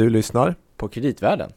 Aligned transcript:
Du 0.00 0.10
lyssnar 0.10 0.54
på 0.76 0.88
Kreditvärlden. 0.88 1.52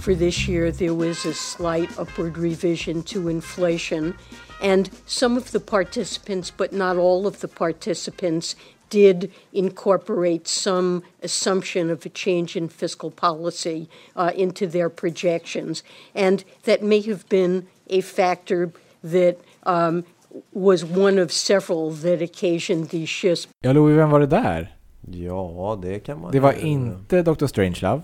For 0.00 0.14
this 0.14 0.48
year, 0.48 0.72
there 0.72 0.94
was 0.94 1.26
a 1.26 1.32
slight 1.32 1.98
upward 1.98 2.38
revision 2.38 3.02
to 3.02 3.28
inflation, 3.28 4.14
and 4.62 4.90
some 5.06 5.36
of 5.36 5.50
the 5.50 5.60
participants, 5.60 6.52
but 6.56 6.72
not 6.72 6.96
all 6.96 7.26
of 7.26 7.40
the 7.40 7.48
participants, 7.48 8.56
did 8.90 9.30
incorporate 9.52 10.46
some 10.46 11.02
assumption 11.22 11.90
of 11.90 12.06
a 12.06 12.08
change 12.08 12.56
in 12.56 12.68
fiscal 12.68 13.10
policy 13.10 13.88
uh, 14.16 14.30
into 14.34 14.66
their 14.66 14.88
projections. 14.88 15.84
And 16.14 16.44
that 16.64 16.82
may 16.82 17.00
have 17.02 17.28
been 17.28 17.66
a 17.88 18.00
factor 18.02 18.72
that 19.02 19.36
um, 19.64 20.04
was 20.52 20.84
one 20.84 21.22
of 21.22 21.32
several 21.32 21.90
that 21.90 22.22
occasioned 22.22 22.88
these 22.90 23.08
shifts. 23.08 23.48
Ja, 23.60 23.72
Louis, 23.72 23.96
vem 23.96 24.10
var 24.10 24.20
det 24.20 24.26
där? 24.26 24.76
Ja, 25.12 25.78
det 25.82 26.00
kan 26.00 26.20
man 26.20 26.32
Det 26.32 26.40
var 26.40 26.52
inte 26.52 27.22
Dr. 27.22 27.46
Strangelove. 27.46 28.02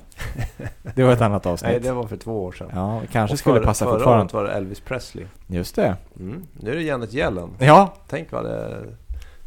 Det 0.94 1.02
var 1.04 1.12
ett 1.12 1.20
annat 1.20 1.46
avsnitt. 1.46 1.70
Nej, 1.70 1.80
det 1.80 1.92
var 1.92 2.06
för 2.06 2.16
två 2.16 2.44
år 2.44 2.52
sedan. 2.52 2.70
Ja, 2.74 3.02
kanske 3.12 3.36
skulle 3.36 3.60
passa 3.60 3.84
förra 3.84 3.94
fortfarande. 3.94 4.28
Förra 4.28 4.40
året 4.40 4.48
var 4.48 4.54
det 4.54 4.58
Elvis 4.58 4.80
Presley. 4.80 5.26
Just 5.46 5.76
det. 5.76 5.96
Mm. 6.20 6.46
Nu 6.52 6.70
är 6.70 6.76
det 6.76 6.82
Janet 6.82 7.14
Yellen. 7.14 7.50
Ja. 7.58 7.94
Tänk 8.08 8.32
vad, 8.32 8.44
det, 8.44 8.84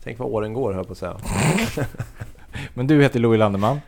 tänk 0.04 0.20
vad 0.20 0.28
åren 0.28 0.54
går, 0.54 0.74
höll 0.74 0.86
på 0.86 0.92
att 0.92 0.98
säga. 0.98 1.18
Men 2.74 2.88
du 2.88 3.02
heter 3.02 3.20
Louis 3.20 3.40
Landeman. 3.40 3.80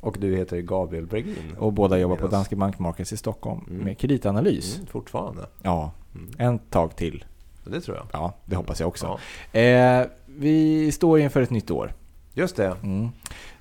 Och 0.00 0.16
du 0.20 0.36
heter 0.36 0.60
Gabriel 0.60 1.06
Bregin. 1.06 1.56
Och 1.58 1.72
båda 1.72 1.98
jobbar 1.98 2.16
på 2.16 2.26
Danske 2.26 2.56
Bank 2.56 2.78
Markets 2.78 3.12
i 3.12 3.16
Stockholm 3.16 3.60
Mm. 3.70 3.84
med 3.84 3.98
kreditanalys. 3.98 4.74
Mm, 4.76 4.86
fortfarande. 4.86 5.46
Ja, 5.62 5.90
Mm. 6.14 6.30
en 6.38 6.58
tag 6.58 6.96
till. 6.96 7.24
Det 7.64 7.80
tror 7.80 7.96
jag. 7.96 8.06
Ja, 8.12 8.32
det 8.44 8.56
hoppas 8.56 8.80
jag 8.80 8.88
också. 8.88 9.18
Ja. 9.52 9.60
Eh, 9.60 10.06
vi 10.26 10.92
står 10.92 11.20
inför 11.20 11.42
ett 11.42 11.50
nytt 11.50 11.70
år. 11.70 11.92
Just 12.34 12.56
det. 12.56 12.76
Mm. 12.82 13.08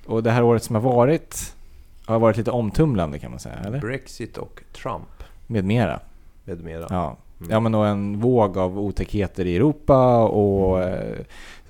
Och 0.06 0.24
det 0.24 0.32
här 0.32 0.44
året 0.44 0.64
som 0.64 0.76
har 0.76 0.82
varit 0.82 1.56
har 2.06 2.20
varit 2.20 2.38
lite 2.38 2.52
omtumlande 2.52 3.20
kan 3.20 3.32
man 3.32 3.40
säga, 3.40 3.56
eller? 3.56 3.80
Brexit 3.80 4.38
och 4.38 4.62
Trump 4.74 5.24
Med 5.48 5.66
mera. 5.66 6.00
med 6.46 6.64
mera. 6.64 6.88
Ja. 6.90 7.18
Mm. 7.40 7.52
ja, 7.52 7.60
men 7.60 7.76
och 7.76 7.88
en 7.88 8.20
våg 8.20 8.58
av 8.58 8.80
otäckheter 8.80 9.46
i 9.46 9.56
Europa 9.56 10.24
och 10.26 10.84
eh, 10.84 11.18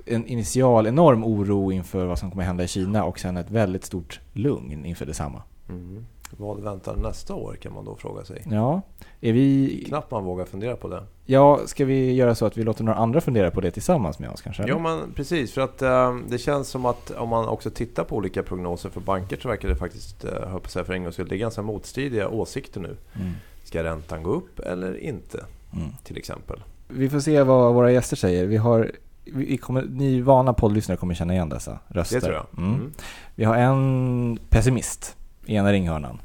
en 0.06 0.26
initial 0.26 0.88
enorm 0.88 1.24
oro 1.24 1.72
inför 1.72 2.06
vad 2.06 2.20
som 2.20 2.32
kommer 2.32 2.44
hända 2.44 2.64
i 2.64 2.68
Kina 2.68 3.04
och 3.04 3.20
sen 3.20 3.38
ett 3.38 3.52
väldigt 3.52 3.86
stort 3.86 4.20
lugn 4.34 4.86
inför 4.86 5.06
detsamma. 5.06 5.42
Mm. 5.70 6.06
Vad 6.38 6.60
väntar 6.60 6.96
nästa 6.96 7.36
år 7.36 7.56
kan 7.56 7.74
man 7.74 7.86
då 7.86 7.96
fråga 7.96 8.26
sig. 8.26 8.44
Ja, 8.52 8.82
är 9.22 9.34
vi... 9.34 9.84
Knappt 9.88 10.12
man 10.12 10.24
vågar 10.24 10.46
fundera 10.46 10.76
på 10.76 10.88
det. 10.88 11.04
Ja, 11.26 11.60
ska 11.66 11.86
vi 11.86 12.14
göra 12.14 12.36
så 12.36 12.46
att 12.46 12.58
vi 12.58 12.64
låter 12.64 12.84
några 12.84 13.00
andra 13.00 13.22
fundera 13.22 13.52
på 13.52 13.62
det 13.62 13.72
tillsammans 13.72 14.20
med 14.20 14.30
oss 14.30 14.42
kanske? 14.42 14.68
Ja 14.68 14.80
men 14.80 15.14
precis, 15.16 15.54
för 15.54 15.62
att 15.62 15.82
eh, 15.82 16.16
det 16.30 16.38
känns 16.38 16.70
som 16.70 16.86
att 16.86 17.12
om 17.12 17.30
man 17.30 17.48
också 17.48 17.70
tittar 17.70 18.04
på 18.04 18.16
olika 18.16 18.44
prognoser 18.44 18.90
för 18.90 19.02
banker 19.02 19.38
så 19.42 19.48
verkar 19.48 19.70
det 19.70 19.76
faktiskt, 19.76 20.26
uh, 20.26 20.32
höll 20.32 20.60
på 20.60 20.66
att 20.66 20.72
säga 20.72 20.86
för 20.86 20.94
en 20.94 21.04
gångs 21.04 21.16
skull, 21.16 21.28
det 21.28 21.36
är 21.36 21.40
ganska 21.40 21.62
motstridiga 21.62 22.30
åsikter 22.30 22.82
nu. 22.82 22.98
Mm. 23.16 23.32
Ska 23.64 23.84
räntan 23.84 24.24
gå 24.24 24.32
upp 24.32 24.60
eller 24.60 24.98
inte? 24.98 25.46
Mm. 25.74 25.90
Till 26.04 26.18
exempel. 26.18 26.64
Vi 26.88 27.10
får 27.10 27.20
se 27.20 27.44
vad 27.44 27.74
våra 27.74 27.92
gäster 27.92 28.16
säger. 28.16 28.46
Vi 28.46 28.58
har, 28.58 28.92
vi 29.26 29.58
kommer, 29.58 29.82
ni 29.82 30.22
vana 30.22 30.54
poddlyssnare 30.54 30.98
kommer 30.98 31.14
känna 31.14 31.34
igen 31.34 31.50
dessa 31.50 31.80
röster. 31.88 32.16
Det 32.16 32.22
tror 32.22 32.34
jag. 32.34 32.46
Mm. 32.58 32.74
Mm. 32.74 32.92
Vi 33.36 33.44
har 33.44 33.56
en 33.56 34.40
pessimist 34.50 35.16
i 35.46 35.56
ena 35.56 35.72
ringhörnan. 35.72 36.22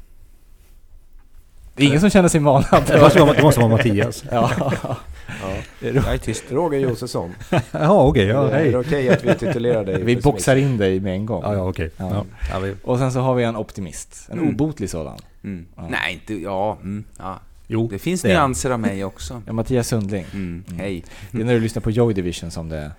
Det 1.75 1.83
är 1.83 1.87
ingen 1.87 1.99
som 1.99 2.09
känner 2.09 2.29
sig 2.29 2.39
manad. 2.41 2.65
Det 2.87 3.01
måste 3.01 3.19
vara, 3.19 3.33
det 3.33 3.41
måste 3.43 3.59
vara 3.61 3.71
Mattias. 3.71 4.23
Ja. 4.31 4.51
Ja. 5.41 5.87
Jag 5.93 6.13
är 6.13 6.17
tyst. 6.17 6.43
Roger 6.51 6.79
Josefsson. 6.79 7.33
Jaha, 7.71 8.03
okej. 8.07 8.25
ja, 8.25 8.49
är 8.49 8.53
hej. 8.53 8.71
det 8.71 8.77
okej 8.77 9.09
att 9.09 9.23
vi 9.23 9.35
titulerar 9.35 9.85
dig? 9.85 10.03
Vi 10.03 10.15
boxar 10.21 10.55
in 10.55 10.77
dig 10.77 10.99
med 10.99 11.13
en 11.13 11.25
gång. 11.25 11.43
Ja, 11.43 11.53
ja, 11.53 11.69
okej. 11.69 11.91
Ja. 11.97 12.25
Ja. 12.51 12.59
Och 12.83 12.97
sen 12.97 13.11
så 13.11 13.19
har 13.19 13.35
vi 13.35 13.43
en 13.43 13.55
optimist. 13.55 14.27
En 14.31 14.39
Mm. 14.39 14.49
obotlig 14.49 14.89
sådan. 14.89 15.17
Mm. 15.43 15.65
Ja. 15.75 15.87
Nej, 15.89 16.13
inte... 16.13 16.33
Ja, 16.33 16.77
mm, 16.81 17.03
ja. 17.17 17.39
Jo, 17.67 17.87
Det 17.91 17.99
finns 17.99 18.21
det 18.21 18.27
nyanser 18.27 18.71
av 18.71 18.79
mig 18.79 19.03
också. 19.03 19.41
Ja, 19.45 19.53
Mattias 19.53 19.87
Sundling. 19.87 20.25
Mm. 20.33 20.63
Mm. 20.67 20.79
Hej. 20.79 21.03
Det 21.31 21.41
är 21.41 21.45
när 21.45 21.53
du 21.53 21.59
lyssnar 21.59 21.81
på 21.81 21.91
Joy 21.91 22.13
Division 22.13 22.51
som 22.51 22.69
det... 22.69 22.91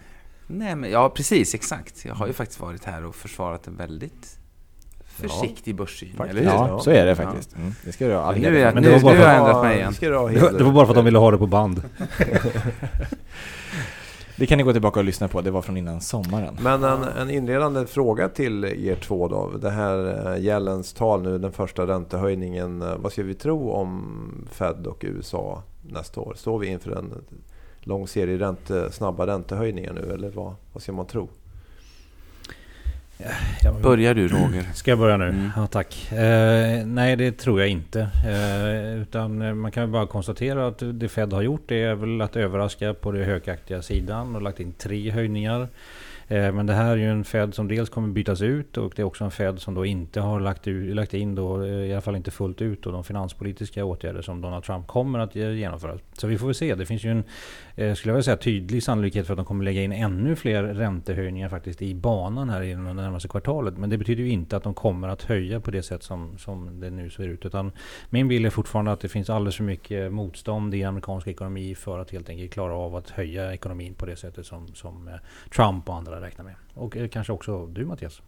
Nej, 0.46 0.76
men, 0.76 0.90
ja, 0.90 1.08
precis. 1.10 1.54
Exakt. 1.54 2.04
Jag 2.04 2.14
har 2.14 2.26
ju 2.26 2.32
faktiskt 2.32 2.60
varit 2.60 2.84
här 2.84 3.04
och 3.04 3.14
försvarat 3.14 3.66
en 3.66 3.76
väldigt 3.76 4.38
försiktig 5.06 5.74
börssyn. 5.74 6.16
Faktiskt. 6.16 6.30
Eller 6.40 6.50
hur? 6.50 6.56
Ja, 6.58 6.68
Ja. 6.68 6.80
så 6.80 6.90
är 6.90 7.06
det 7.06 7.16
faktiskt. 7.16 7.56
Mm. 7.56 7.74
Det 7.84 7.92
ska 7.92 8.06
du 8.06 8.14
ha 8.14 8.32
Men 8.32 8.40
nu 8.40 8.58
jag, 8.58 8.74
Men 8.74 8.82
nu, 8.82 8.88
det 8.88 8.94
var 8.94 9.02
bara 9.02 9.14
nu 9.14 9.20
har 9.20 9.28
jag 9.28 9.38
ändrat 9.38 9.64
mig 9.64 9.76
igen. 9.76 9.94
Det 10.00 10.58
det 10.58 10.64
var 10.64 10.72
bara 10.72 10.86
för 10.86 10.92
att 10.92 10.96
de 10.96 11.04
ville 11.04 11.18
ha 11.18 11.30
det 11.30 11.38
på 11.38 11.46
band. 11.46 11.82
Det 14.38 14.46
kan 14.46 14.58
ni 14.58 14.64
gå 14.64 14.72
tillbaka 14.72 15.00
och 15.00 15.04
lyssna 15.04 15.28
på. 15.28 15.40
Det 15.40 15.50
var 15.50 15.62
från 15.62 15.76
innan 15.76 16.00
sommaren. 16.00 16.56
Men 16.62 16.84
en, 16.84 17.02
en 17.02 17.30
inledande 17.30 17.86
fråga 17.86 18.28
till 18.28 18.64
er 18.64 18.94
två 18.96 19.28
då. 19.28 19.50
Det 19.60 19.70
här 19.70 20.26
eh, 20.32 20.42
Jellens 20.44 20.92
tal 20.92 21.22
nu, 21.22 21.38
den 21.38 21.52
första 21.52 21.86
räntehöjningen. 21.86 22.82
Eh, 22.82 22.96
vad 22.96 23.12
ska 23.12 23.22
vi 23.22 23.34
tro 23.34 23.70
om 23.70 24.48
Fed 24.50 24.86
och 24.86 25.04
USA 25.04 25.62
nästa 25.82 26.20
år? 26.20 26.34
Står 26.36 26.58
vi 26.58 26.66
inför 26.66 26.90
en 26.90 27.14
lång 27.80 28.08
serie 28.08 28.38
ränte, 28.38 28.80
eh, 28.80 28.90
snabba 28.90 29.26
räntehöjningar 29.26 29.92
nu 29.92 30.12
eller 30.12 30.30
vad, 30.30 30.54
vad 30.72 30.82
ska 30.82 30.92
man 30.92 31.06
tro? 31.06 31.28
Ja, 33.62 33.72
Börjar 33.82 34.14
du, 34.14 34.28
Roger? 34.28 34.64
Ska 34.74 34.90
jag 34.90 34.98
börja 34.98 35.16
nu? 35.16 35.28
Mm. 35.28 35.50
Ja, 35.56 35.66
tack. 35.66 36.12
Eh, 36.12 36.86
nej, 36.86 37.16
det 37.16 37.32
tror 37.32 37.60
jag 37.60 37.68
inte. 37.68 38.00
Eh, 38.00 39.00
utan 39.02 39.42
eh, 39.42 39.54
man 39.54 39.70
kan 39.70 39.92
bara 39.92 40.06
konstatera 40.06 40.66
att 40.66 40.82
det 40.92 41.08
Fed 41.08 41.32
har 41.32 41.42
gjort 41.42 41.70
är 41.70 41.94
väl 41.94 42.20
att 42.20 42.36
överraska 42.36 42.94
på 42.94 43.12
den 43.12 43.24
högaktiga 43.24 43.82
sidan 43.82 44.36
och 44.36 44.42
lagt 44.42 44.60
in 44.60 44.72
tre 44.72 45.10
höjningar. 45.10 45.68
Eh, 46.28 46.52
men 46.52 46.66
det 46.66 46.72
här 46.72 46.90
är 46.90 46.96
ju 46.96 47.10
en 47.10 47.24
Fed 47.24 47.54
som 47.54 47.68
dels 47.68 47.88
kommer 47.88 48.08
bytas 48.08 48.42
ut 48.42 48.76
och 48.76 48.92
det 48.96 49.02
är 49.02 49.06
också 49.06 49.24
en 49.24 49.30
Fed 49.30 49.58
som 49.58 49.74
då 49.74 49.86
inte 49.86 50.20
har 50.20 50.40
lagt, 50.40 50.68
ut, 50.68 50.96
lagt 50.96 51.14
in, 51.14 51.34
då, 51.34 51.62
eh, 51.62 51.70
i 51.70 51.92
alla 51.92 52.00
fall 52.00 52.16
inte 52.16 52.30
fullt 52.30 52.62
ut, 52.62 52.82
då, 52.82 52.90
de 52.90 53.04
finanspolitiska 53.04 53.84
åtgärder 53.84 54.22
som 54.22 54.40
Donald 54.40 54.64
Trump 54.64 54.86
kommer 54.86 55.18
att 55.18 55.34
genomföra. 55.34 55.98
Så 56.12 56.26
vi 56.26 56.38
får 56.38 56.46
väl 56.46 56.54
se. 56.54 56.74
Det 56.74 56.86
finns 56.86 57.04
ju 57.04 57.10
en, 57.10 57.24
eh, 57.76 57.94
skulle 57.94 58.10
jag 58.10 58.14
vilja 58.14 58.22
säga, 58.22 58.36
tydlig 58.36 58.82
sannolikhet 58.82 59.26
för 59.26 59.32
att 59.32 59.38
de 59.38 59.46
kommer 59.46 59.64
lägga 59.64 59.82
in 59.82 59.92
ännu 59.92 60.36
fler 60.36 60.62
räntehöjningar 60.62 61.48
faktiskt 61.48 61.82
i 61.82 61.94
banan 61.94 62.50
här 62.50 62.62
inom 62.62 62.84
det 62.84 63.02
närmaste 63.02 63.28
kvartalet. 63.28 63.78
Men 63.78 63.90
det 63.90 63.98
betyder 63.98 64.22
ju 64.22 64.30
inte 64.30 64.56
att 64.56 64.62
de 64.62 64.74
kommer 64.74 65.08
att 65.08 65.22
höja 65.22 65.60
på 65.60 65.70
det 65.70 65.82
sätt 65.82 66.02
som, 66.02 66.38
som 66.38 66.80
det 66.80 66.90
nu 66.90 67.10
ser 67.10 67.28
ut. 67.28 67.46
Utan 67.46 67.72
min 68.10 68.28
bild 68.28 68.46
är 68.46 68.50
fortfarande 68.50 68.92
att 68.92 69.00
det 69.00 69.08
finns 69.08 69.30
alldeles 69.30 69.56
för 69.56 69.64
mycket 69.64 70.12
motstånd 70.12 70.74
i 70.74 70.84
amerikansk 70.84 71.26
ekonomi 71.26 71.74
för 71.74 71.98
att 71.98 72.10
helt 72.10 72.28
enkelt 72.28 72.52
klara 72.52 72.74
av 72.74 72.96
att 72.96 73.10
höja 73.10 73.52
ekonomin 73.52 73.94
på 73.94 74.06
det 74.06 74.16
sättet 74.16 74.46
som, 74.46 74.68
som 74.74 75.10
Trump 75.54 75.88
och 75.88 75.96
andra 75.96 76.17
räknar 76.22 76.44
med. 76.44 76.54
Och 76.74 76.96
eh, 76.96 77.08
kanske 77.08 77.32
också 77.32 77.66
du 77.66 77.84
Mattias? 77.84 78.22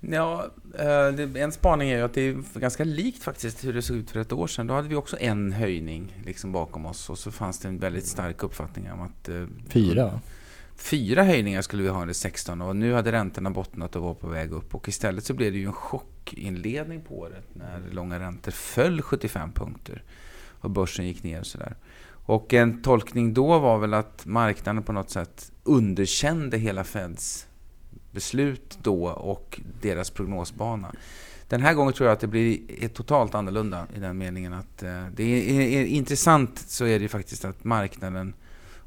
Ja, 0.00 0.50
eh, 0.78 1.42
en 1.42 1.52
spaning 1.52 1.90
är 1.90 1.96
ju 1.96 2.02
att 2.02 2.14
det 2.14 2.20
är 2.20 2.60
ganska 2.60 2.84
likt 2.84 3.22
faktiskt 3.22 3.64
hur 3.64 3.72
det 3.72 3.82
såg 3.82 3.96
ut 3.96 4.10
för 4.10 4.20
ett 4.20 4.32
år 4.32 4.46
sedan. 4.46 4.66
Då 4.66 4.74
hade 4.74 4.88
vi 4.88 4.94
också 4.94 5.16
en 5.20 5.52
höjning 5.52 6.22
liksom 6.24 6.52
bakom 6.52 6.86
oss 6.86 7.10
och 7.10 7.18
så 7.18 7.30
fanns 7.32 7.58
det 7.58 7.68
en 7.68 7.78
väldigt 7.78 8.06
stark 8.06 8.42
uppfattning 8.42 8.92
om 8.92 9.00
att 9.00 9.28
eh, 9.28 9.46
Fyra? 9.68 10.20
Fyra 10.76 11.24
höjningar 11.24 11.62
skulle 11.62 11.82
vi 11.82 11.88
ha 11.88 12.00
under 12.00 12.14
16 12.14 12.62
och 12.62 12.76
nu 12.76 12.92
hade 12.92 13.12
räntorna 13.12 13.50
bottnat 13.50 13.96
och 13.96 14.02
var 14.02 14.14
på 14.14 14.28
väg 14.28 14.52
upp. 14.52 14.74
Och 14.74 14.88
istället 14.88 15.24
så 15.24 15.34
blev 15.34 15.52
det 15.52 15.58
ju 15.58 15.66
en 15.66 15.72
chockinledning 15.72 17.02
på 17.02 17.18
året 17.18 17.44
när 17.52 17.80
långa 17.90 18.18
räntor 18.18 18.52
föll 18.52 19.02
75 19.02 19.52
punkter 19.52 20.02
och 20.60 20.70
börsen 20.70 21.06
gick 21.06 21.22
ner 21.22 21.40
och 21.40 21.46
sådär. 21.46 21.74
Och 22.26 22.54
en 22.54 22.82
tolkning 22.82 23.34
då 23.34 23.58
var 23.58 23.78
väl 23.78 23.94
att 23.94 24.26
marknaden 24.26 24.82
på 24.82 24.92
något 24.92 25.10
sätt 25.10 25.52
underkände 25.62 26.58
hela 26.58 26.84
Feds 26.84 27.46
beslut 28.10 28.78
då 28.82 29.08
och 29.08 29.60
deras 29.80 30.10
prognosbana. 30.10 30.92
Den 31.48 31.62
här 31.62 31.74
gången 31.74 31.92
tror 31.92 32.06
jag 32.06 32.14
att 32.14 32.20
det 32.20 32.26
blir 32.26 32.60
ett 32.84 32.94
totalt 32.94 33.34
annorlunda 33.34 33.86
i 33.96 33.98
den 33.98 34.18
meningen 34.18 34.52
att 34.52 34.82
eh, 34.82 35.06
det 35.16 35.22
är, 35.22 35.60
är, 35.60 35.80
är 35.80 35.84
intressant 35.84 36.58
så 36.58 36.86
är 36.86 37.00
det 37.00 37.08
faktiskt 37.08 37.44
att 37.44 37.64
marknaden 37.64 38.34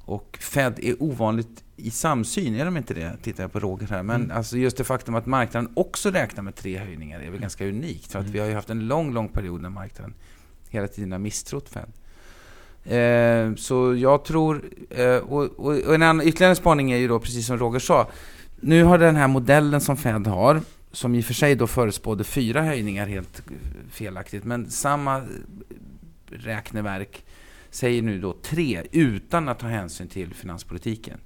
och 0.08 0.38
Fed 0.42 0.80
är 0.80 1.04
ovanligt 1.04 1.64
i 1.76 1.92
samsyn, 1.92 2.56
är 2.56 2.66
de 2.66 2.78
inte 2.78 2.94
det? 2.94 3.18
Tittar 3.22 3.44
jag 3.44 3.52
på 3.52 3.60
Roger 3.60 3.88
här. 3.88 4.04
Men 4.04 4.32
alltså 4.32 4.58
just 4.58 4.78
det 4.78 4.84
faktum 4.84 5.16
att 5.16 5.26
marknaden 5.26 5.72
också 5.76 6.12
räknar 6.12 6.44
med 6.44 6.56
tre 6.56 6.78
höjningar 6.78 7.20
är 7.20 7.30
väl 7.32 7.42
ganska 7.42 7.66
unikt. 7.68 8.12
För 8.12 8.20
att 8.20 8.26
vi 8.26 8.40
har 8.40 8.48
ju 8.48 8.54
haft 8.54 8.70
en 8.70 8.88
lång, 8.88 9.14
lång 9.14 9.30
period 9.30 9.62
när 9.62 9.70
marknaden 9.70 10.14
hela 10.70 10.88
tiden 10.88 11.12
har 11.12 11.20
misstrott 11.20 11.70
Fed. 11.70 11.92
Eh, 12.88 13.56
så 13.56 13.96
jag 13.96 14.24
tror, 14.26 14.70
eh, 14.90 15.18
och, 15.18 15.44
och, 15.44 15.96
en 15.96 16.04
annan, 16.04 16.28
ytterligare 16.28 16.52
en 16.52 16.56
spaning 16.56 16.92
är 16.92 16.98
ju 16.98 17.08
då, 17.08 17.20
precis 17.20 17.48
som 17.48 17.58
Roger 17.58 17.80
sa, 17.80 18.08
nu 18.60 18.84
har 18.84 18.98
den 18.98 19.16
här 19.16 19.28
modellen 19.28 19.82
som 19.82 19.98
Fed 19.98 20.28
har, 20.28 20.62
som 20.92 21.16
i 21.16 21.22
och 21.22 21.26
för 21.26 21.34
sig 21.34 21.56
då 21.56 21.68
förespådde 21.68 22.24
fyra 22.24 22.62
höjningar 22.62 23.08
helt 23.08 23.42
felaktigt, 23.92 24.44
men 24.44 24.70
samma 24.70 25.22
räkneverk 26.26 27.26
säger 27.70 28.02
nu 28.02 28.22
då 28.22 28.34
tre 28.34 28.84
utan 28.92 29.50
att 29.50 29.60
ta 29.60 29.68
hänsyn 29.68 30.08
till 30.08 30.34
finanspolitiken. 30.34 31.20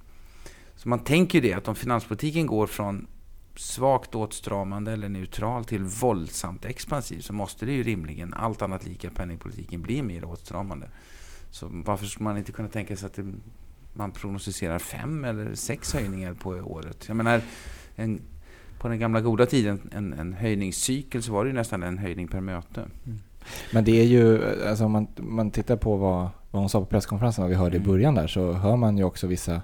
Så 0.76 0.88
man 0.88 0.98
tänker 0.98 1.40
ju 1.40 1.48
det 1.48 1.54
att 1.54 1.68
om 1.68 1.74
finanspolitiken 1.74 2.46
går 2.46 2.66
från 2.66 3.06
svagt 3.56 4.14
åtstramande 4.14 4.92
eller 4.92 5.08
neutral 5.08 5.64
till 5.64 5.84
våldsamt 5.84 6.64
expansiv 6.64 7.20
så 7.20 7.32
måste 7.32 7.66
det 7.66 7.72
ju 7.72 7.82
rimligen, 7.82 8.34
allt 8.34 8.62
annat 8.62 8.86
lika, 8.86 9.10
penningpolitiken 9.10 9.82
bli 9.82 10.02
mer 10.02 10.24
åtstramande. 10.24 10.88
Så 11.52 11.68
varför 11.70 12.06
skulle 12.06 12.24
man 12.24 12.38
inte 12.38 12.52
kunna 12.52 12.68
tänka 12.68 12.96
sig 12.96 13.06
att 13.06 13.14
det, 13.14 13.24
man 13.92 14.10
prognostiserar 14.10 14.78
fem 14.78 15.24
eller 15.24 15.54
sex 15.54 15.94
höjningar 15.94 16.34
på 16.34 16.50
året? 16.50 17.04
Jag 17.08 17.16
menar, 17.16 17.40
en, 17.96 18.20
på 18.78 18.88
den 18.88 18.98
gamla 18.98 19.20
goda 19.20 19.46
tiden, 19.46 19.80
en, 19.92 20.12
en 20.12 20.32
höjningscykel, 20.32 21.22
så 21.22 21.32
var 21.32 21.44
det 21.44 21.48
ju 21.48 21.54
nästan 21.54 21.82
en 21.82 21.98
höjning 21.98 22.28
per 22.28 22.40
möte. 22.40 22.80
Mm. 22.80 23.18
Men 23.72 23.84
det 23.84 24.00
är 24.00 24.04
ju, 24.04 24.44
alltså 24.68 24.84
om 24.84 24.92
man, 24.92 25.06
man 25.16 25.50
tittar 25.50 25.76
på 25.76 25.96
vad, 25.96 26.28
vad 26.50 26.62
hon 26.62 26.68
sa 26.68 26.80
på 26.80 26.86
presskonferensen, 26.86 27.42
vad 27.42 27.50
vi 27.50 27.56
hörde 27.56 27.76
i 27.76 27.80
mm. 27.80 27.90
början 27.90 28.14
där, 28.14 28.26
så 28.26 28.52
hör 28.52 28.76
man 28.76 28.98
ju 28.98 29.04
också 29.04 29.26
vissa 29.26 29.62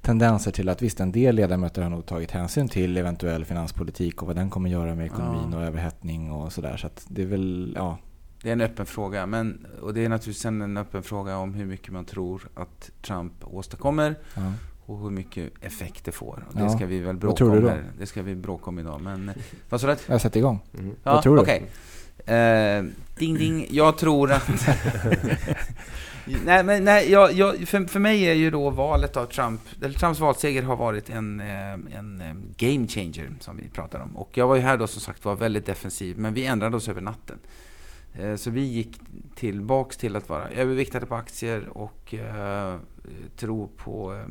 tendenser 0.00 0.50
till 0.50 0.68
att 0.68 0.82
visst, 0.82 1.00
en 1.00 1.12
del 1.12 1.36
ledamöter 1.36 1.82
har 1.82 1.90
nog 1.90 2.06
tagit 2.06 2.30
hänsyn 2.30 2.68
till 2.68 2.96
eventuell 2.96 3.44
finanspolitik 3.44 4.22
och 4.22 4.26
vad 4.26 4.36
den 4.36 4.50
kommer 4.50 4.70
göra 4.70 4.94
med 4.94 5.06
ekonomin 5.06 5.48
ja. 5.52 5.58
och 5.58 5.64
överhettning 5.64 6.32
och 6.32 6.52
sådär. 6.52 6.76
Så 6.76 6.86
att 6.86 7.06
det 7.08 7.22
är 7.22 7.26
väl, 7.26 7.72
ja. 7.76 7.98
Det 8.42 8.48
är 8.48 8.52
en 8.52 8.60
öppen 8.60 8.86
fråga, 8.86 9.26
men, 9.26 9.66
och 9.82 9.94
det 9.94 10.04
är 10.04 10.08
naturligtvis 10.08 10.44
en 10.44 10.76
öppen 10.76 11.02
fråga 11.02 11.36
om 11.36 11.54
hur 11.54 11.66
mycket 11.66 11.92
man 11.92 12.04
tror 12.04 12.48
att 12.54 12.90
Trump 13.02 13.32
åstadkommer. 13.44 14.14
Ja 14.34 14.52
och 14.90 14.98
hur 14.98 15.10
mycket 15.10 15.52
effekt 15.60 16.04
det 16.04 16.12
får. 16.12 16.44
Och 16.48 16.54
det 16.54 16.62
ja. 16.62 16.68
ska 16.68 16.86
vi 16.86 16.98
väl 16.98 17.16
bråka 17.16 17.44
om 17.44 17.68
här. 17.68 17.84
Det 17.98 18.06
ska 18.06 18.22
vi 18.22 18.34
bråka 18.34 18.66
om 18.66 18.78
idag. 18.78 19.00
Men 19.00 19.32
vad 19.68 19.80
sa 19.80 19.86
du? 19.86 19.96
Jag 20.06 20.20
satt 20.20 20.36
igång. 20.36 20.60
Mm. 20.78 20.94
Ja, 21.02 21.12
vad 21.12 21.22
tror 21.22 21.36
du? 21.36 21.42
Okay. 21.42 21.60
Uh, 21.60 22.90
ding 23.18 23.38
ding, 23.38 23.66
jag 23.70 23.98
tror 23.98 24.32
att... 24.32 24.48
nej, 26.44 26.64
men 26.64 26.84
nej, 26.84 27.10
jag, 27.10 27.32
jag, 27.32 27.68
för, 27.68 27.86
för 27.86 28.00
mig 28.00 28.22
är 28.22 28.34
ju 28.34 28.50
då 28.50 28.70
valet 28.70 29.16
av 29.16 29.26
Trump, 29.26 29.60
eller 29.82 29.98
Trumps 29.98 30.20
valseger 30.20 30.62
har 30.62 30.76
varit 30.76 31.10
en, 31.10 31.40
eh, 31.40 31.72
en 31.72 32.20
eh, 32.20 32.34
game 32.56 32.86
changer 32.86 33.30
som 33.40 33.56
vi 33.56 33.68
pratar 33.68 34.00
om. 34.00 34.16
Och 34.16 34.30
jag 34.34 34.46
var 34.46 34.56
ju 34.56 34.62
här 34.62 34.76
då 34.76 34.86
som 34.86 35.00
sagt 35.00 35.24
var 35.24 35.36
väldigt 35.36 35.66
defensiv, 35.66 36.18
men 36.18 36.34
vi 36.34 36.46
ändrade 36.46 36.76
oss 36.76 36.88
över 36.88 37.00
natten. 37.00 37.38
Eh, 38.14 38.36
så 38.36 38.50
vi 38.50 38.60
gick 38.60 39.00
tillbaks 39.34 39.96
till 39.96 40.16
att 40.16 40.28
vara 40.28 40.48
överviktade 40.48 41.06
på 41.06 41.14
aktier 41.14 41.68
och 41.68 42.14
eh, 42.14 42.78
tro 43.36 43.68
på 43.76 44.14
eh, 44.14 44.26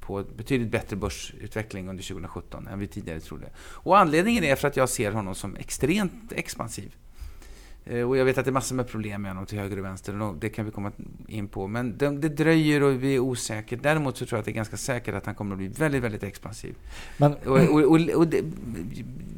på 0.00 0.24
betydligt 0.36 0.70
bättre 0.70 0.96
börsutveckling 0.96 1.88
under 1.88 2.04
2017 2.04 2.66
än 2.66 2.78
vi 2.78 2.86
tidigare 2.86 3.20
trodde. 3.20 3.50
Och 3.58 3.98
anledningen 3.98 4.44
är 4.44 4.56
för 4.56 4.68
att 4.68 4.76
jag 4.76 4.88
ser 4.88 5.12
honom 5.12 5.34
som 5.34 5.56
extremt 5.56 6.32
expansiv. 6.32 6.96
Eh, 7.88 8.08
och 8.08 8.16
jag 8.16 8.24
vet 8.24 8.38
att 8.38 8.44
det 8.44 8.50
är 8.50 8.52
massor 8.52 8.76
med 8.76 8.88
problem 8.88 9.22
med 9.22 9.30
honom 9.30 9.46
till 9.46 9.58
höger 9.58 9.78
och 9.78 9.84
vänster. 9.84 10.22
Och 10.22 10.36
det 10.36 10.48
kan 10.48 10.64
vi 10.64 10.70
komma 10.70 10.92
in 11.28 11.48
på. 11.48 11.66
Men 11.66 11.98
det, 11.98 12.10
det 12.10 12.28
dröjer 12.28 12.82
och 12.82 13.02
vi 13.02 13.14
är 13.14 13.18
osäkra. 13.18 13.78
Däremot 13.82 14.16
så 14.16 14.26
tror 14.26 14.36
jag 14.36 14.40
att 14.40 14.44
det 14.44 14.50
är 14.50 14.54
ganska 14.54 14.76
säkert 14.76 15.14
att 15.14 15.26
han 15.26 15.34
kommer 15.34 15.52
att 15.52 15.58
bli 15.58 15.68
väldigt, 15.68 16.02
väldigt 16.02 16.22
expansiv. 16.22 16.74
Men, 17.16 17.34
och, 17.34 17.58
och, 17.58 17.82
och, 17.82 18.00
och 18.14 18.26
det, 18.26 18.44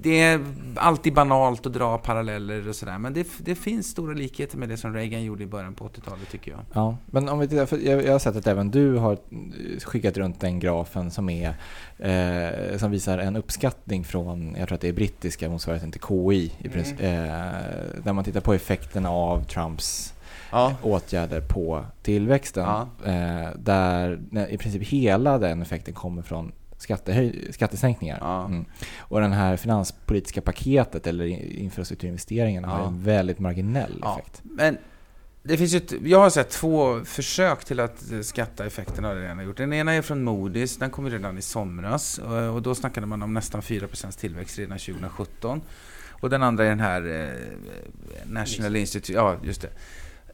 det, 0.02 0.20
är 0.20 0.44
alltid 0.74 1.14
banalt 1.14 1.66
att 1.66 1.72
dra 1.72 1.98
paralleller 1.98 2.68
och 2.68 2.76
sådär. 2.76 2.98
Men 2.98 3.12
det, 3.12 3.26
det, 3.38 3.54
finns 3.54 3.86
stora 3.86 4.14
likheter 4.14 4.58
med 4.58 4.68
det 4.68 4.76
som 4.76 4.94
Reagan 4.94 5.24
gjorde 5.24 5.42
i 5.42 5.46
början 5.46 5.74
på 5.74 5.88
80-talet 5.88 6.30
tycker 6.30 6.50
jag. 6.50 6.60
Ja, 6.72 6.96
men 7.06 7.28
om 7.28 7.38
vi 7.38 7.48
tittar, 7.48 7.66
för 7.66 7.78
jag, 7.78 8.04
jag 8.04 8.12
har 8.12 8.18
sett 8.18 8.36
att 8.36 8.46
även 8.46 8.70
du 8.70 8.96
har 8.96 9.18
skickat 9.84 10.16
runt 10.16 10.40
den 10.40 10.60
grafen 10.60 11.10
som 11.10 11.30
är 11.30 11.54
eh, 11.98 12.78
som 12.78 12.90
visar 12.90 13.18
en 13.18 13.36
uppskattning 13.36 14.04
från, 14.04 14.54
jag 14.58 14.68
tror 14.68 14.74
att 14.74 14.80
det 14.80 14.88
är 14.88 14.92
brittiska 14.92 15.48
motsvarigheten 15.48 15.92
till 15.92 16.00
KI, 16.08 16.52
i 16.58 16.68
princip, 16.68 17.00
mm. 17.00 17.24
eh, 17.24 18.02
där 18.04 18.12
man 18.12 18.24
tittar 18.24 18.39
på 18.40 18.54
effekterna 18.54 19.10
av 19.10 19.44
Trumps 19.44 20.14
ja. 20.50 20.74
åtgärder 20.82 21.40
på 21.40 21.84
tillväxten. 22.02 22.64
Ja. 22.64 22.88
Eh, 23.04 23.48
där 23.56 24.20
i 24.48 24.58
princip 24.58 24.82
hela 24.82 25.38
den 25.38 25.62
effekten 25.62 25.94
kommer 25.94 26.22
från 26.22 26.52
skattehöj- 26.78 27.52
skattesänkningar. 27.52 28.18
Ja. 28.20 28.44
Mm. 28.44 28.64
Och 28.98 29.20
den 29.20 29.32
här 29.32 29.56
finanspolitiska 29.56 30.40
paketet 30.40 31.06
eller 31.06 31.24
infrastrukturinvesteringarna 31.58 32.68
har 32.68 32.86
en 32.86 33.02
väldigt 33.02 33.38
marginell 33.38 34.04
effekt. 34.04 34.40
Men 34.42 34.78
det 35.42 35.56
finns 35.56 35.74
ett, 35.74 35.92
jag 36.04 36.18
har 36.18 36.30
sett 36.30 36.50
två 36.50 37.04
försök 37.04 37.64
till 37.64 37.80
att 37.80 38.04
skatta 38.22 38.66
effekterna 38.66 39.08
av 39.08 39.14
det 39.14 39.22
redan 39.22 39.44
gjort. 39.44 39.56
Den 39.56 39.72
ena 39.72 39.92
är 39.92 40.02
från 40.02 40.28
Moody's, 40.28 40.80
den 40.80 40.90
kom 40.90 41.10
redan 41.10 41.38
i 41.38 41.42
somras 41.42 42.20
och 42.54 42.62
då 42.62 42.74
snackade 42.74 43.06
man 43.06 43.22
om 43.22 43.34
nästan 43.34 43.60
4% 43.60 44.18
tillväxt 44.18 44.58
redan 44.58 44.78
2017. 44.78 45.60
Och 46.20 46.30
den 46.30 46.42
andra 46.42 46.64
är 46.64 46.68
den 46.68 46.80
här 46.80 47.06
eh, 47.06 48.30
National 48.32 48.76
Institute, 48.76 49.12
ja 49.12 49.36
just 49.42 49.62
det. 49.62 49.70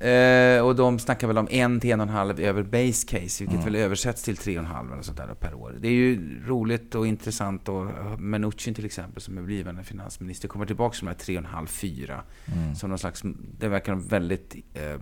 Eh, 0.00 0.60
och 0.64 0.76
de 0.76 0.98
snackar 0.98 1.26
väl 1.26 1.38
om 1.38 1.48
en 1.50 1.80
till 1.80 1.90
en 1.90 2.00
och 2.00 2.06
en 2.06 2.12
halv 2.12 2.40
över 2.40 2.62
base 2.62 3.06
case, 3.06 3.44
vilket 3.44 3.52
mm. 3.52 3.64
väl 3.64 3.76
översätts 3.76 4.22
till 4.22 4.36
tre 4.36 4.58
och 4.58 4.64
en 4.64 4.70
halv 4.70 4.92
eller 4.92 5.02
sånt 5.02 5.18
där 5.18 5.34
per 5.40 5.54
år. 5.54 5.74
Det 5.80 5.88
är 5.88 5.92
ju 5.92 6.40
roligt 6.46 6.94
och 6.94 7.06
intressant 7.06 7.68
och 7.68 7.86
Mnuchin 8.20 8.74
till 8.74 8.84
exempel, 8.84 9.22
som 9.22 9.38
är 9.38 9.42
blivande 9.42 9.84
finansminister, 9.84 10.48
kommer 10.48 10.66
tillbaka 10.66 10.94
till 10.94 11.04
de 11.04 11.10
här 11.10 11.18
tre 11.18 11.36
och 11.38 11.44
en 11.44 11.50
halv, 11.50 11.66
fyra. 11.66 12.22
Mm. 12.54 12.74
Som 12.74 12.90
någon 12.90 12.98
slags, 12.98 13.22
det 13.58 13.68
verkar 13.68 13.94
väldigt 13.94 14.54
eh, 14.74 15.00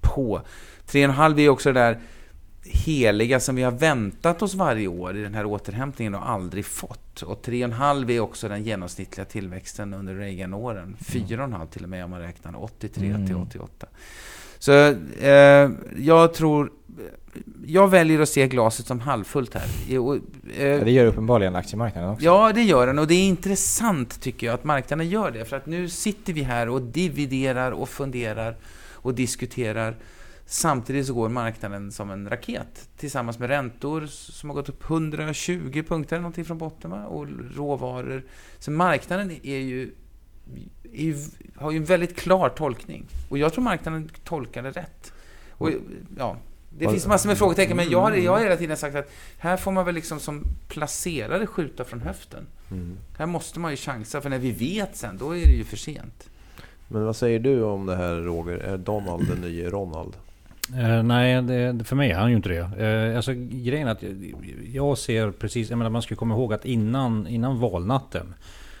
på. 0.00 0.42
Tre 0.86 1.04
och 1.04 1.10
en 1.10 1.16
halv 1.16 1.38
är 1.38 1.48
också 1.48 1.72
det 1.72 1.80
där 1.80 2.00
heliga 2.64 3.40
som 3.40 3.56
vi 3.56 3.62
har 3.62 3.72
väntat 3.72 4.42
oss 4.42 4.54
varje 4.54 4.88
år 4.88 5.16
i 5.16 5.22
den 5.22 5.34
här 5.34 5.46
återhämtningen 5.46 6.14
och 6.14 6.30
aldrig 6.30 6.64
fått. 6.66 7.22
Och 7.22 7.46
3,5 7.46 8.10
är 8.10 8.20
också 8.20 8.48
den 8.48 8.64
genomsnittliga 8.64 9.24
tillväxten 9.24 9.94
under 9.94 10.14
Reagan-åren. 10.14 10.96
4,5 11.00 11.44
mm. 11.44 11.66
till 11.66 11.82
och 11.82 11.88
med 11.88 12.04
om 12.04 12.10
man 12.10 12.20
räknar 12.20 12.62
83 12.62 13.06
mm. 13.06 13.26
till 13.26 13.36
88. 13.36 13.86
Så 14.58 14.72
eh, 15.20 15.70
jag 15.98 16.34
tror... 16.34 16.72
Jag 17.66 17.88
väljer 17.88 18.20
att 18.20 18.28
se 18.28 18.48
glaset 18.48 18.86
som 18.86 19.00
halvfullt 19.00 19.54
här. 19.54 19.98
Och, 19.98 20.16
eh, 20.56 20.66
ja, 20.66 20.84
det 20.84 20.90
gör 20.90 21.06
uppenbarligen 21.06 21.56
aktiemarknaden 21.56 22.10
också. 22.10 22.24
Ja, 22.24 22.52
det 22.54 22.62
gör 22.62 22.86
den. 22.86 22.98
Och 22.98 23.06
det 23.06 23.14
är 23.14 23.28
intressant 23.28 24.20
tycker 24.20 24.46
jag 24.46 24.54
att 24.54 24.64
marknaden 24.64 25.08
gör 25.08 25.30
det. 25.30 25.44
För 25.44 25.56
att 25.56 25.66
nu 25.66 25.88
sitter 25.88 26.32
vi 26.32 26.42
här 26.42 26.68
och 26.68 26.82
dividerar 26.82 27.72
och 27.72 27.88
funderar 27.88 28.56
och 28.92 29.14
diskuterar 29.14 29.96
Samtidigt 30.52 31.06
så 31.06 31.14
går 31.14 31.28
marknaden 31.28 31.92
som 31.92 32.10
en 32.10 32.30
raket 32.30 32.88
tillsammans 32.96 33.38
med 33.38 33.48
räntor 33.48 34.06
som 34.06 34.50
har 34.50 34.54
gått 34.54 34.68
upp 34.68 34.90
120 34.90 35.82
punkter 35.88 36.16
någonting 36.16 36.44
från 36.44 36.58
botten 36.58 36.90
va? 36.90 37.04
och 37.04 37.26
råvaror. 37.56 38.24
Så 38.58 38.70
marknaden 38.70 39.30
är 39.42 39.58
ju, 39.58 39.94
är 40.92 41.02
ju, 41.02 41.16
har 41.56 41.70
ju 41.70 41.76
en 41.76 41.84
väldigt 41.84 42.16
klar 42.16 42.48
tolkning. 42.48 43.06
Och 43.28 43.38
jag 43.38 43.52
tror 43.52 43.64
marknaden 43.64 44.10
tolkar 44.24 44.62
det 44.62 44.70
rätt. 44.70 45.12
Och, 45.50 45.70
ja, 46.18 46.36
det 46.78 46.88
finns 46.88 47.06
massor 47.06 47.28
med 47.28 47.38
frågetecken, 47.38 47.76
men 47.76 47.90
jag 47.90 48.00
har, 48.00 48.12
jag 48.12 48.32
har 48.32 48.40
hela 48.40 48.56
tiden 48.56 48.76
sagt 48.76 48.96
att 48.96 49.10
här 49.38 49.56
får 49.56 49.72
man 49.72 49.84
väl 49.84 49.94
liksom 49.94 50.20
som 50.20 50.44
placerare 50.68 51.46
skjuta 51.46 51.84
från 51.84 52.00
höften. 52.00 52.46
Mm. 52.70 52.96
Här 53.18 53.26
måste 53.26 53.60
man 53.60 53.70
ju 53.70 53.76
chansa, 53.76 54.20
för 54.20 54.30
när 54.30 54.38
vi 54.38 54.52
vet 54.52 54.96
sen, 54.96 55.18
då 55.18 55.36
är 55.36 55.46
det 55.46 55.52
ju 55.52 55.64
för 55.64 55.76
sent. 55.76 56.28
Men 56.88 57.04
vad 57.04 57.16
säger 57.16 57.38
du 57.38 57.62
om 57.62 57.86
det 57.86 57.96
här 57.96 58.14
Roger? 58.14 58.58
Är 58.58 58.78
Donald 58.78 59.28
den 59.28 59.40
nye 59.40 59.70
Ronald? 59.70 60.16
Uh, 60.70 61.02
nej, 61.02 61.42
det, 61.42 61.84
för 61.84 61.96
mig 61.96 62.10
är 62.10 62.18
han 62.18 62.30
ju 62.30 62.36
inte 62.36 62.48
det. 62.48 63.10
Uh, 63.10 63.16
alltså, 63.16 63.32
grejen 63.36 63.88
är 63.88 63.92
att 63.92 64.02
jag 64.72 64.98
ser 64.98 65.30
precis, 65.30 65.70
jag 65.70 65.78
menar 65.78 65.90
man 65.90 66.02
ska 66.02 66.16
komma 66.16 66.34
ihåg 66.34 66.52
att 66.52 66.64
innan, 66.64 67.26
innan 67.26 67.60
valnatten 67.60 68.34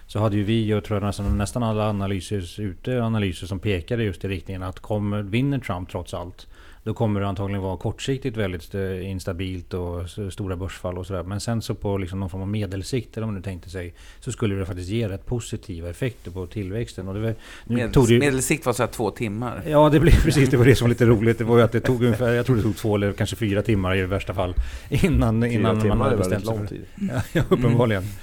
så 0.06 0.18
hade 0.18 0.36
ju 0.36 0.42
vi, 0.42 0.68
jag 0.68 0.84
tror 0.84 1.00
nästan, 1.00 1.38
nästan 1.38 1.62
alla 1.62 1.88
analyser 1.88 2.60
ute, 2.60 3.02
analyser 3.02 3.46
som 3.46 3.58
pekade 3.58 4.04
just 4.04 4.24
i 4.24 4.28
riktningen 4.28 4.62
att 4.62 4.80
kommer, 4.80 5.22
vinner 5.22 5.58
Trump 5.58 5.90
trots 5.90 6.14
allt 6.14 6.46
då 6.84 6.94
kommer 6.94 7.20
det 7.20 7.26
antagligen 7.26 7.62
vara 7.62 7.76
kortsiktigt 7.76 8.36
väldigt 8.36 8.74
eh, 8.74 9.10
instabilt 9.10 9.74
och 9.74 10.10
stora 10.32 10.56
börsfall 10.56 10.98
och 10.98 11.06
sådär. 11.06 11.22
Men 11.22 11.40
sen 11.40 11.62
så 11.62 11.74
på 11.74 11.98
liksom 11.98 12.20
någon 12.20 12.30
form 12.30 12.42
av 12.42 12.48
medelsikt, 12.48 13.16
eller 13.16 13.24
om 13.24 13.28
man 13.28 13.34
nu 13.34 13.42
tänkte 13.42 13.70
sig, 13.70 13.94
så 14.20 14.32
skulle 14.32 14.54
det 14.54 14.66
faktiskt 14.66 14.88
ge 14.88 15.08
rätt 15.08 15.26
positiva 15.26 15.90
effekter 15.90 16.30
på 16.30 16.46
tillväxten. 16.46 17.08
Och 17.08 17.14
det 17.14 17.20
var, 17.20 17.34
Medels, 17.64 18.08
det, 18.08 18.18
medelsikt 18.18 18.66
var 18.66 18.72
så 18.72 18.86
två 18.86 19.10
timmar? 19.10 19.62
Ja, 19.66 19.88
det 19.88 20.00
blev 20.00 20.22
precis. 20.22 20.48
Det 20.48 20.56
var 20.56 20.64
det 20.64 20.76
som 20.76 20.84
var 20.84 20.88
lite 20.88 21.06
roligt. 21.06 21.38
Det 21.38 21.44
var 21.44 21.56
ju 21.56 21.62
att 21.62 21.72
det 21.72 21.80
tog 21.80 22.02
ungefär, 22.02 22.32
jag 22.32 22.46
tror 22.46 22.56
det 22.56 22.62
tog 22.62 22.76
två 22.76 22.94
eller 22.94 23.12
kanske 23.12 23.36
fyra 23.36 23.62
timmar 23.62 23.96
i 23.96 24.02
värsta 24.02 24.34
fall. 24.34 24.54
Innan, 24.88 25.44
innan 25.44 25.88
man 25.88 26.00
hade 26.00 26.16
bestämt 26.16 26.46
sig. 26.46 26.56
Fyra 26.56 26.66
timmar 26.66 26.76
är 26.76 26.76
väldigt 26.76 26.98
lång 27.00 27.10
tid. 27.10 27.22
Ja, 27.32 27.42
uppenbarligen. 27.48 28.02
Mm. 28.02 28.14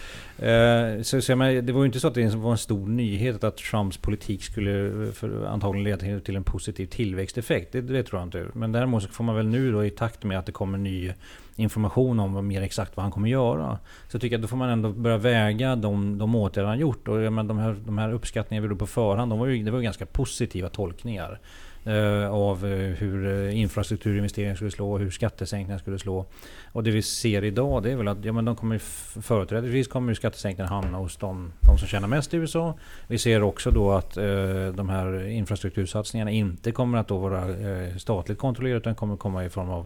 Eh, 0.42 1.02
så, 1.02 1.22
så 1.22 1.36
menar, 1.36 1.62
det 1.62 1.74
var 1.74 1.82
ju 1.82 1.86
inte 1.86 2.00
så 2.00 2.08
att 2.08 2.14
det 2.14 2.36
var 2.36 2.52
en 2.52 2.58
stor 2.58 2.88
nyhet 2.88 3.44
att 3.44 3.58
Trumps 3.58 3.98
politik 3.98 4.44
skulle 4.44 5.06
eh, 5.06 5.12
för, 5.12 5.46
antagligen 5.46 5.84
leda 5.84 5.98
till, 5.98 6.22
till 6.22 6.36
en 6.36 6.44
positiv 6.44 6.86
tillväxteffekt. 6.86 7.72
Det, 7.72 7.82
det, 7.82 8.04
tror 8.04 8.22
jag 8.22 8.28
inte. 8.28 8.46
Men 8.54 8.72
däremot 8.72 9.04
så 9.04 9.10
får 9.10 9.24
man 9.24 9.36
väl 9.36 9.48
nu 9.48 9.72
då 9.72 9.86
i 9.86 9.90
takt 9.90 10.24
med 10.24 10.40
att 10.40 10.46
det 10.46 10.52
kommer 10.52 10.78
ny 10.78 11.14
information 11.56 12.20
om 12.20 12.34
vad 12.34 12.44
mer 12.44 12.62
exakt 12.62 12.98
vad 12.98 13.04
han 13.04 13.12
kommer 13.12 13.30
göra. 13.30 13.80
Så 14.08 14.20
tycker 14.20 14.34
jag 14.34 14.40
att 14.40 14.42
då 14.42 14.48
får 14.48 14.58
man 14.58 14.70
ändå 14.70 14.90
börja 14.92 15.18
väga 15.18 15.76
de, 15.76 16.18
de 16.18 16.36
åtgärder 16.36 16.70
han 16.70 16.80
gjort. 16.80 17.08
Och 17.08 17.22
jag 17.22 17.34
menar, 17.34 17.48
de, 17.48 17.58
här, 17.58 17.76
de 17.86 17.98
här 17.98 18.14
uppskattningarna 18.14 18.62
vi 18.62 18.66
gjorde 18.68 18.80
på 18.80 18.88
förhand, 18.88 19.32
de 19.32 19.40
var 19.40 19.48
ju, 19.48 19.64
det 19.64 19.72
var 19.72 19.80
ju 19.80 19.84
ganska 19.84 20.06
positiva 20.06 20.70
tolkningar. 20.70 21.40
Eh, 21.84 22.30
av 22.30 22.66
eh, 22.66 22.72
hur 22.78 23.48
eh, 23.48 23.60
infrastrukturinvesteringar 23.60 24.56
skulle 24.56 24.72
slå 24.72 24.92
och 24.92 25.00
hur 25.00 25.10
skattesänkningar 25.10 25.78
skulle 25.78 26.00
slå. 26.00 26.26
Och 26.72 26.84
det 26.84 26.92
vi 26.92 27.02
ser 27.02 27.44
idag 27.44 27.84
det 27.84 27.92
är 27.92 27.96
väl 27.96 28.08
att 28.08 28.26
ja, 28.26 28.34
men 28.34 28.46
de 28.46 28.56
kommer 28.56 28.78
företrädesvis 29.22 29.88
kommer 29.88 30.14
skattesänkningarna 30.14 30.76
hamna 30.76 30.98
hos 30.98 31.18
de, 31.18 31.54
de 31.62 31.78
som 31.78 31.88
tjänar 31.88 32.08
mest 32.08 32.34
i 32.34 32.38
USA. 32.38 32.78
Vi 33.08 33.18
ser 33.18 33.44
också 33.44 33.72
då 33.72 33.92
att 33.92 34.18
eh, 34.18 34.68
de 34.74 34.90
här 34.90 35.28
infrastruktursatsningarna 35.28 36.32
inte 36.32 36.72
kommer 36.72 36.98
att 36.98 37.08
då 37.08 37.18
vara 37.18 37.50
eh, 37.50 37.96
statligt 37.98 38.38
kontrollerade 38.38 38.80
utan 38.80 38.96
kommer 38.96 39.18
komma 39.18 39.46
i 39.46 39.50
form 39.50 39.70
av 39.70 39.86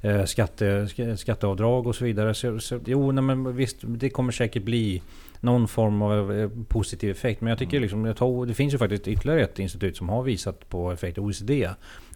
eh, 0.00 0.24
skatte, 0.24 0.88
skatteavdrag 1.16 1.86
och 1.86 1.96
så 1.96 2.04
vidare. 2.04 2.34
Så, 2.34 2.58
så, 2.58 2.80
jo, 2.86 3.12
nej, 3.12 3.24
men 3.24 3.56
visst, 3.56 3.76
det 3.80 4.10
kommer 4.10 4.32
säkert 4.32 4.62
bli 4.62 5.02
någon 5.44 5.68
form 5.68 6.02
av 6.02 6.32
eh, 6.32 6.50
positiv 6.68 7.10
effekt. 7.10 7.40
Men 7.40 7.48
jag 7.48 7.58
tycker 7.58 7.76
mm. 7.76 7.82
liksom, 7.82 8.46
det 8.48 8.54
finns 8.54 8.74
ju 8.74 8.78
faktiskt 8.78 9.08
ytterligare 9.08 9.42
ett 9.42 9.58
institut 9.58 9.96
som 9.96 10.08
har 10.08 10.22
visat 10.22 10.68
på 10.68 10.92
effekt, 10.92 11.18
OECD. 11.18 11.68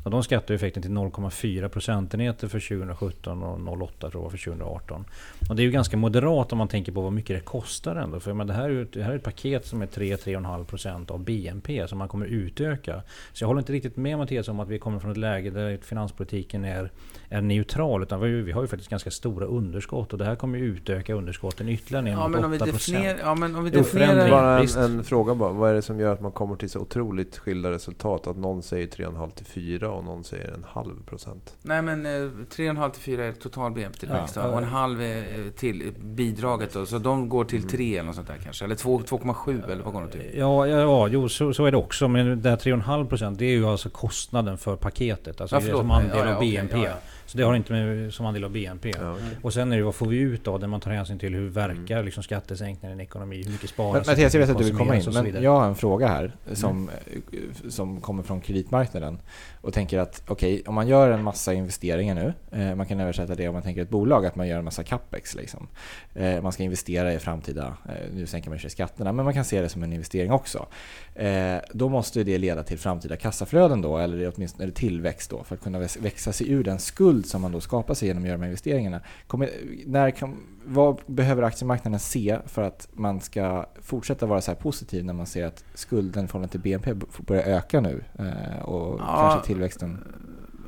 Och 0.09 0.13
de 0.13 0.23
skattar 0.23 0.55
effekten 0.55 0.83
till 0.83 0.91
0,4 0.91 1.69
procentenheter 1.69 2.49
för 2.49 2.61
2017 2.61 3.43
och 3.43 3.59
0,8 3.59 4.11
tror 4.11 4.25
jag 4.25 4.31
för 4.31 4.39
2018. 4.39 5.05
Och 5.49 5.57
det 5.57 5.63
är 5.63 5.65
ju 5.65 5.71
ganska 5.71 5.97
moderat 5.97 6.53
om 6.53 6.59
man 6.59 6.69
tänker 6.69 6.93
på 6.93 7.01
vad 7.01 7.13
mycket 7.13 7.37
det 7.37 7.45
kostar 7.45 7.97
ändå. 7.97 8.21
För 8.21 8.33
men 8.33 8.47
det, 8.47 8.53
här 8.53 8.65
är 8.65 8.69
ju, 8.69 8.85
det 8.85 9.03
här 9.03 9.13
är 9.13 9.17
ett 9.17 9.23
paket 9.23 9.67
som 9.67 9.83
är 9.83 9.87
3-3,5 9.87 10.65
procent 10.65 11.11
av 11.11 11.25
BNP 11.25 11.89
som 11.89 11.99
man 11.99 12.09
kommer 12.09 12.27
utöka. 12.27 13.03
Så 13.33 13.43
jag 13.43 13.49
håller 13.49 13.61
inte 13.61 13.73
riktigt 13.73 13.97
med 13.97 14.19
Mattias 14.19 14.49
om 14.49 14.61
att 14.61 14.69
vi 14.69 14.79
kommer 14.79 14.99
från 14.99 15.11
ett 15.11 15.17
läge 15.17 15.51
där 15.51 15.79
finanspolitiken 15.83 16.65
är, 16.65 16.91
är 17.29 17.41
neutral. 17.41 18.03
Utan 18.03 18.21
vi, 18.21 18.43
vi 18.43 18.53
har 18.53 18.63
ju 18.63 18.69
faktiskt 18.69 18.91
ganska 18.91 19.11
stora 19.11 19.47
underskott 19.47 20.13
och 20.13 20.19
det 20.19 20.25
här 20.25 20.37
kommer 20.37 20.59
ju 20.59 20.65
utöka 20.65 21.15
underskotten 21.15 21.69
ytterligare 21.69 22.05
ner 22.05 22.13
ja, 22.13 22.29
mot 22.29 22.63
8 22.63 22.67
procent. 22.67 23.19
Ja, 23.21 23.35
men 23.35 23.57
om 23.57 23.65
vi 23.65 23.71
definierar... 23.71 24.31
Bara 24.31 24.61
en, 24.61 24.99
en, 24.99 25.05
fråga 25.05 25.35
bara. 25.35 25.53
Vad 25.53 25.71
är 25.71 25.75
det 25.75 25.83
som 25.83 26.01
gör 26.01 26.13
att 26.13 26.21
man 26.21 26.33
kommer 26.33 26.57
till 26.57 26.71
så 26.71 26.81
otroligt 26.81 27.39
skilda 27.39 27.71
resultat? 27.71 28.27
Att 28.27 28.37
någon 28.37 28.63
säger 28.63 28.87
3,5 28.87 29.31
till 29.31 29.47
4 29.47 29.91
och 29.99 30.05
någon 30.05 30.25
säger 30.25 30.53
en 30.53 30.65
halv 30.69 31.05
procent. 31.07 31.57
Nej 31.63 31.83
men 31.83 32.07
3,5 32.07 32.91
till 32.91 33.03
4 33.03 33.25
är 33.25 33.33
total 33.33 33.73
BNP-tillväxt 33.73 34.37
ja, 34.37 34.49
och 34.49 34.59
en 34.59 34.65
halv 34.65 35.03
är 35.03 35.51
till 35.51 35.95
bidraget 36.01 36.73
då. 36.73 36.87
Så 36.87 36.99
de 36.99 37.29
går 37.29 37.45
till 37.45 37.69
3 37.69 37.85
mm. 37.85 37.95
eller 37.95 38.07
något 38.07 38.15
sånt 38.15 38.29
där 38.29 38.39
kanske. 38.45 38.65
Eller 38.65 38.75
2,7 38.75 39.71
eller 39.71 39.85
vad 39.85 39.93
går 39.93 40.01
de 40.01 40.11
till? 40.11 40.31
Ja, 40.35 40.67
ja, 40.67 40.79
ja 40.79 41.09
jo, 41.09 41.29
så, 41.29 41.55
så 41.55 41.65
är 41.65 41.71
det 41.71 41.77
också. 41.77 42.09
Men 42.09 42.43
det 42.43 42.51
här 42.51 42.57
3,5 42.57 43.09
procent 43.09 43.39
det 43.39 43.45
är 43.45 43.51
ju 43.51 43.67
alltså 43.67 43.91
kostnaden 43.91 44.59
för 44.59 44.77
paketet. 44.77 45.41
Alltså 45.41 45.57
ja, 45.57 45.61
det 45.61 45.71
är 45.71 45.77
som 45.77 45.91
andel 45.91 46.27
ja, 46.27 46.35
av 46.35 46.41
BNP. 46.41 46.79
Okay, 46.79 46.93
så 47.29 47.39
det 47.39 47.45
har 47.45 47.55
inte 47.55 47.73
med 47.73 48.15
som 48.15 48.27
andel 48.27 48.45
av 48.45 48.51
BNP. 48.51 48.93
Ja. 49.01 49.17
Och 49.43 49.53
sen 49.53 49.73
är 49.73 49.77
det 49.77 49.83
vad 49.83 49.95
får 49.95 50.07
vi 50.07 50.17
ut 50.17 50.49
av 50.49 50.61
det? 50.61 50.67
Man 50.67 50.81
tar 50.81 50.91
hänsyn 50.91 51.19
till 51.19 51.35
hur 51.35 51.49
verkar 51.49 51.95
mm. 51.95 52.05
liksom, 52.05 52.23
skattesänkningen 52.23 52.91
i 52.91 52.93
en 52.93 53.07
ekonomi? 53.07 53.43
Hur 53.45 53.53
mycket 53.53 53.71
sparas? 53.71 54.07
Mattias, 54.07 54.35
jag 54.35 54.41
vet 54.41 54.51
att 54.51 54.59
du 54.59 54.65
vill 54.65 54.77
komma 54.77 54.97
in. 54.97 55.03
Men 55.13 55.43
jag 55.43 55.61
har 55.61 55.67
en 55.67 55.75
fråga 55.75 56.09
här 56.09 56.37
som, 56.53 56.91
mm. 57.33 57.53
som 57.69 58.01
kommer 58.01 58.23
från 58.23 58.41
kreditmarknaden. 58.41 59.19
Och 59.61 59.73
tänker 59.73 59.99
att 59.99 60.23
okej, 60.27 60.55
okay, 60.55 60.65
om 60.67 60.75
man 60.75 60.89
gör 60.89 61.11
en 61.11 61.23
massa 61.23 61.55
investeringar 61.55 62.15
nu. 62.15 62.35
Eh, 62.53 62.75
man 62.75 62.87
kan 62.87 63.01
översätta 63.01 63.35
det 63.35 63.49
om 63.49 63.55
man 63.55 63.63
tänker 63.63 63.83
ett 63.83 63.91
bolag, 63.91 64.27
att 64.27 64.37
man 64.37 64.49
gör 64.49 64.59
en 64.59 64.65
massa 64.65 64.85
capex. 64.85 65.35
Liksom. 65.35 65.69
Eh, 66.15 66.43
man 66.43 66.53
ska 66.53 66.63
investera 66.63 67.13
i 67.13 67.19
framtida, 67.19 67.77
eh, 67.89 68.15
nu 68.15 68.27
sänker 68.27 68.51
man 68.51 68.59
sig 68.59 68.71
skatterna, 68.71 69.13
men 69.13 69.25
man 69.25 69.35
kan 69.35 69.45
se 69.45 69.61
det 69.61 69.69
som 69.69 69.83
en 69.83 69.93
investering 69.93 70.33
också. 70.33 70.67
Eh, 71.15 71.57
då 71.73 71.89
måste 71.89 72.25
det 72.25 72.39
leda 72.39 72.63
till 72.63 72.79
framtida 72.79 73.17
kassaflöden 73.17 73.83
då, 73.83 73.99
eller 73.99 74.33
åtminstone 74.37 74.65
eller 74.65 74.75
tillväxt 74.75 75.31
då, 75.31 75.45
för 75.45 75.55
att 75.55 75.63
kunna 75.63 75.79
växa 75.79 76.33
sig 76.33 76.51
ur 76.51 76.65
den 76.65 76.79
skuld 76.79 77.18
som 77.27 77.43
man 77.43 77.53
då 77.53 77.61
skapar 77.61 77.95
sig 77.95 78.09
genom 78.09 78.23
att 78.23 78.27
göra 78.27 78.37
de 78.37 78.43
här 78.43 78.49
investeringarna. 78.49 79.01
Kommer, 79.27 79.51
när 79.87 80.11
kan, 80.11 80.37
vad 80.65 81.01
behöver 81.07 81.43
aktiemarknaden 81.43 82.01
se 82.01 82.39
för 82.47 82.63
att 82.63 82.89
man 82.93 83.21
ska 83.21 83.67
fortsätta 83.83 84.27
vara 84.27 84.41
så 84.41 84.51
här 84.51 84.59
positiv 84.59 85.05
när 85.05 85.13
man 85.13 85.27
ser 85.27 85.47
att 85.47 85.65
skulden 85.75 86.25
i 86.25 86.29
förhållande 86.29 86.51
till 86.51 86.61
BNP 86.61 86.95
börjar 87.19 87.43
öka 87.43 87.81
nu 87.81 88.05
eh, 88.19 88.63
och 88.63 89.01
ja, 89.01 89.31
kanske 89.31 89.47
tillväxten? 89.47 90.05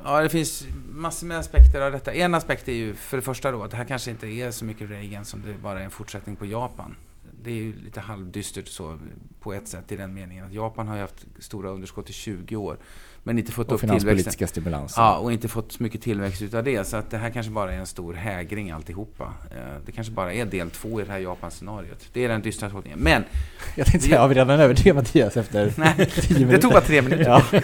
Ja, 0.03 0.21
det 0.21 0.29
finns 0.29 0.67
massor 0.89 1.27
med 1.27 1.37
aspekter 1.37 1.81
av 1.81 1.91
detta. 1.91 2.13
En 2.13 2.35
aspekt 2.35 2.67
är 2.67 2.73
ju 2.73 2.93
för 2.93 3.17
det 3.17 3.23
första 3.23 3.51
då 3.51 3.63
att 3.63 3.71
det 3.71 3.77
här 3.77 3.85
kanske 3.85 4.11
inte 4.11 4.27
är 4.27 4.51
så 4.51 4.65
mycket 4.65 4.89
Reagan 4.89 5.25
som 5.25 5.41
det 5.41 5.53
bara 5.63 5.79
är 5.79 5.83
en 5.83 5.91
fortsättning 5.91 6.35
på 6.35 6.45
Japan 6.45 6.95
det 7.43 7.51
är 7.51 7.55
ju 7.55 7.73
lite 7.83 7.99
halvdystert 7.99 8.67
så 8.67 8.97
på 9.39 9.53
ett 9.53 9.67
sätt 9.67 9.91
i 9.91 9.95
den 9.95 10.13
meningen 10.13 10.45
att 10.45 10.53
Japan 10.53 10.87
har 10.87 10.95
ju 10.95 11.01
haft 11.01 11.25
stora 11.39 11.69
underskott 11.69 12.09
i 12.09 12.13
20 12.13 12.55
år. 12.55 12.77
Men 13.23 13.39
inte 13.39 13.51
fått 13.51 13.67
och 13.67 13.83
upp 13.83 13.89
tillväxten. 13.89 14.47
stimulanser. 14.47 15.01
Ja, 15.01 15.17
och 15.17 15.31
inte 15.31 15.47
fått 15.47 15.71
så 15.71 15.83
mycket 15.83 16.01
tillväxt 16.01 16.41
utav 16.41 16.63
det. 16.63 16.87
Så 16.87 16.97
att 16.97 17.09
det 17.09 17.17
här 17.17 17.29
kanske 17.29 17.51
bara 17.51 17.73
är 17.73 17.77
en 17.77 17.87
stor 17.87 18.13
hägring 18.13 18.71
alltihopa. 18.71 19.33
Eh, 19.51 19.57
det 19.85 19.91
kanske 19.91 20.13
bara 20.13 20.33
är 20.33 20.45
del 20.45 20.69
två 20.69 21.01
i 21.01 21.03
det 21.03 21.11
här 21.11 21.19
Japan-scenariot. 21.19 22.09
Det 22.13 22.25
är 22.25 22.29
den 22.29 22.41
dystra 22.41 22.69
tolkningen. 22.69 22.99
Men... 22.99 23.23
Jag 23.75 23.87
tänkte 23.87 24.07
säga, 24.07 24.21
har 24.21 24.27
vi 24.27 24.35
redan 24.35 24.59
över 24.59 24.73
det 24.83 24.93
Mattias 24.93 25.37
efter 25.37 25.73
nej, 25.77 26.05
tio 26.05 26.33
minuter? 26.39 26.55
Det 26.55 26.61
tog 26.61 26.71
bara 26.71 26.81
tre 26.81 27.01
minuter. 27.01 27.23
Ja. 27.23 27.43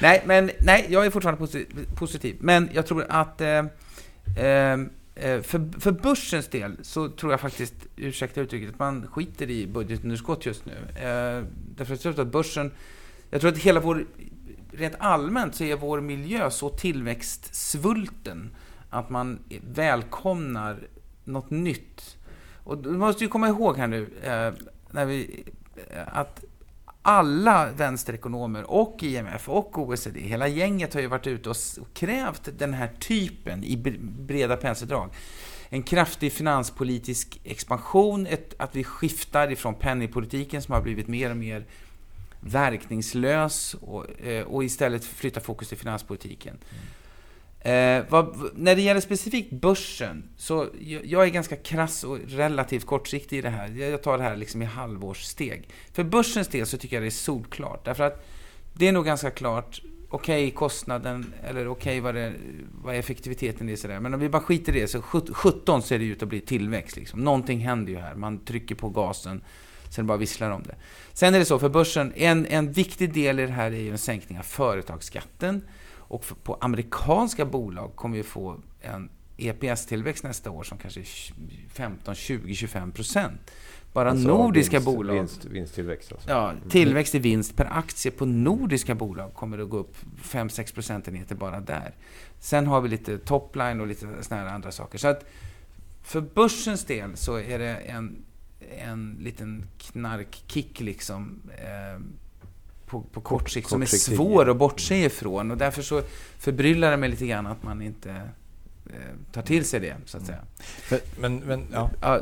nej, 0.00 0.22
men 0.26 0.50
nej, 0.60 0.86
jag 0.88 1.06
är 1.06 1.10
fortfarande 1.10 1.46
positiv. 1.94 2.36
Men 2.40 2.70
jag 2.72 2.86
tror 2.86 3.06
att 3.08 3.40
eh, 3.40 3.62
Eh, 4.36 4.76
Eh, 5.16 5.42
för, 5.42 5.80
för 5.80 5.92
börsens 5.92 6.48
del 6.48 6.76
så 6.82 7.08
tror 7.08 7.32
jag 7.32 7.40
faktiskt, 7.40 7.74
ursäkta 7.96 8.40
uttrycket, 8.40 8.70
att 8.70 8.78
man 8.78 9.06
skiter 9.06 9.50
i 9.50 9.66
budgetunderskott 9.66 10.46
just 10.46 10.66
nu. 10.66 10.72
Eh, 10.72 11.44
därför 11.76 11.94
att 11.94 12.04
jag 12.04 12.14
tror 12.14 12.26
att 12.26 12.32
börsen, 12.32 12.72
jag 13.30 13.40
tror 13.40 13.52
att 13.52 13.58
hela 13.58 13.80
vår, 13.80 14.06
rent 14.72 14.94
allmänt 14.98 15.54
så 15.54 15.64
är 15.64 15.76
vår 15.76 16.00
miljö 16.00 16.50
så 16.50 16.68
tillväxtsvulten 16.68 18.50
att 18.90 19.10
man 19.10 19.38
välkomnar 19.74 20.88
något 21.24 21.50
nytt. 21.50 22.16
Och 22.64 22.78
du 22.78 22.90
måste 22.90 23.24
ju 23.24 23.28
komma 23.28 23.48
ihåg 23.48 23.76
här 23.76 23.86
nu, 23.86 24.08
eh, 24.22 24.52
när 24.90 25.06
vi, 25.06 25.44
eh, 25.90 26.18
att 26.18 26.44
alla 27.06 27.72
vänsterekonomer 27.72 28.70
och 28.70 29.02
IMF 29.02 29.48
och 29.48 29.78
OECD, 29.78 30.20
hela 30.20 30.48
gänget 30.48 30.94
har 30.94 31.00
ju 31.00 31.06
varit 31.06 31.26
ute 31.26 31.50
och 31.50 31.56
krävt 31.94 32.48
den 32.58 32.74
här 32.74 32.90
typen 32.98 33.64
i 33.64 33.76
breda 34.00 34.56
penseldrag. 34.56 35.10
En 35.68 35.82
kraftig 35.82 36.32
finanspolitisk 36.32 37.40
expansion, 37.44 38.26
ett, 38.26 38.54
att 38.58 38.76
vi 38.76 38.84
skiftar 38.84 39.52
ifrån 39.52 39.74
penningpolitiken 39.74 40.62
som 40.62 40.74
har 40.74 40.82
blivit 40.82 41.08
mer 41.08 41.30
och 41.30 41.36
mer 41.36 41.64
verkningslös 42.40 43.74
och, 43.74 44.20
eh, 44.20 44.46
och 44.46 44.64
istället 44.64 45.04
flyttar 45.04 45.40
fokus 45.40 45.68
till 45.68 45.78
finanspolitiken. 45.78 46.58
Mm. 46.70 46.84
Eh, 47.66 48.04
vad, 48.08 48.50
när 48.54 48.76
det 48.76 48.82
gäller 48.82 49.00
specifikt 49.00 49.52
börsen, 49.52 50.28
så 50.36 50.68
jag, 50.80 51.06
jag, 51.06 51.24
är 51.24 51.28
ganska 51.28 51.56
krass 51.56 52.04
och 52.04 52.18
relativt 52.26 52.86
kortsiktig 52.86 53.38
i 53.38 53.40
det 53.40 53.50
här. 53.50 53.68
Jag 53.68 54.02
tar 54.02 54.18
det 54.18 54.24
här 54.24 54.36
liksom 54.36 54.62
i 54.62 54.64
halvårssteg. 54.64 55.68
För 55.92 56.04
börsens 56.04 56.48
del 56.48 56.66
så 56.66 56.78
tycker 56.78 56.96
jag 56.96 57.02
det 57.02 57.08
är 57.08 57.10
solklart. 57.10 57.84
Därför 57.84 58.04
att 58.04 58.26
det 58.72 58.88
är 58.88 58.92
nog 58.92 59.04
ganska 59.04 59.30
klart, 59.30 59.82
okej 60.08 60.46
okay, 60.46 60.50
kostnaden, 60.50 61.32
eller 61.44 61.68
okej 61.68 62.00
okay, 62.00 62.12
vad, 62.12 62.32
vad 62.82 62.94
effektiviteten 62.94 63.68
är 63.68 63.76
sådär. 63.76 64.00
Men 64.00 64.14
om 64.14 64.20
vi 64.20 64.28
bara 64.28 64.42
skiter 64.42 64.76
i 64.76 64.80
det, 64.80 64.88
så 64.88 65.02
17 65.02 65.82
ser 65.82 65.98
det 65.98 66.04
ut 66.04 66.22
att 66.22 66.28
bli 66.28 66.40
tillväxt. 66.40 66.96
Liksom. 66.96 67.20
Någonting 67.20 67.58
händer 67.58 67.92
ju 67.92 67.98
här. 67.98 68.14
Man 68.14 68.44
trycker 68.44 68.74
på 68.74 68.88
gasen, 68.88 69.40
sen 69.90 70.06
bara 70.06 70.18
visslar 70.18 70.50
om 70.50 70.62
det. 70.62 70.74
Sen 71.12 71.34
är 71.34 71.38
det 71.38 71.44
så, 71.44 71.58
för 71.58 71.68
börsen, 71.68 72.12
en, 72.16 72.46
en 72.46 72.72
viktig 72.72 73.12
del 73.12 73.40
i 73.40 73.46
det 73.46 73.52
här 73.52 73.70
är 73.70 73.80
ju 73.80 73.90
en 73.90 73.98
sänkning 73.98 74.38
av 74.38 74.42
företagsskatten. 74.42 75.62
Och 76.08 76.24
på 76.42 76.54
amerikanska 76.60 77.44
bolag 77.44 77.96
kommer 77.96 78.16
vi 78.16 78.22
få 78.22 78.60
en 78.80 79.10
EPS-tillväxt 79.36 80.24
nästa 80.24 80.50
år 80.50 80.62
som 80.62 80.78
kanske 80.78 81.00
är 81.00 81.06
15, 81.68 82.14
20, 82.14 82.54
25 82.54 82.92
procent. 82.92 83.40
Bara 83.92 84.10
alltså 84.10 84.28
nordiska 84.28 84.76
vinst, 84.76 84.86
bolag... 84.86 85.14
Vinst, 85.14 85.44
vinsttillväxt 85.44 86.12
alltså. 86.12 86.30
Ja, 86.30 86.52
tillväxt 86.68 87.14
i 87.14 87.18
vinst 87.18 87.56
per 87.56 87.78
aktie 87.78 88.10
på 88.10 88.26
nordiska 88.26 88.94
bolag 88.94 89.34
kommer 89.34 89.58
att 89.58 89.68
gå 89.68 89.76
upp 89.76 89.96
5-6 90.22 90.74
procentenheter 90.74 91.34
bara 91.34 91.60
där. 91.60 91.94
Sen 92.38 92.66
har 92.66 92.80
vi 92.80 92.88
lite 92.88 93.18
topline 93.18 93.80
och 93.80 93.86
lite 93.86 94.06
såna 94.20 94.40
här 94.40 94.46
andra 94.46 94.72
saker. 94.72 94.98
Så 94.98 95.08
att 95.08 95.24
för 96.02 96.20
börsens 96.20 96.84
del 96.84 97.16
så 97.16 97.36
är 97.36 97.58
det 97.58 97.74
en, 97.74 98.24
en 98.78 99.16
liten 99.20 99.66
knarkkick 99.78 100.80
liksom. 100.80 101.40
Eh, 101.58 102.00
på, 102.86 103.02
på 103.02 103.20
kort 103.20 103.50
sikt 103.50 103.68
som 103.68 103.82
är 103.82 103.86
svår 103.86 104.50
att 104.50 104.56
bortse 104.56 105.04
ifrån. 105.04 105.50
Och 105.50 105.56
därför 105.56 105.82
så 105.82 106.02
förbryllar 106.38 106.90
det 106.90 106.96
mig 106.96 107.08
lite 107.08 107.26
grann 107.26 107.46
att 107.46 107.62
man 107.62 107.82
inte 107.82 108.10
eh, 108.86 109.32
tar 109.32 109.42
till 109.42 109.64
sig 109.64 109.80
det, 109.80 109.96
så 110.04 110.16
att 110.16 110.26
säga. 110.26 110.40
Men, 111.20 111.36
men 111.36 111.66
ja. 111.72 111.90
ja 112.00 112.20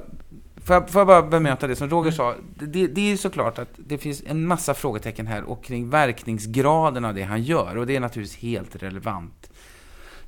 får, 0.65 0.75
jag, 0.75 0.91
får 0.91 1.01
jag 1.01 1.07
bara 1.07 1.23
bemöta 1.23 1.67
det 1.67 1.77
som 1.77 1.91
Roger 1.91 2.11
sa? 2.11 2.35
Det, 2.55 2.87
det 2.87 3.13
är 3.13 3.17
såklart 3.17 3.59
att 3.59 3.69
det 3.77 3.99
finns 3.99 4.23
en 4.27 4.47
massa 4.47 4.75
frågetecken 4.75 5.27
här 5.27 5.43
och 5.43 5.65
kring 5.65 5.91
verkningsgraden 5.91 7.05
av 7.05 7.15
det 7.15 7.23
han 7.23 7.43
gör. 7.43 7.77
Och 7.77 7.87
det 7.87 7.97
är 7.97 8.01
naturligtvis 8.01 8.39
helt 8.39 8.83
relevant. 8.83 9.51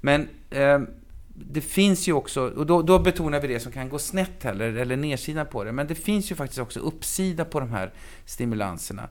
Men 0.00 0.28
eh, 0.50 0.80
det 1.34 1.60
finns 1.60 2.08
ju 2.08 2.12
också, 2.12 2.48
och 2.48 2.66
då, 2.66 2.82
då, 2.82 2.98
betonar 2.98 3.40
vi 3.40 3.48
det 3.48 3.60
som 3.60 3.72
kan 3.72 3.88
gå 3.88 3.98
snett 3.98 4.44
heller, 4.44 4.76
eller 4.76 4.96
nedsidan 4.96 5.46
på 5.46 5.64
det. 5.64 5.72
Men 5.72 5.86
det 5.86 5.94
finns 5.94 6.30
ju 6.30 6.34
faktiskt 6.34 6.60
också 6.60 6.80
uppsida 6.80 7.44
på 7.44 7.60
de 7.60 7.70
här 7.70 7.92
stimulanserna. 8.24 9.08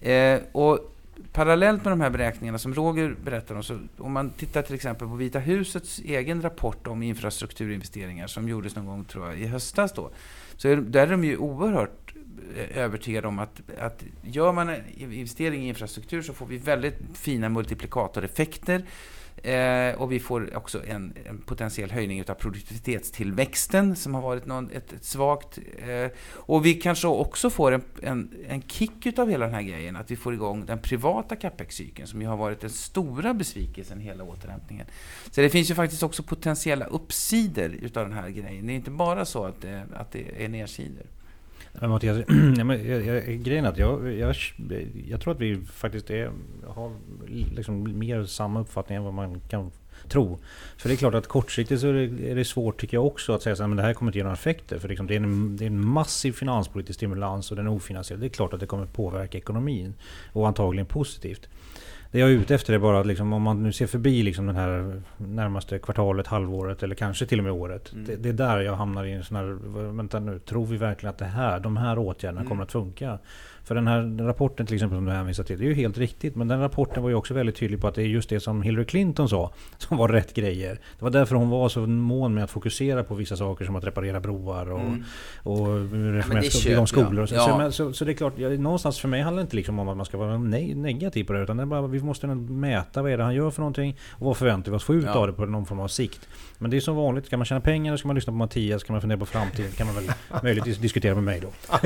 Eh, 0.00 0.40
och 0.52 0.94
parallellt 1.32 1.84
med 1.84 1.92
de 1.92 2.00
här 2.00 2.10
beräkningarna 2.10 2.58
som 2.58 2.74
Roger 2.74 3.16
berättar 3.24 3.54
om, 3.54 3.62
så 3.62 3.78
om 3.98 4.12
man 4.12 4.30
tittar 4.30 4.62
till 4.62 4.74
exempel 4.74 5.08
på 5.08 5.14
Vita 5.14 5.38
husets 5.38 5.98
egen 5.98 6.42
rapport 6.42 6.86
om 6.86 7.02
infrastrukturinvesteringar 7.02 8.26
som 8.26 8.48
gjordes 8.48 8.76
någon 8.76 8.86
gång, 8.86 9.04
tror 9.04 9.26
jag, 9.26 9.38
i 9.38 9.46
höstas 9.46 9.92
då, 9.92 10.10
så 10.56 10.68
är, 10.68 10.76
där 10.76 11.06
är 11.06 11.10
de 11.10 11.24
ju 11.24 11.36
oerhört 11.36 12.14
eh, 12.56 12.78
övertygad 12.78 13.24
om 13.24 13.38
att, 13.38 13.60
att 13.78 14.04
gör 14.22 14.52
man 14.52 14.68
en 14.68 14.82
investering 15.12 15.64
i 15.64 15.68
infrastruktur 15.68 16.22
så 16.22 16.32
får 16.32 16.46
vi 16.46 16.58
väldigt 16.58 16.98
fina 17.14 17.48
multiplikatoreffekter. 17.48 18.84
Eh, 19.42 19.94
och 19.94 20.12
vi 20.12 20.20
får 20.20 20.56
också 20.56 20.86
en, 20.86 21.12
en, 21.24 21.38
potentiell 21.38 21.90
höjning 21.90 22.24
av 22.28 22.34
produktivitetstillväxten 22.34 23.96
som 23.96 24.14
har 24.14 24.22
varit 24.22 24.46
någon, 24.46 24.70
ett, 24.70 24.92
ett 24.92 25.04
svagt. 25.04 25.58
Eh, 25.78 26.10
och 26.32 26.66
vi 26.66 26.74
kanske 26.74 27.06
också 27.06 27.50
får 27.50 27.72
en, 27.72 27.82
en, 28.02 28.30
en 28.48 28.62
kick 28.62 29.18
av 29.18 29.30
hela 29.30 29.44
den 29.44 29.54
här 29.54 29.62
grejen, 29.62 29.96
att 29.96 30.10
vi 30.10 30.16
får 30.16 30.34
igång 30.34 30.66
den 30.66 30.78
privata 30.78 31.36
capex-cykeln 31.36 32.08
som 32.08 32.22
ju 32.22 32.28
har 32.28 32.36
varit 32.36 32.60
den 32.60 32.70
stora 32.70 33.34
besvikelsen 33.34 34.00
hela 34.00 34.24
återhämtningen. 34.24 34.86
Så 35.30 35.40
det 35.40 35.50
finns 35.50 35.70
ju 35.70 35.74
faktiskt 35.74 36.02
också 36.02 36.22
potentiella 36.22 36.84
uppsidor 36.84 37.70
utav 37.70 38.08
den 38.08 38.18
här 38.18 38.28
grejen. 38.28 38.66
Det 38.66 38.72
är 38.72 38.76
inte 38.76 38.90
bara 38.90 39.24
så 39.24 39.44
att 39.44 39.60
det, 39.60 39.86
att 39.94 40.12
det 40.12 40.44
är 40.44 40.48
nedsidor. 40.48 41.06
Men 41.80 41.90
Mattias, 41.90 42.18
jag, 42.58 43.06
jag, 43.06 43.42
grejen 43.42 43.64
är 43.64 43.68
att 43.68 43.78
jag, 43.78 44.12
jag, 44.12 44.36
jag 45.08 45.20
tror 45.20 45.34
att 45.34 45.40
vi 45.40 45.56
faktiskt 45.56 46.10
är, 46.10 46.30
har 46.66 46.92
liksom 47.54 47.98
mer 47.98 48.24
samma 48.24 48.60
uppfattning 48.60 48.96
än 48.96 49.04
vad 49.04 49.14
man 49.14 49.40
kan 49.40 49.70
tro. 50.08 50.38
För 50.76 50.88
det 50.88 50.94
är 50.94 50.96
klart 50.96 51.14
att 51.14 51.26
kortsiktigt 51.26 51.80
så 51.80 51.88
är 51.88 51.92
det, 51.92 52.30
är 52.30 52.34
det 52.34 52.44
svårt 52.44 52.80
tycker 52.80 52.96
jag 52.96 53.06
också 53.06 53.32
att 53.32 53.42
säga 53.42 53.64
att 53.64 53.76
det 53.76 53.82
här 53.82 53.94
kommer 53.94 54.10
inte 54.10 54.18
ge 54.18 54.22
några 54.22 54.34
effekter. 54.34 54.78
För 54.78 54.88
liksom 54.88 55.06
det, 55.06 55.14
är 55.14 55.20
en, 55.20 55.56
det 55.56 55.64
är 55.64 55.66
en 55.66 55.86
massiv 55.86 56.32
finanspolitisk 56.32 56.96
stimulans 56.96 57.50
och 57.50 57.56
den 57.56 57.66
är 57.66 57.70
ofinansierad. 57.70 58.20
Det 58.20 58.26
är 58.26 58.30
klart 58.30 58.52
att 58.52 58.60
det 58.60 58.66
kommer 58.66 58.86
påverka 58.86 59.38
ekonomin. 59.38 59.94
Och 60.32 60.48
antagligen 60.48 60.86
positivt. 60.86 61.48
Det 62.10 62.18
jag 62.18 62.30
är 62.30 62.34
ute 62.34 62.54
efter 62.54 62.72
är 62.72 62.78
bara 62.78 63.00
att 63.00 63.06
liksom, 63.06 63.32
om 63.32 63.42
man 63.42 63.62
nu 63.62 63.72
ser 63.72 63.86
förbi 63.86 64.22
liksom 64.22 64.46
den 64.46 64.56
här 64.56 65.02
närmaste 65.16 65.78
kvartalet, 65.78 66.26
halvåret 66.26 66.82
eller 66.82 66.94
kanske 66.94 67.26
till 67.26 67.38
och 67.38 67.44
med 67.44 67.52
året. 67.52 67.92
Mm. 67.92 68.04
Det, 68.04 68.16
det, 68.16 68.28
är 68.28 68.32
där 68.32 68.60
jag 68.60 68.76
hamnar 68.76 69.04
i 69.04 69.12
en 69.12 69.24
sån 69.24 69.36
här, 69.36 69.44
vänta 69.92 70.20
nu, 70.20 70.38
tror 70.38 70.66
vi 70.66 70.76
verkligen 70.76 71.10
att 71.10 71.18
det 71.18 71.24
här, 71.24 71.60
de 71.60 71.76
här 71.76 71.98
åtgärderna 71.98 72.40
mm. 72.40 72.48
kommer 72.48 72.62
att 72.62 72.72
funka? 72.72 73.18
För 73.68 73.74
den 73.74 73.86
här 73.86 74.26
rapporten 74.26 74.66
till 74.66 74.74
exempel 74.74 74.98
som 74.98 75.04
du 75.04 75.12
hänvisar 75.12 75.44
till, 75.44 75.58
det 75.58 75.64
är 75.64 75.68
ju 75.68 75.74
helt 75.74 75.98
riktigt. 75.98 76.36
Men 76.36 76.48
den 76.48 76.60
rapporten 76.60 77.02
var 77.02 77.10
ju 77.10 77.16
också 77.16 77.34
väldigt 77.34 77.56
tydlig 77.56 77.80
på 77.80 77.88
att 77.88 77.94
det 77.94 78.02
är 78.02 78.06
just 78.06 78.28
det 78.28 78.40
som 78.40 78.62
Hillary 78.62 78.84
Clinton 78.84 79.28
sa 79.28 79.52
som 79.78 79.96
var 79.96 80.08
rätt 80.08 80.34
grejer. 80.34 80.80
Det 80.98 81.04
var 81.04 81.10
därför 81.10 81.36
hon 81.36 81.48
var 81.48 81.68
så 81.68 81.80
mån 81.80 82.34
med 82.34 82.44
att 82.44 82.50
fokusera 82.50 83.04
på 83.04 83.14
vissa 83.14 83.36
saker 83.36 83.64
som 83.64 83.76
att 83.76 83.84
reparera 83.84 84.20
broar 84.20 84.70
och, 84.70 84.80
mm. 84.80 85.04
och 85.42 85.66
reformera 86.14 86.72
ja, 86.72 86.86
skolor. 86.86 87.22
Och 87.22 87.28
så. 87.28 87.34
Ja. 87.34 87.70
Så, 87.70 87.72
så, 87.72 87.92
så, 87.92 88.04
det 88.04 88.12
är 88.12 88.14
klart, 88.14 88.38
någonstans 88.38 89.00
för 89.00 89.08
mig 89.08 89.22
handlar 89.22 89.42
det 89.42 89.46
inte 89.46 89.56
liksom 89.56 89.78
om 89.78 89.88
att 89.88 89.96
man 89.96 90.06
ska 90.06 90.18
vara 90.18 90.38
ne 90.38 90.74
negativ 90.74 91.24
på 91.24 91.32
det. 91.32 91.42
Utan 91.42 91.56
det 91.56 91.62
är 91.62 91.66
bara, 91.66 91.86
vi 91.86 92.00
måste 92.00 92.26
mäta 92.26 93.02
vad 93.02 93.12
är 93.12 93.16
det 93.16 93.24
han 93.24 93.34
gör 93.34 93.50
för 93.50 93.60
någonting 93.60 93.96
och 94.10 94.26
vad 94.26 94.36
förväntar 94.36 94.70
vi 94.70 94.76
oss 94.76 94.84
få 94.84 94.94
ut 94.94 95.04
ja. 95.04 95.14
av 95.14 95.26
det 95.26 95.32
på 95.32 95.46
någon 95.46 95.66
form 95.66 95.80
av 95.80 95.88
sikt. 95.88 96.28
Men 96.58 96.70
det 96.70 96.76
är 96.76 96.80
som 96.80 96.96
vanligt, 96.96 97.30
kan 97.30 97.38
man 97.38 97.46
tjäna 97.46 97.60
pengar 97.60 97.92
så 97.92 97.98
ska 97.98 98.08
man 98.08 98.14
lyssna 98.14 98.32
på 98.32 98.36
Mattias, 98.36 98.84
kan 98.84 98.94
man 98.94 99.00
fundera 99.00 99.18
på 99.18 99.26
framtiden 99.26 99.72
kan 99.72 99.86
man 99.86 99.96
väl 99.96 100.12
möjligtvis 100.42 100.78
diskutera 100.78 101.14
med 101.14 101.24
mig 101.24 101.40
då. 101.40 101.48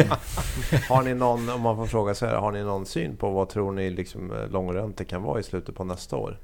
har 0.88 1.02
ni 1.02 1.14
någon, 1.14 1.48
om 1.48 1.60
man 1.60 1.76
får 1.76 1.86
fråga 1.86 2.14
så 2.14 2.26
här, 2.26 2.34
har 2.36 2.52
ni 2.52 2.62
någon 2.62 2.86
syn 2.86 3.16
på 3.16 3.30
vad 3.30 3.48
tror 3.48 3.72
ni 3.72 3.90
liksom 3.90 4.32
eh, 4.32 4.50
långräntor 4.50 5.04
kan 5.04 5.22
vara 5.22 5.40
i 5.40 5.42
slutet 5.42 5.74
på 5.74 5.84
nästa 5.84 6.16
år? 6.16 6.38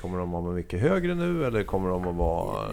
Kommer 0.00 0.18
de 0.18 0.34
att 0.34 0.44
vara 0.44 0.54
mycket 0.54 0.80
högre 0.80 1.14
nu 1.14 1.44
eller 1.44 1.64
kommer 1.64 1.88
de 1.88 2.08
att 2.08 2.16
vara 2.16 2.66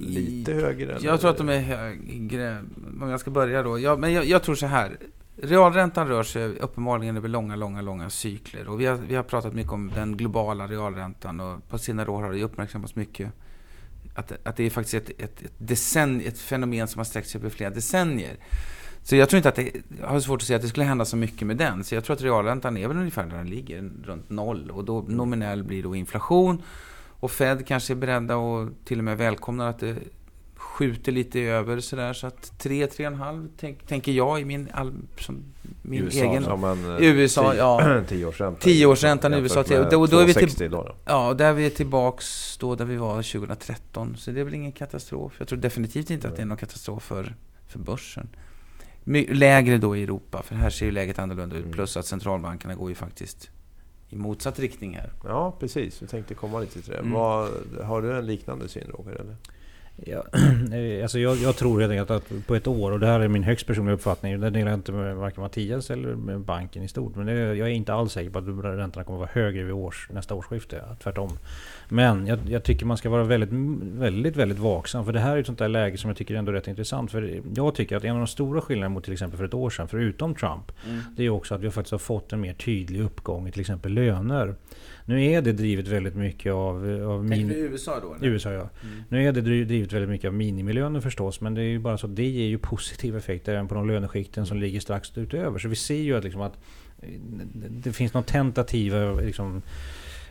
lite 0.00 0.52
högre? 0.52 0.98
Jag 1.00 1.20
tror 1.20 1.30
att 1.30 1.38
de 1.38 1.48
är 1.48 1.60
högre. 1.60 2.58
Om 3.00 3.08
jag 3.08 3.20
ska 3.20 3.30
börja 3.30 3.62
då. 3.62 3.78
Ja, 3.78 3.96
men 3.96 4.12
jag, 4.12 4.24
jag, 4.24 4.42
tror 4.42 4.54
så 4.54 4.66
här. 4.66 4.96
Realräntan 5.36 6.08
rör 6.08 6.22
sig 6.22 6.58
uppenbarligen 6.58 7.16
över 7.16 7.28
långa, 7.28 7.56
långa, 7.56 7.82
långa 7.82 8.10
cykler. 8.10 8.68
Och 8.68 8.80
vi 8.80 8.86
har, 8.86 8.96
vi 8.96 9.14
har 9.14 9.22
pratat 9.22 9.54
mycket 9.54 9.72
om 9.72 9.92
den 9.94 10.16
globala 10.16 10.66
realräntan 10.66 11.40
och 11.40 11.68
på 11.68 11.78
senare 11.78 12.10
år 12.10 12.22
har 12.22 12.32
det 12.32 12.42
uppmärksammats 12.42 12.96
mycket 12.96 13.32
att, 14.14 14.32
att 14.42 14.56
det 14.56 14.64
är 14.64 14.70
faktiskt 14.70 14.94
ett, 14.94 15.20
ett, 15.20 15.42
ett, 15.42 15.52
decenn, 15.58 16.20
ett 16.20 16.38
fenomen 16.38 16.88
som 16.88 16.98
har 16.98 17.04
sträckt 17.04 17.28
sig 17.28 17.38
över 17.38 17.50
flera 17.50 17.70
decennier. 17.70 18.36
Så 19.02 19.16
jag 19.16 19.28
tror 19.28 19.36
inte 19.36 19.48
att 19.48 19.54
det, 19.54 19.72
jag 20.00 20.06
har 20.06 20.20
svårt 20.20 20.40
att 20.40 20.46
säga 20.46 20.56
att 20.56 20.62
det 20.62 20.68
skulle 20.68 20.86
hända 20.86 21.04
så 21.04 21.16
mycket 21.16 21.46
med 21.46 21.56
den. 21.56 21.84
Så 21.84 21.94
jag 21.94 22.04
tror 22.04 22.16
att 22.16 22.22
realräntan 22.22 22.76
är 22.76 22.88
väl 22.88 22.96
ungefär 22.96 23.26
där 23.26 23.36
den 23.36 23.50
ligger, 23.50 23.90
runt 24.04 24.30
noll. 24.30 24.70
Och 24.70 24.84
då 24.84 25.04
nominell 25.08 25.64
blir 25.64 25.82
då 25.82 25.96
inflation. 25.96 26.62
Och 27.20 27.30
Fed 27.30 27.66
kanske 27.66 27.92
är 27.92 27.94
beredda 27.94 28.36
och 28.36 28.68
till 28.84 28.98
och 28.98 29.04
med 29.04 29.18
välkomnar 29.18 29.68
att 29.68 29.78
det 29.78 29.96
skjuter 30.54 31.12
lite 31.12 31.40
över 31.40 31.80
sådär. 31.80 32.12
Så 32.12 32.26
att 32.26 32.58
3, 32.58 32.86
3,5 32.86 33.48
tänk, 33.56 33.86
tänker 33.86 34.12
jag 34.12 34.40
i 34.40 34.44
min, 34.44 34.68
all, 34.72 34.94
som 35.18 35.42
min 35.82 36.02
USA, 36.02 36.18
egen... 36.18 36.44
Som 36.44 36.64
en, 36.64 36.96
USA, 37.00 37.50
tio, 37.50 37.58
ja. 37.58 38.02
Tioårsränta. 38.08 38.60
Tioårsräntan 38.60 39.34
i 39.34 39.38
USA. 39.38 39.60
Och 39.60 39.90
då, 39.90 40.06
då 40.06 40.18
är 40.18 40.26
vi 40.26 40.34
till, 40.34 40.70
då, 40.70 40.82
då. 40.82 40.94
Ja, 41.04 41.34
där 41.34 41.52
vi 41.52 41.66
är 41.66 41.70
tillbaks 41.70 42.56
då 42.58 42.74
där 42.74 42.84
vi 42.84 42.96
var 42.96 43.22
2013. 43.22 44.16
Så 44.16 44.30
det 44.30 44.40
är 44.40 44.44
väl 44.44 44.54
ingen 44.54 44.72
katastrof. 44.72 45.32
Jag 45.38 45.48
tror 45.48 45.58
definitivt 45.58 46.10
inte 46.10 46.28
att 46.28 46.36
det 46.36 46.42
är 46.42 46.46
någon 46.46 46.56
katastrof 46.56 47.02
för, 47.02 47.34
för 47.66 47.78
börsen. 47.78 48.28
Lägre 49.28 49.78
då 49.78 49.96
i 49.96 50.02
Europa, 50.02 50.42
för 50.42 50.54
här 50.54 50.70
ser 50.70 50.86
ju 50.86 50.92
läget 50.92 51.18
annorlunda 51.18 51.56
ut. 51.56 51.62
Mm. 51.62 51.72
Plus 51.72 51.96
att 51.96 52.06
centralbankerna 52.06 52.74
går 52.74 52.88
ju 52.88 52.94
faktiskt 52.94 53.50
i 54.08 54.16
motsatt 54.16 54.58
riktning 54.58 54.94
här. 54.94 55.12
Ja, 55.24 55.56
precis. 55.60 56.02
Vi 56.02 56.06
tänkte 56.06 56.34
komma 56.34 56.60
lite 56.60 56.82
till 56.82 56.92
det. 56.92 56.98
Mm. 56.98 57.12
Vad, 57.12 57.50
har 57.84 58.02
du 58.02 58.18
en 58.18 58.26
liknande 58.26 58.68
syn, 58.68 58.86
Roger? 58.88 59.20
Eller? 59.20 59.36
Ja, 60.06 60.24
alltså 61.02 61.18
jag, 61.18 61.36
jag, 61.36 61.56
tror 61.56 61.80
helt 61.80 61.90
enkelt 61.90 62.10
att 62.10 62.46
på 62.46 62.54
ett 62.54 62.66
år, 62.66 62.92
och 62.92 63.00
det 63.00 63.06
här 63.06 63.20
är 63.20 63.28
min 63.28 63.42
högst 63.42 63.66
personliga 63.66 63.94
uppfattning, 63.94 64.40
det 64.40 64.50
delar 64.50 64.70
jag 64.70 64.78
inte 64.78 64.92
med 64.92 65.16
varken 65.16 65.42
Mattias 65.42 65.90
eller 65.90 66.14
med 66.14 66.40
banken 66.40 66.82
i 66.82 66.88
stort. 66.88 67.16
Men 67.16 67.26
det, 67.26 67.32
jag 67.32 67.68
är 67.68 67.72
inte 67.72 67.94
alls 67.94 68.12
säker 68.12 68.30
på 68.30 68.38
att 68.38 68.44
räntorna 68.64 69.04
kommer 69.04 69.22
att 69.24 69.34
vara 69.34 69.44
högre 69.44 69.62
vid 69.62 69.72
års, 69.72 70.08
nästa 70.10 70.34
årsskifte. 70.34 70.82
Tvärtom. 71.02 71.30
Men 71.88 72.26
jag, 72.26 72.38
jag, 72.48 72.62
tycker 72.62 72.86
man 72.86 72.96
ska 72.96 73.10
vara 73.10 73.24
väldigt, 73.24 73.50
väldigt, 73.98 74.36
väldigt 74.36 74.58
vaksam. 74.58 75.04
För 75.04 75.12
det 75.12 75.20
här 75.20 75.36
är 75.36 75.40
ett 75.40 75.46
sånt 75.46 75.58
där 75.58 75.68
läge 75.68 75.98
som 75.98 76.10
jag 76.10 76.16
tycker 76.16 76.34
är 76.34 76.38
ändå 76.38 76.52
rätt 76.52 76.68
intressant. 76.68 77.10
För 77.10 77.40
jag 77.54 77.74
tycker 77.74 77.96
att 77.96 78.04
en 78.04 78.12
av 78.12 78.18
de 78.18 78.26
stora 78.26 78.60
skillnaderna 78.60 78.94
mot 78.94 79.04
till 79.04 79.12
exempel 79.12 79.38
för 79.38 79.44
ett 79.44 79.54
år 79.54 79.70
sedan, 79.70 79.88
förutom 79.88 80.34
Trump, 80.34 80.72
mm. 80.88 81.00
det 81.16 81.24
är 81.24 81.30
också 81.30 81.54
att 81.54 81.60
vi 81.60 81.70
faktiskt 81.70 81.92
har 81.92 81.98
fått 81.98 82.32
en 82.32 82.40
mer 82.40 82.54
tydlig 82.54 83.00
uppgång 83.00 83.48
i 83.48 83.52
till 83.52 83.60
exempel 83.60 83.92
löner. 83.92 84.54
Nu 85.04 85.24
är 85.24 85.42
det 85.42 85.52
drivet 85.52 85.88
väldigt 85.88 86.14
mycket 86.14 86.52
av... 86.52 87.02
av 87.10 87.24
min... 87.24 87.48
du 87.48 87.54
USA 87.54 88.00
då? 88.00 88.14
Eller? 88.14 88.28
USA 88.28 88.50
ja. 88.50 88.68
Mm. 88.82 89.02
Nu 89.08 89.28
är 89.28 89.32
det 89.32 89.40
drivet 89.40 89.92
väldigt 89.92 90.10
mycket 90.10 90.28
av 90.28 90.34
minimilöner 90.34 91.00
förstås. 91.00 91.40
Men 91.40 91.54
det 91.54 91.62
är 91.62 91.68
ju 91.68 91.78
bara 91.78 91.98
så 91.98 92.06
det 92.06 92.26
ger 92.26 92.46
ju 92.46 92.58
positiva 92.58 93.18
effekter 93.18 93.52
även 93.52 93.68
på 93.68 93.74
de 93.74 93.88
löneskikten 93.88 94.46
som 94.46 94.58
ligger 94.58 94.80
strax 94.80 95.18
utöver. 95.18 95.58
Så 95.58 95.68
vi 95.68 95.76
ser 95.76 95.94
ju 95.94 96.16
att, 96.16 96.24
liksom 96.24 96.40
att 96.40 96.58
det 97.82 97.92
finns 97.92 98.14
något 98.14 98.26
tentativa 98.26 99.14
liksom, 99.14 99.62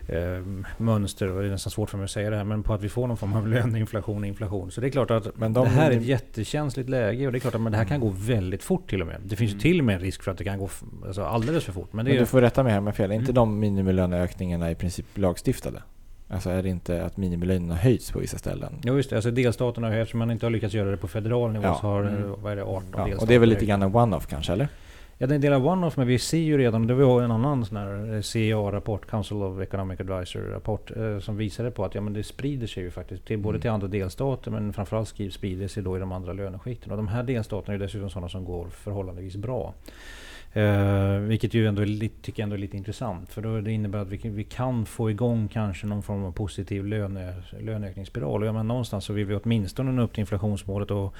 eh, 0.07 0.63
mönster, 0.77 1.31
och 1.31 1.41
det 1.41 1.47
är 1.47 1.51
nästan 1.51 1.71
svårt 1.71 1.89
för 1.89 1.97
mig 1.97 2.03
att 2.03 2.11
säga 2.11 2.29
det 2.29 2.35
här, 2.35 2.43
men 2.43 2.63
på 2.63 2.73
att 2.73 2.81
vi 2.81 2.89
får 2.89 3.07
någon 3.07 3.17
form 3.17 3.33
av 3.33 3.47
löneinflation 3.47 4.21
och 4.21 4.27
inflation. 4.27 4.71
Så 4.71 4.81
det 4.81 4.87
är 4.87 4.91
klart 4.91 5.11
att 5.11 5.37
men 5.37 5.53
de, 5.53 5.63
det 5.63 5.69
här 5.69 5.91
är 5.91 5.97
ett 5.97 6.03
jättekänsligt 6.03 6.89
läge 6.89 7.25
och 7.25 7.31
det 7.31 7.37
är 7.37 7.39
klart 7.39 7.55
att 7.55 7.61
men 7.61 7.71
det 7.71 7.77
här 7.77 7.85
kan 7.85 7.99
gå 7.99 8.09
väldigt 8.09 8.63
fort 8.63 8.89
till 8.89 9.01
och 9.01 9.07
med. 9.07 9.21
Det 9.25 9.35
finns 9.35 9.51
mm. 9.51 9.57
ju 9.57 9.61
till 9.61 9.79
och 9.79 9.85
med 9.85 9.95
en 9.95 10.01
risk 10.01 10.23
för 10.23 10.31
att 10.31 10.37
det 10.37 10.43
kan 10.43 10.59
gå 10.59 10.69
alltså, 11.05 11.23
alldeles 11.23 11.63
för 11.63 11.73
fort. 11.73 11.93
Men, 11.93 12.05
men 12.05 12.17
du 12.17 12.25
får 12.25 12.41
rätta 12.41 12.63
mig 12.63 12.73
här 12.73 12.81
med 12.81 12.95
fel. 12.95 13.11
Är 13.11 13.15
inte 13.15 13.25
mm. 13.25 13.35
de 13.35 13.59
minimilöneökningarna 13.59 14.71
i 14.71 14.75
princip 14.75 15.05
lagstiftade? 15.17 15.81
Alltså 16.33 16.49
är 16.49 16.63
det 16.63 16.69
inte 16.69 17.05
att 17.05 17.17
minimilönerna 17.17 17.75
höjts 17.75 18.11
på 18.11 18.19
vissa 18.19 18.37
ställen? 18.37 18.79
Jo 18.83 18.95
just 18.95 19.09
det, 19.09 19.15
alltså 19.15 19.31
delstaterna, 19.31 19.95
eftersom 19.95 20.19
man 20.19 20.31
inte 20.31 20.45
har 20.45 20.51
lyckats 20.51 20.73
göra 20.73 20.91
det 20.91 20.97
på 20.97 21.07
federal 21.07 21.51
nivå 21.51 21.65
ja. 21.65 21.77
så 21.81 21.87
har 21.87 22.03
mm. 22.03 22.33
vad 22.41 22.51
är 22.51 22.55
det, 22.55 22.63
18 22.63 22.83
ja, 22.91 22.97
delstater. 22.97 23.21
Och 23.21 23.27
det 23.27 23.35
är 23.35 23.39
väl 23.39 23.49
lite 23.49 23.65
grann 23.65 23.81
en 23.81 23.95
one-off 23.95 24.27
kanske, 24.27 24.53
eller? 24.53 24.67
Ja, 25.21 25.27
det 25.27 25.33
är 25.33 25.35
en 25.35 25.41
del 25.41 25.53
av 25.53 25.67
one-off, 25.67 25.97
men 25.97 26.07
vi 26.07 26.19
ser 26.19 26.37
ju 26.37 26.57
redan, 26.57 26.87
det 26.87 26.93
var 26.93 27.21
en 27.21 27.31
annan 27.31 27.65
sån 27.65 27.77
här 27.77 28.15
eh, 28.15 28.21
CEA-rapport, 28.21 29.05
Council 29.09 29.37
of 29.37 29.61
Economic 29.61 29.99
Advisor-rapport, 29.99 30.91
eh, 30.97 31.19
som 31.19 31.37
visade 31.37 31.71
på 31.71 31.85
att 31.85 31.95
ja, 31.95 32.01
men 32.01 32.13
det 32.13 32.23
sprider 32.23 32.67
sig 32.67 32.83
ju 32.83 32.91
faktiskt 32.91 33.25
till, 33.25 33.39
både 33.39 33.55
mm. 33.55 33.61
till 33.61 33.69
andra 33.69 33.87
delstater, 33.87 34.51
men 34.51 34.73
framförallt 34.73 35.07
sprider 35.31 35.67
sig 35.67 35.83
då 35.83 35.97
i 35.97 35.99
de 35.99 36.11
andra 36.11 36.33
löneskikten. 36.33 36.91
Och 36.91 36.97
de 36.97 37.07
här 37.07 37.23
delstaterna 37.23 37.73
är 37.73 37.79
dessutom 37.79 38.09
sådana 38.09 38.29
som 38.29 38.45
går 38.45 38.67
förhållandevis 38.69 39.35
bra. 39.35 39.73
Eh, 40.53 41.17
vilket 41.17 41.53
ju 41.53 41.67
ändå 41.67 41.81
är, 41.81 42.21
tycker 42.21 42.41
jag 42.41 42.43
ändå 42.43 42.55
är 42.55 42.59
lite 42.59 42.77
intressant. 42.77 43.29
För 43.29 43.41
då 43.41 43.61
det 43.61 43.71
innebär 43.71 43.99
att 43.99 44.09
vi, 44.09 44.29
vi 44.29 44.43
kan 44.43 44.85
få 44.85 45.11
igång 45.11 45.47
kanske 45.47 45.87
någon 45.87 46.03
form 46.03 46.23
av 46.23 46.31
positiv 46.31 46.85
löne, 46.85 47.33
löneökningsspiral. 47.59 48.41
Och 48.41 48.47
ja, 48.47 48.53
men 48.53 48.67
någonstans 48.67 49.05
så 49.05 49.13
vill 49.13 49.25
vi 49.25 49.35
åtminstone 49.35 49.91
nå 49.91 50.01
upp 50.01 50.13
till 50.13 50.21
inflationsmålet. 50.21 50.91
Och 50.91 51.15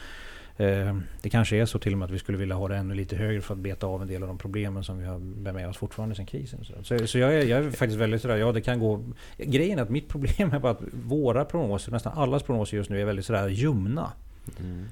Eh, 0.61 0.97
det 1.21 1.29
kanske 1.29 1.57
är 1.57 1.65
så 1.65 1.79
till 1.79 1.91
och 1.91 1.97
med 1.97 2.05
att 2.05 2.11
vi 2.11 2.19
skulle 2.19 2.37
vilja 2.37 2.55
ha 2.55 2.67
det 2.67 2.75
ännu 2.75 2.95
lite 2.95 3.15
högre 3.15 3.41
för 3.41 3.53
att 3.53 3.59
beta 3.59 3.87
av 3.87 4.01
en 4.01 4.07
del 4.07 4.21
av 4.21 4.27
de 4.27 4.37
problemen 4.37 4.83
som 4.83 4.99
vi 4.99 5.05
har 5.05 5.19
med 5.53 5.69
oss 5.69 5.77
fortfarande 5.77 6.15
sedan 6.15 6.25
krisen. 6.25 6.65
Så, 6.83 7.07
så 7.07 7.17
jag, 7.17 7.33
är, 7.33 7.45
jag 7.45 7.65
är 7.65 7.71
faktiskt 7.71 7.99
väldigt 7.99 8.21
sådär, 8.21 8.37
ja 8.37 8.51
det 8.51 8.61
kan 8.61 8.79
gå... 8.79 9.03
Grejen 9.37 9.79
är 9.79 9.83
att 9.83 9.89
mitt 9.89 10.07
problem 10.07 10.53
är 10.53 10.59
bara 10.59 10.71
att 10.71 10.81
våra 10.91 11.45
prognoser, 11.45 11.91
nästan 11.91 12.13
allas 12.17 12.43
prognoser 12.43 12.77
just 12.77 12.89
nu 12.89 13.01
är 13.01 13.05
väldigt 13.05 13.25
sådär 13.25 13.49
ljumna. 13.49 14.11
Mm. 14.59 14.85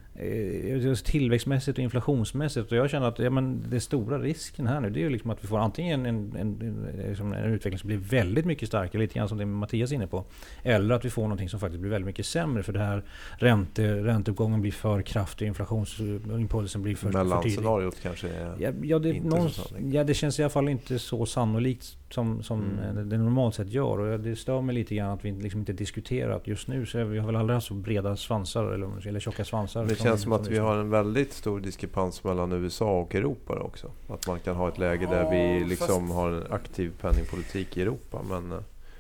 Tillväxtmässigt 1.04 1.78
och 1.78 1.84
inflationsmässigt. 1.84 2.72
Och 2.72 2.78
jag 2.78 2.90
känner 2.90 3.08
att 3.08 3.20
ja, 3.20 3.30
men 3.30 3.66
det 3.70 3.80
stora 3.80 4.20
risken 4.20 4.68
här 4.68 4.80
nu 4.80 4.90
det 4.90 5.00
är 5.00 5.02
ju 5.02 5.10
liksom 5.10 5.30
att 5.30 5.44
vi 5.44 5.48
får 5.48 5.58
antingen 5.58 6.06
en, 6.06 6.36
en, 6.36 6.62
en, 6.62 6.88
liksom 7.10 7.34
en, 7.34 7.44
utveckling 7.44 7.80
som 7.80 7.88
blir 7.88 7.98
väldigt 7.98 8.46
mycket 8.46 8.68
starkare, 8.68 9.02
lite 9.02 9.14
grann 9.14 9.30
som 9.30 9.38
det 9.38 9.46
Mattias 9.46 9.92
är 9.92 9.96
inne 9.96 10.08
på. 10.08 10.26
Eller 10.64 10.96
att 10.96 11.06
vi 11.06 11.10
får 11.10 11.22
någonting 11.22 11.50
som 11.50 11.60
faktiskt 11.60 11.82
blir 11.82 11.92
väldigt 11.92 12.06
mycket 12.06 12.26
sämre 12.26 12.64
för 12.64 12.74
det 12.74 12.80
här 12.80 13.04
ränte, 13.38 14.04
ränteuppgången 14.04 14.62
blir 14.62 14.72
för 14.72 15.02
kraftig, 15.02 15.48
inflationsimpulsen 15.48 16.82
blir 16.82 16.96
för, 16.96 17.12
Mellanscenariot 17.12 18.02
kanske 18.02 18.28
är 18.30 18.56
ja, 18.60 18.72
ja, 18.82 19.00
det, 19.00 19.24
någon, 19.24 19.50
ja, 19.92 20.04
det 20.04 20.14
känns 20.14 20.40
i 20.40 20.44
alla 20.44 20.50
fall 20.50 20.70
inte 20.70 21.00
så 21.00 21.26
sannolikt 21.26 21.98
som, 22.10 22.44
som 22.44 22.70
Mm. 22.80 23.10
det 23.10 23.18
normalt 23.18 23.56
sett 23.56 23.70
gör. 23.70 24.00
Och 24.00 24.20
det 24.20 24.36
stör 24.36 24.62
mig 24.62 24.76
lite 24.76 24.96
grann 24.96 25.12
att 25.12 25.26
vi 25.26 25.32
liksom 25.32 25.60
inte 25.60 25.74
diskuterar 25.74 26.32
att 26.32 26.48
just 26.48 26.68
nu 26.68 26.86
så 26.86 26.98
är 26.98 27.04
vi 27.04 27.20
har 27.20 27.26
väl 27.26 27.36
aldrig 27.36 27.56
haft 27.56 27.68
så 27.68 27.74
breda 27.74 28.16
svansar 28.16 28.74
eller, 28.74 29.08
eller 29.08 29.20
tjocka 29.20 29.46
svansar. 29.46 29.86
Känns 30.12 30.22
som 30.22 30.32
att 30.34 30.48
vi 30.48 30.58
har 30.58 30.78
en 30.78 30.90
väldigt 30.90 31.34
stor 31.34 31.60
diskrepans 31.60 32.24
mellan 32.24 32.52
USA 32.52 33.00
och 33.00 33.16
Europa 33.16 33.60
också. 33.60 33.92
Att 34.08 34.28
man 34.28 34.40
kan 34.40 34.56
ha 34.56 34.68
ett 34.70 34.78
läge 34.78 35.06
där 35.06 35.30
vi 35.32 35.66
liksom 35.66 36.08
fast- 36.08 36.14
har 36.14 36.32
en 36.32 36.52
aktiv 36.52 36.94
penningpolitik 37.02 37.78
i 37.78 37.82
Europa 37.82 38.22
men 38.30 38.52
eh, 38.52 38.60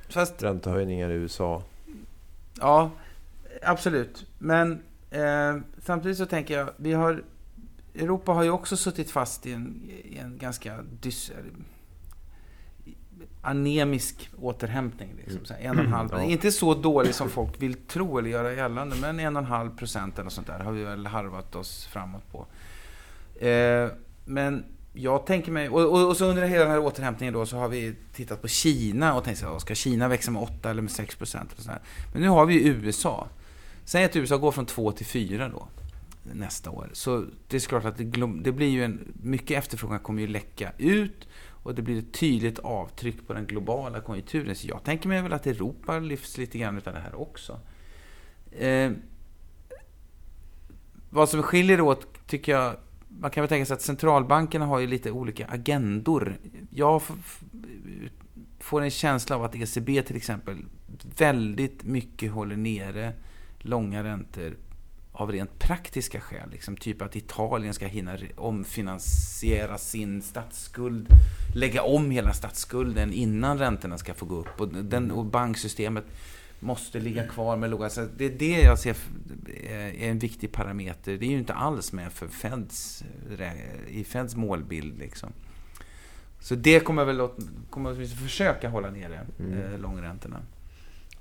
Fast 0.09 0.43
räntehöjningar 0.43 1.09
i 1.09 1.13
USA. 1.13 1.63
Ja, 2.59 2.91
absolut. 3.63 4.25
Men 4.37 4.71
eh, 5.11 5.57
samtidigt 5.85 6.17
så 6.17 6.25
tänker 6.25 6.57
jag, 6.57 6.69
vi 6.77 6.93
har... 6.93 7.23
Europa 7.95 8.31
har 8.31 8.43
ju 8.43 8.49
också 8.49 8.77
suttit 8.77 9.11
fast 9.11 9.45
i 9.45 9.53
en, 9.53 9.81
i 10.03 10.17
en 10.17 10.37
ganska 10.37 10.75
dys, 11.01 11.31
anemisk 13.41 14.29
återhämtning. 14.41 15.13
Liksom. 15.17 15.45
Så 15.45 15.53
en 15.53 15.79
och 15.79 15.85
en 15.85 15.93
halv, 15.93 16.09
Ja. 16.11 16.21
Inte 16.21 16.51
så 16.51 16.73
dålig 16.73 17.15
som 17.15 17.29
folk 17.29 17.61
vill 17.61 17.73
tro 17.73 18.17
eller 18.17 18.29
göra 18.29 18.53
gällande, 18.53 18.95
men 19.01 19.19
en 19.19 19.35
och 19.35 19.41
en 19.41 19.49
halv 19.49 19.77
procent 19.77 20.19
eller 20.19 20.29
sånt 20.29 20.47
där 20.47 20.59
har 20.59 20.71
vi 20.71 20.83
väl 20.83 21.05
harvat 21.05 21.55
oss 21.55 21.85
framåt 21.85 22.31
på. 22.31 22.45
Eh, 23.45 23.89
men 24.25 24.63
jag 24.93 25.25
tänker 25.25 25.51
mig, 25.51 25.69
och, 25.69 25.81
och, 25.81 26.07
och 26.07 26.17
så 26.17 26.25
under 26.25 26.47
hela 26.47 26.63
den 26.63 26.71
här 26.71 26.79
återhämtningen 26.79 27.33
då 27.33 27.45
så 27.45 27.57
har 27.57 27.69
vi 27.69 27.95
tittat 28.13 28.41
på 28.41 28.47
Kina 28.47 29.15
och 29.15 29.23
tänkt 29.23 29.37
så 29.37 29.51
här, 29.51 29.59
ska 29.59 29.75
Kina 29.75 30.07
växa 30.07 30.31
med 30.31 30.41
8 30.41 30.69
eller 30.69 30.81
med 30.81 30.91
6 30.91 31.15
procent? 31.15 31.67
Men 32.13 32.21
nu 32.21 32.29
har 32.29 32.45
vi 32.45 32.53
ju 32.53 32.69
USA. 32.69 33.27
Säg 33.85 34.03
att 34.03 34.15
USA 34.15 34.37
går 34.37 34.51
från 34.51 34.65
2 34.65 34.91
till 34.91 35.05
4 35.05 35.49
då 35.49 35.67
nästa 36.33 36.69
år. 36.69 36.89
Så 36.93 37.25
det 37.47 37.57
är 37.57 37.61
klart 37.61 37.85
att 37.85 37.97
det, 37.97 38.03
det 38.41 38.51
blir 38.51 38.67
ju 38.67 38.83
en, 38.83 39.13
mycket 39.23 39.57
efterfrågan 39.57 39.99
kommer 39.99 40.21
ju 40.21 40.27
läcka 40.27 40.71
ut 40.77 41.27
och 41.69 41.75
det 41.75 41.81
blir 41.81 41.99
ett 41.99 42.13
tydligt 42.13 42.59
avtryck 42.59 43.27
på 43.27 43.33
den 43.33 43.45
globala 43.45 44.01
konjunkturen. 44.01 44.55
Så 44.55 44.67
jag 44.67 44.83
tänker 44.83 45.09
mig 45.09 45.21
väl 45.21 45.33
att 45.33 45.47
Europa 45.47 45.99
lyfts 45.99 46.37
lite 46.37 46.57
grann 46.57 46.75
av 46.75 46.93
det 46.93 46.99
här 46.99 47.15
också. 47.15 47.59
Eh, 48.51 48.91
vad 51.09 51.29
som 51.29 51.43
skiljer 51.43 51.81
åt, 51.81 52.27
tycker 52.27 52.51
jag, 52.51 52.75
man 53.07 53.31
kan 53.31 53.41
väl 53.41 53.49
tänka 53.49 53.65
sig 53.65 53.73
att 53.73 53.81
centralbankerna 53.81 54.65
har 54.65 54.79
ju 54.79 54.87
lite 54.87 55.11
olika 55.11 55.47
agendor. 55.47 56.37
Jag 56.69 57.01
får 58.59 58.81
en 58.81 58.91
känsla 58.91 59.35
av 59.35 59.43
att 59.43 59.55
ECB 59.55 60.01
till 60.01 60.15
exempel 60.15 60.57
väldigt 61.17 61.83
mycket 61.83 62.31
håller 62.31 62.55
nere 62.55 63.13
långa 63.59 64.03
räntor 64.03 64.57
av 65.21 65.31
rent 65.31 65.59
praktiska 65.59 66.21
skäl. 66.21 66.49
Liksom, 66.51 66.77
typ 66.77 67.01
att 67.01 67.15
Italien 67.15 67.73
ska 67.73 67.87
hinna 67.87 68.17
omfinansiera 68.35 69.77
sin 69.77 70.21
statsskuld, 70.21 71.07
lägga 71.55 71.83
om 71.83 72.11
hela 72.11 72.33
statsskulden 72.33 73.13
innan 73.13 73.57
räntorna 73.57 73.97
ska 73.97 74.13
få 74.13 74.25
gå 74.25 74.35
upp. 74.35 74.61
Och, 74.61 74.67
den, 74.67 75.11
och 75.11 75.25
banksystemet 75.25 76.05
måste 76.59 76.99
ligga 76.99 77.27
kvar 77.27 77.57
med 77.57 77.69
låga... 77.69 77.89
Så 77.89 78.07
det 78.17 78.25
är 78.25 78.29
det 78.29 78.61
jag 78.61 78.79
ser 78.79 78.95
är 79.63 80.09
en 80.09 80.19
viktig 80.19 80.51
parameter. 80.51 81.17
Det 81.17 81.25
är 81.25 81.29
ju 81.29 81.37
inte 81.37 81.53
alls 81.53 81.93
med 81.93 82.11
för 82.11 82.27
Feds, 82.27 83.03
i 83.87 84.03
Feds 84.03 84.35
målbild. 84.35 84.99
Liksom. 84.99 85.29
Så 86.39 86.55
det 86.55 86.79
kommer 86.79 87.05
väl 87.05 87.21
att, 87.21 87.37
kommer 87.69 87.91
att 87.91 88.09
försöka 88.09 88.69
hålla 88.69 88.89
nere 88.89 89.27
eh, 89.39 89.79
långräntorna. 89.79 90.41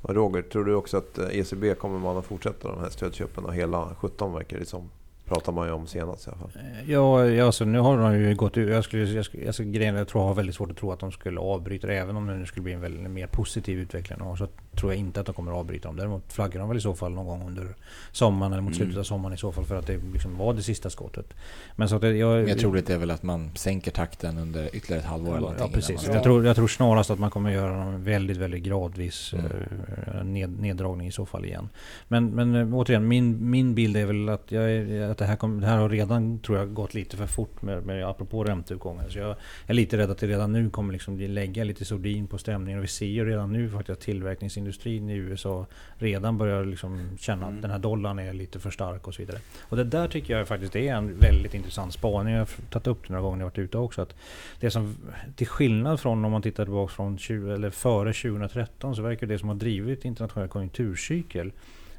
Roger, 0.02 0.42
tror 0.42 0.64
du 0.64 0.74
också 0.74 0.96
att 0.96 1.18
eh, 1.18 1.38
ECB 1.38 1.74
kommer 1.74 1.98
man 1.98 2.16
att 2.16 2.26
fortsätta 2.26 2.68
de 2.68 2.80
här 2.80 2.90
stödköpen 2.90 3.44
och 3.44 3.54
hela 3.54 3.94
17 4.00 4.32
verkar 4.32 4.58
det 4.58 4.66
som? 4.66 4.90
Pratar 5.28 5.52
man 5.52 5.66
ju 5.66 5.72
om 5.72 5.86
senast 5.86 6.26
i 6.26 6.30
alla 6.30 6.38
fall. 6.38 6.50
Ja, 6.86 7.24
ja 7.26 7.46
alltså, 7.46 7.64
nu 7.64 7.78
har 7.78 7.98
de 7.98 8.18
ju 8.18 8.34
gått 8.34 8.56
ut. 8.56 8.70
Jag 8.70 8.84
skulle, 8.84 9.04
jag 9.04 9.24
skulle, 9.24 9.44
jag 9.44 9.54
skulle, 9.54 9.70
grejen 9.70 9.94
jag 9.94 10.08
tror 10.08 10.22
jag 10.22 10.28
har 10.28 10.34
väldigt 10.34 10.54
svårt 10.54 10.70
att 10.70 10.76
tro 10.76 10.92
att 10.92 11.00
de 11.00 11.12
skulle 11.12 11.40
avbryta 11.40 11.86
det. 11.86 11.94
Även 11.98 12.16
om 12.16 12.26
det 12.26 12.34
nu 12.34 12.46
skulle 12.46 12.62
bli 12.64 12.72
en 12.72 12.80
väldigt 12.80 13.10
mer 13.10 13.26
positiv 13.26 13.78
utveckling. 13.78 14.20
Och 14.20 14.38
så 14.38 14.46
tror 14.76 14.92
jag 14.92 14.98
inte 15.00 15.20
att 15.20 15.26
de 15.26 15.34
kommer 15.34 15.52
att 15.52 15.58
avbryta 15.58 15.88
dem. 15.88 15.96
Däremot 15.96 16.32
flaggar 16.32 16.60
de 16.60 16.68
väl 16.68 16.78
i 16.78 16.80
så 16.80 16.94
fall 16.94 17.12
någon 17.12 17.26
gång 17.26 17.46
under 17.46 17.74
sommaren 18.12 18.52
eller 18.52 18.62
mot 18.62 18.72
Mm. 18.72 18.76
slutet 18.78 18.98
av 18.98 19.02
sommaren 19.02 19.34
i 19.34 19.38
så 19.38 19.52
fall. 19.52 19.64
För 19.64 19.76
att 19.76 19.86
det 19.86 19.98
liksom 20.12 20.38
var 20.38 20.54
det 20.54 20.62
sista 20.62 20.90
skottet. 20.90 21.34
Men 21.76 21.88
så 21.88 21.94
att 21.96 22.00
det- 22.02 22.16
jag, 22.16 22.38
Men 22.38 22.48
jag 22.48 22.58
tror 22.58 22.74
det 22.74 22.90
är 22.90 22.98
väl 22.98 23.10
att 23.10 23.22
man 23.22 23.50
sänker 23.54 23.90
takten 23.90 24.38
under 24.38 24.76
ytterligare 24.76 25.00
ett 25.02 25.08
halvår 25.08 25.28
eller 25.30 25.40
någonting. 25.40 25.66
Ja, 25.66 25.72
precis. 25.74 26.06
man- 26.06 26.14
Jag, 26.14 26.22
tror, 26.24 26.46
jag 26.46 26.56
tror 26.56 26.68
snarast 26.68 27.10
att 27.10 27.18
man 27.18 27.30
kommer 27.30 27.50
göra 27.50 27.82
en 27.82 28.04
väldigt, 28.04 28.36
väldigt 28.36 28.62
gradvis 28.62 29.32
Mm. 29.34 29.46
eh, 29.46 30.24
ned, 30.24 30.60
neddragning 30.60 31.06
i 31.06 31.12
så 31.12 31.26
fall 31.26 31.44
igen. 31.44 31.68
Men, 32.08 32.30
men 32.30 32.54
eh, 32.54 32.74
återigen, 32.74 33.08
min, 33.08 33.50
min 33.50 33.74
bild 33.74 33.96
är 33.96 34.06
väl 34.06 34.28
att, 34.28 34.52
jag, 34.52 34.70
är- 34.72 35.10
att 35.18 35.26
det, 35.26 35.30
här 35.30 35.36
kom, 35.36 35.60
det 35.60 35.66
här 35.66 35.76
har 35.76 35.88
redan, 35.88 36.38
tror 36.38 36.58
jag, 36.58 36.74
gått 36.74 36.94
lite 36.94 37.16
för 37.16 37.26
fort 37.26 37.62
med, 37.62 37.86
med 37.86 38.08
apropå 38.08 38.44
ränteuppgången. 38.44 39.10
Så 39.10 39.18
jag 39.18 39.36
är 39.66 39.74
lite 39.74 39.98
rädd 39.98 40.10
att 40.10 40.18
det 40.18 40.26
redan 40.26 40.52
nu 40.52 40.70
kommer 40.70 40.92
liksom 40.92 41.18
lägga 41.18 41.64
lite 41.64 41.84
sordin 41.84 42.26
på 42.26 42.38
stämningen. 42.38 42.78
Och 42.78 42.84
vi 42.84 42.88
ser 42.88 43.06
ju 43.06 43.24
redan 43.24 43.52
nu 43.52 43.70
faktiskt 43.70 43.90
att 43.98 44.00
tillverkningsindustrin 44.00 45.10
i 45.10 45.14
USA 45.14 45.66
redan 45.96 46.38
börjar 46.38 46.64
liksom 46.64 47.18
känna 47.18 47.46
Mm. 47.46 47.56
att 47.56 47.62
den 47.62 47.70
här 47.70 47.78
dollarn 47.78 48.18
är 48.18 48.32
lite 48.32 48.58
för 48.58 48.70
stark 48.70 49.06
och 49.06 49.14
så 49.14 49.22
vidare. 49.22 49.38
Och 49.60 49.76
det 49.76 49.84
där 49.84 50.08
tycker 50.08 50.36
jag 50.38 50.48
faktiskt 50.48 50.76
är 50.76 50.94
en 50.94 51.18
väldigt 51.18 51.54
intressant 51.54 51.92
spaning. 51.92 52.34
Jag 52.34 52.40
har 52.40 52.48
tagit 52.70 52.86
upp 52.86 53.08
det 53.08 53.12
några 53.12 53.22
gånger 53.22 53.36
när 53.36 53.42
jag 53.42 53.50
varit 53.50 53.58
ute 53.58 53.78
också. 53.78 54.02
Att 54.02 54.14
det 54.60 54.70
som, 54.70 54.96
till 55.36 55.46
skillnad 55.46 56.00
från 56.00 56.24
om 56.24 56.32
man 56.32 56.42
tittar 56.42 56.64
tillbaka 56.64 56.92
från 56.92 57.18
20, 57.18 57.54
eller 57.54 57.70
före 57.70 58.12
2013 58.12 58.96
så 58.96 59.02
verkar 59.02 59.26
det 59.26 59.38
som 59.38 59.48
har 59.48 59.56
drivit 59.56 60.04
internationell 60.04 60.48
konjunkturcykel 60.48 61.52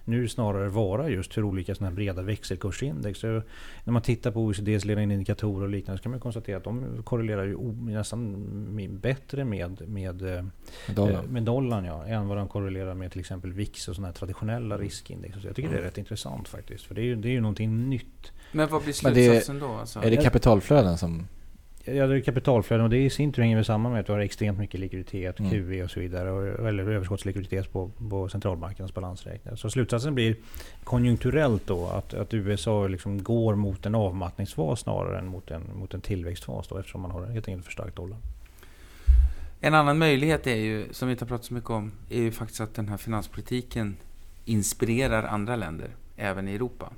nu 0.05 0.27
snarare 0.27 0.69
vara 0.69 1.09
just 1.09 1.37
hur 1.37 1.43
olika 1.43 1.75
sådana 1.75 1.89
här 1.89 1.95
breda 1.95 2.21
växelkursindex. 2.21 3.19
Så 3.19 3.27
när 3.83 3.93
man 3.93 4.01
tittar 4.01 4.31
på 4.31 4.39
OECDs 4.41 4.85
ledande 4.85 5.13
indikatorer 5.13 5.63
och 5.63 5.69
liknande 5.69 5.97
så 5.97 6.03
kan 6.03 6.11
man 6.11 6.19
konstatera 6.19 6.57
att 6.57 6.63
de 6.63 7.03
korrelerar 7.03 7.45
ju 7.45 7.57
nästan 7.73 8.99
bättre 9.01 9.45
med, 9.45 9.89
med, 9.89 10.21
eh, 10.37 10.45
Dollarn. 10.95 11.25
med 11.25 11.43
dollarn 11.43 11.85
ja, 11.85 12.05
än 12.05 12.27
vad 12.27 12.37
de 12.37 12.47
korrelerar 12.47 12.93
med 12.93 13.11
till 13.11 13.19
exempel 13.19 13.53
VIX 13.53 13.87
och 13.87 13.95
sådana 13.95 14.07
här 14.07 14.13
traditionella 14.13 14.77
riskindex. 14.77 15.41
Så 15.41 15.47
jag 15.47 15.55
tycker 15.55 15.69
det 15.69 15.77
är 15.77 15.81
rätt 15.81 15.97
intressant 15.97 16.47
faktiskt. 16.47 16.85
För 16.85 16.95
det 16.95 17.01
är 17.01 17.05
ju, 17.05 17.15
det 17.15 17.27
är 17.27 17.31
ju 17.31 17.41
någonting 17.41 17.89
nytt. 17.89 18.31
Men 18.51 18.67
vad 18.69 18.83
blir 18.83 18.95
Men 19.03 19.13
det 19.13 19.25
är- 19.25 19.29
slutsatsen 19.29 19.59
då? 19.59 19.67
Alltså? 19.67 19.99
Är 19.99 20.09
det 20.11 20.17
kapitalflöden 20.17 20.97
som... 20.97 21.27
Ja, 21.95 22.07
det 22.07 22.15
är 22.15 22.21
kapitalflöden 22.21 22.83
och 22.83 22.89
det 22.89 22.97
i 22.97 23.09
sin 23.09 23.31
tur 23.33 23.41
hänger 23.41 23.63
samman 23.63 23.91
med 23.91 24.01
att 24.01 24.05
du 24.05 24.11
har 24.11 24.19
extremt 24.19 24.59
mycket 24.59 24.79
likviditet, 24.79 25.39
Mm. 25.39 25.51
QE 25.51 25.83
och 25.83 25.91
så 25.91 25.99
vidare. 25.99 26.31
Och, 26.31 26.67
eller 26.67 26.83
överskottslikviditet 26.89 27.71
på, 27.71 27.91
på 28.09 28.29
centralbankernas 28.29 28.93
balansräkningar. 28.93 29.55
Så 29.55 29.69
slutsatsen 29.69 30.15
blir 30.15 30.35
konjunkturellt 30.83 31.67
då 31.67 31.87
att, 31.87 32.13
att 32.13 32.33
USA 32.33 32.87
liksom 32.87 33.23
går 33.23 33.55
mot 33.55 33.85
en 33.85 33.95
avmattningsfas 33.95 34.79
snarare 34.79 35.19
än 35.19 35.27
mot 35.27 35.51
en, 35.51 35.63
mot 35.75 35.93
en 35.93 36.01
tillväxtfas 36.01 36.67
då 36.67 36.77
eftersom 36.77 37.01
man 37.01 37.11
har 37.11 37.25
helt 37.25 37.47
enkelt 37.47 37.65
för 37.65 37.71
stark 37.71 37.95
dollar. 37.95 38.17
En 39.61 39.73
annan 39.73 39.97
möjlighet 39.97 40.47
är 40.47 40.55
ju, 40.55 40.85
som 40.91 41.07
vi 41.07 41.11
inte 41.11 41.25
har 41.25 41.27
pratat 41.27 41.45
så 41.45 41.53
mycket 41.53 41.69
om, 41.69 41.91
är 42.09 42.21
ju 42.21 42.31
faktiskt 42.31 42.61
att 42.61 42.75
den 42.75 42.87
här 42.87 42.97
finanspolitiken 42.97 43.97
inspirerar 44.45 45.23
andra 45.23 45.55
länder, 45.55 45.87
även 46.17 46.47
i 46.47 46.55
Europa. 46.55 46.89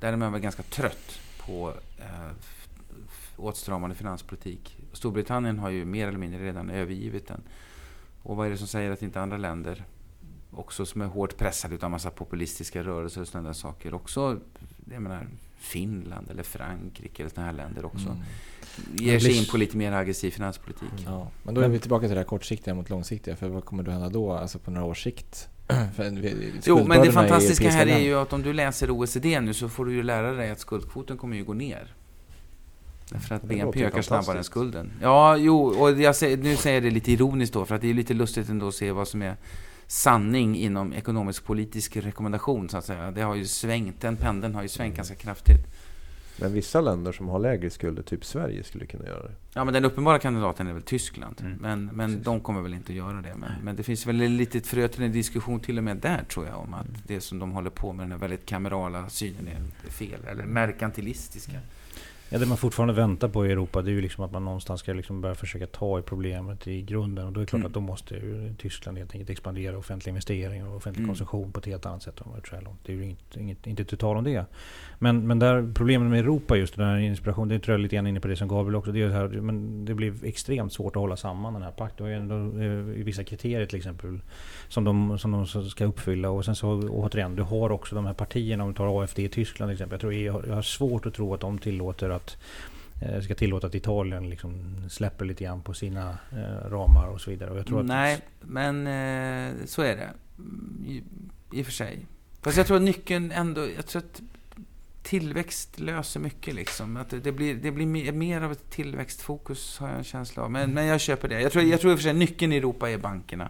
Där 0.00 0.12
är 0.12 0.16
man 0.16 0.32
väl 0.32 0.40
ganska 0.40 0.62
trött 0.62 1.20
på 1.46 1.72
eh, 1.98 2.30
åtstramande 3.36 3.96
finanspolitik. 3.96 4.78
Storbritannien 4.92 5.58
har 5.58 5.70
ju 5.70 5.84
mer 5.84 6.08
eller 6.08 6.18
mindre 6.18 6.44
redan 6.44 6.70
övergivit 6.70 7.28
den. 7.28 7.40
Och 8.22 8.36
vad 8.36 8.46
är 8.46 8.50
det 8.50 8.56
som 8.58 8.66
säger 8.66 8.90
att 8.90 9.02
inte 9.02 9.20
andra 9.20 9.36
länder, 9.36 9.84
också 10.50 10.86
som 10.86 11.00
är 11.00 11.06
hårt 11.06 11.36
pressade 11.36 11.74
utav 11.74 11.90
massa 11.90 12.10
populistiska 12.10 12.82
rörelser 12.82 13.20
och 13.20 13.28
sådana 13.28 13.48
där 13.48 13.54
saker, 13.54 13.94
också, 13.94 14.40
jag 14.90 15.02
menar, 15.02 15.26
Finland 15.58 16.30
eller 16.30 16.42
Frankrike 16.42 17.22
eller 17.22 17.30
sådana 17.30 17.46
här 17.50 17.56
länder 17.56 17.84
också, 17.84 18.08
Mm. 18.08 18.22
ger 18.94 19.18
sig 19.18 19.38
in 19.38 19.44
på 19.50 19.56
lite 19.56 19.76
mer 19.76 19.92
aggressiv 19.92 20.30
finanspolitik. 20.30 20.88
Ja, 21.06 21.28
men 21.42 21.54
då 21.54 21.60
är 21.60 21.68
vi 21.68 21.78
tillbaka 21.78 22.06
till 22.06 22.14
det 22.14 22.20
här 22.20 22.24
kortsiktiga 22.28 22.74
mot 22.74 22.90
långsiktiga. 22.90 23.36
För 23.36 23.48
vad 23.48 23.64
kommer 23.64 23.82
då 23.82 23.90
hända 23.90 24.08
då, 24.08 24.32
alltså 24.32 24.58
på 24.58 24.70
några 24.70 24.86
års 24.86 25.02
sikt? 25.02 25.48
Jo, 26.66 26.84
men 26.86 27.00
det 27.02 27.12
fantastiska 27.12 27.70
här 27.70 27.86
är 27.86 27.98
ju 27.98 28.14
att 28.14 28.32
om 28.32 28.42
du 28.42 28.52
läser 28.52 28.90
OECD 28.90 29.40
nu 29.40 29.54
så 29.54 29.68
får 29.68 29.84
du 29.84 29.92
ju 29.92 30.02
lära 30.02 30.32
dig 30.32 30.50
att 30.50 30.60
skuldkvoten 30.60 31.16
kommer 31.16 31.36
ju 31.36 31.44
gå 31.44 31.52
ner. 31.52 31.94
Därför 33.10 33.34
att 33.34 33.42
Det 33.42 33.48
BNP 33.48 33.84
ökar 33.84 34.02
snabbare 34.02 34.38
än 34.38 34.44
skulden. 34.44 34.92
Ja, 35.02 35.36
jo, 35.36 35.58
och 35.58 36.16
säger, 36.16 36.36
nu 36.36 36.56
säger 36.56 36.76
jag 36.76 36.82
det 36.82 36.90
lite 36.90 37.12
ironiskt 37.12 37.54
då, 37.54 37.64
för 37.64 37.74
att 37.74 37.80
det 37.80 37.90
är 37.90 37.94
lite 37.94 38.14
lustigt 38.14 38.48
ändå 38.48 38.68
att 38.68 38.74
se 38.74 38.92
vad 38.92 39.08
som 39.08 39.22
är 39.22 39.36
sanning 39.86 40.56
inom 40.56 40.92
ekonomisk-politisk 40.92 41.96
rekommendation, 41.96 42.68
så 42.68 42.76
att 42.76 42.84
säga. 42.84 43.10
Det 43.10 43.22
har 43.22 43.34
ju 43.34 43.44
svängt, 43.44 44.00
den 44.00 44.16
pendeln 44.16 44.54
har 44.54 44.62
ju 44.62 44.68
svängt 44.68 44.96
ganska 44.96 45.14
kraftigt. 45.14 45.66
Men 46.40 46.52
vissa 46.52 46.80
länder 46.80 47.12
som 47.12 47.28
har 47.28 47.38
lägre 47.38 47.70
skulder, 47.70 48.02
typ 48.02 48.24
Sverige, 48.24 48.64
skulle 48.64 48.86
kunna 48.86 49.06
göra 49.06 49.22
det. 49.22 49.34
Ja, 49.54 49.64
men 49.64 49.74
den 49.74 49.84
uppenbara 49.84 50.18
kandidaten 50.18 50.66
är 50.66 50.72
väl 50.72 50.82
Tyskland. 50.82 51.40
Mm. 51.40 51.58
Men, 51.60 51.84
men 51.84 52.10
Precis. 52.10 52.24
de 52.24 52.40
kommer 52.40 52.60
väl 52.60 52.74
inte 52.74 52.92
att 52.92 52.96
göra 52.96 53.20
det. 53.20 53.34
Men, 53.36 53.50
men 53.62 53.76
det 53.76 53.82
finns 53.82 54.06
väl 54.06 54.20
ett 54.20 54.30
litet 54.30 54.66
frö 54.66 54.88
till 54.88 55.02
en 55.02 55.12
diskussion 55.12 55.60
till 55.60 55.78
och 55.78 55.84
med 55.84 55.96
där, 55.96 56.24
tror 56.28 56.46
jag, 56.46 56.60
om 56.60 56.74
att 56.74 56.86
det 57.06 57.20
som 57.20 57.38
de 57.38 57.52
håller 57.52 57.70
på 57.70 57.92
med, 57.92 58.04
den 58.04 58.12
här 58.12 58.18
väldigt 58.18 58.46
kamerala 58.46 59.08
synen, 59.08 59.48
är 59.86 59.90
fel. 59.90 60.20
Eller 60.28 60.44
merkantilistiska. 60.44 61.60
Ja, 62.28 62.38
det 62.38 62.46
man 62.46 62.56
fortfarande 62.56 62.94
väntar 62.94 63.28
på 63.28 63.46
i 63.46 63.52
Europa 63.52 63.82
det 63.82 63.90
är 63.90 63.92
ju 63.92 64.00
liksom 64.00 64.24
att 64.24 64.32
man 64.32 64.44
någonstans 64.44 64.80
ska 64.80 64.92
liksom 64.92 65.20
börja 65.20 65.34
försöka 65.34 65.66
ta 65.66 65.98
i 65.98 66.02
problemet 66.02 66.66
i 66.66 66.82
grunden. 66.82 67.26
Och 67.26 67.32
då 67.32 67.40
är 67.40 67.42
det 67.44 67.48
klart 67.48 67.58
Mm. 67.60 67.66
att 67.66 67.74
då 67.74 67.80
måste 67.80 68.14
Tyskland 68.58 68.98
helt 68.98 69.12
enkelt 69.12 69.30
expandera 69.30 69.78
offentlig 69.78 70.10
investering 70.10 70.66
och 70.68 70.76
offentlig 70.76 71.00
Mm. 71.00 71.08
konsumtion 71.08 71.52
på 71.52 71.58
ett 71.60 71.66
helt 71.66 71.86
annat 71.86 72.02
sätt 72.02 72.20
än 72.20 72.26
vad 72.30 72.42
det 72.50 72.60
långt. 72.64 72.80
Det 72.82 72.92
är 72.92 72.96
ju 72.96 73.04
inget, 73.04 73.36
inget, 73.36 73.66
inte 73.66 73.84
tu 73.84 73.96
tal 73.96 74.16
om 74.16 74.24
det. 74.24 74.44
Men, 74.98 75.26
men 75.26 75.38
där, 75.38 75.72
problemet 75.74 76.10
med 76.10 76.20
Europa 76.20 76.56
just 76.56 76.76
den 76.76 76.86
här 76.86 76.98
inspirationen, 76.98 77.48
det 77.48 77.58
tror 77.58 77.74
jag 77.74 77.80
lite 77.80 77.96
grann 77.96 78.06
inne 78.06 78.20
på 78.20 78.28
det 78.28 78.36
som 78.36 78.48
Gabriel 78.48 78.76
också. 78.76 78.92
Det, 78.92 79.02
är 79.02 79.08
här, 79.08 79.28
men 79.28 79.84
det 79.84 79.94
blir 79.94 80.14
extremt 80.24 80.72
svårt 80.72 80.96
att 80.96 81.00
hålla 81.00 81.16
samman 81.16 81.52
den 81.54 81.62
här 81.62 81.70
pakten. 81.70 82.06
Det 82.06 82.14
ändå 82.14 82.60
eh, 82.62 83.04
vissa 83.04 83.24
kriterier 83.24 83.66
till 83.66 83.76
exempel 83.76 84.20
som 84.68 84.84
de, 84.84 85.18
som 85.18 85.32
de 85.32 85.46
ska 85.46 85.84
uppfylla. 85.84 86.30
Och 86.30 86.44
sen 86.44 86.56
så 86.56 86.88
återigen, 86.88 87.36
du 87.36 87.42
har 87.42 87.72
också 87.72 87.94
de 87.94 88.06
här 88.06 88.14
partierna, 88.14 88.64
om 88.64 88.70
du 88.70 88.76
tar 88.76 89.02
AFD 89.02 89.18
i 89.18 89.28
Tyskland 89.28 89.70
till 89.70 89.74
exempel. 89.74 89.94
Jag, 89.94 90.00
tror 90.00 90.32
har, 90.32 90.48
jag 90.48 90.54
har 90.54 90.62
svårt 90.62 91.06
att 91.06 91.14
tro 91.14 91.34
att 91.34 91.40
de 91.40 91.58
tillåter 91.58 92.10
att 92.16 92.36
eh, 93.02 93.20
ska 93.20 93.34
tillåta 93.34 93.66
att 93.66 93.74
Italien 93.74 94.30
liksom 94.30 94.76
släpper 94.90 95.24
lite 95.24 95.44
grann 95.44 95.62
på 95.62 95.74
sina 95.74 96.18
eh, 96.32 96.70
ramar 96.70 97.06
och 97.06 97.20
så 97.20 97.30
vidare. 97.30 97.50
Och 97.50 97.58
jag 97.58 97.66
tror 97.66 97.80
att, 97.80 97.86
Nej, 97.86 98.20
men 98.40 98.86
eh, 98.86 99.66
så 99.66 99.82
är 99.82 99.96
det. 99.96 100.10
Mm, 100.38 100.84
I, 100.86 101.02
I 101.52 101.62
och 101.62 101.66
för 101.66 101.72
sig. 101.72 102.06
Fast 102.42 102.56
jag 102.56 102.66
tror 102.66 102.76
att 102.76 102.82
nyckeln 102.82 103.32
ändå... 103.32 103.66
Jag 103.76 103.86
tror 103.86 104.02
att 104.02 104.22
tillväxt 105.02 105.80
löser 105.80 106.20
mycket 106.20 106.54
liksom. 106.54 106.96
Att 106.96 107.10
det, 107.22 107.32
blir, 107.32 107.54
det 107.54 107.70
blir 107.70 108.12
mer, 108.12 108.40
av 108.40 108.52
ett 108.52 108.70
tillväxtfokus 108.70 109.78
har 109.78 109.88
jag 109.88 109.98
en 109.98 110.04
känsla 110.04 110.42
av. 110.42 110.50
Men, 110.50 110.74
men 110.74 110.86
jag 110.86 111.00
köper 111.00 111.28
det. 111.28 111.40
Jag 111.40 111.52
tror, 111.52 111.64
jag 111.64 111.80
tror 111.80 111.92
i 111.92 111.94
och 111.94 111.98
för 111.98 112.02
sig 112.02 112.14
nyckeln 112.14 112.52
i 112.52 112.56
Europa 112.56 112.90
är 112.90 112.98
bankerna. 112.98 113.48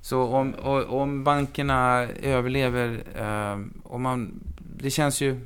Så 0.00 0.22
om, 0.22 0.54
om 0.88 1.24
bankerna 1.24 2.08
överlever, 2.22 3.04
om 3.82 4.02
man, 4.02 4.40
det 4.76 4.90
känns 4.90 5.20
ju, 5.20 5.40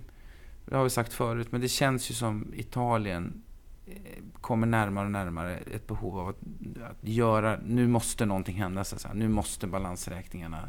det 0.72 0.78
har 0.78 0.84
vi 0.84 0.90
sagt 0.90 1.12
förut, 1.12 1.52
men 1.52 1.60
det 1.60 1.68
känns 1.68 2.10
ju 2.10 2.14
som 2.14 2.52
Italien 2.56 3.42
eh, 3.86 3.94
kommer 4.40 4.66
närmare 4.66 5.04
och 5.04 5.10
närmare 5.10 5.56
ett 5.56 5.86
behov 5.86 6.18
av 6.18 6.28
att, 6.28 6.36
att 6.90 6.96
göra, 7.08 7.58
nu 7.66 7.86
måste 7.88 8.26
någonting 8.26 8.56
hända 8.56 8.84
så. 8.84 8.96
Nu 9.14 9.28
måste 9.28 9.66
balansräkningarna 9.66 10.68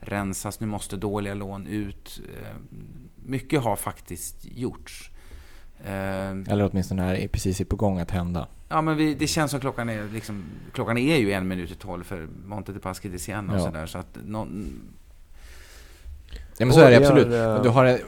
rensas, 0.00 0.60
nu 0.60 0.66
måste 0.66 0.96
dåliga 0.96 1.34
lån 1.34 1.66
ut. 1.66 2.20
Eh, 2.42 2.56
mycket 3.26 3.62
har 3.62 3.76
faktiskt 3.76 4.36
gjorts. 4.44 5.10
Eh, 5.84 6.30
Eller 6.30 6.70
åtminstone 6.70 7.16
är 7.16 7.28
precis 7.28 7.60
är 7.60 7.64
på 7.64 7.76
gång 7.76 7.98
att 7.98 8.10
hända. 8.10 8.48
Ja, 8.68 8.82
men 8.82 8.96
vi, 8.96 9.14
det 9.14 9.26
känns 9.26 9.50
som 9.50 9.60
klockan 9.60 9.88
är 9.88 10.08
liksom, 10.08 10.44
Klockan 10.72 10.98
är 10.98 11.16
ju 11.16 11.32
en 11.32 11.48
minut 11.48 11.70
i 11.70 11.74
tolv 11.74 12.04
för 12.04 12.28
Monte 12.46 12.72
de 12.72 12.80
Paschi 12.80 13.08
di 13.08 13.18
Siena 13.18 13.52
och 13.52 13.58
Ja. 13.58 13.64
sådär. 13.64 13.86
Så 13.86 13.98
att 13.98 14.18
någon, 14.24 14.80
Ja 16.62 16.66
men 16.66 16.74
så 16.74 16.80
är 16.80 16.90
det 16.90 16.96
absolut. 16.96 17.30
Du 17.62 17.68
har, 17.68 17.84
ett, 17.84 18.00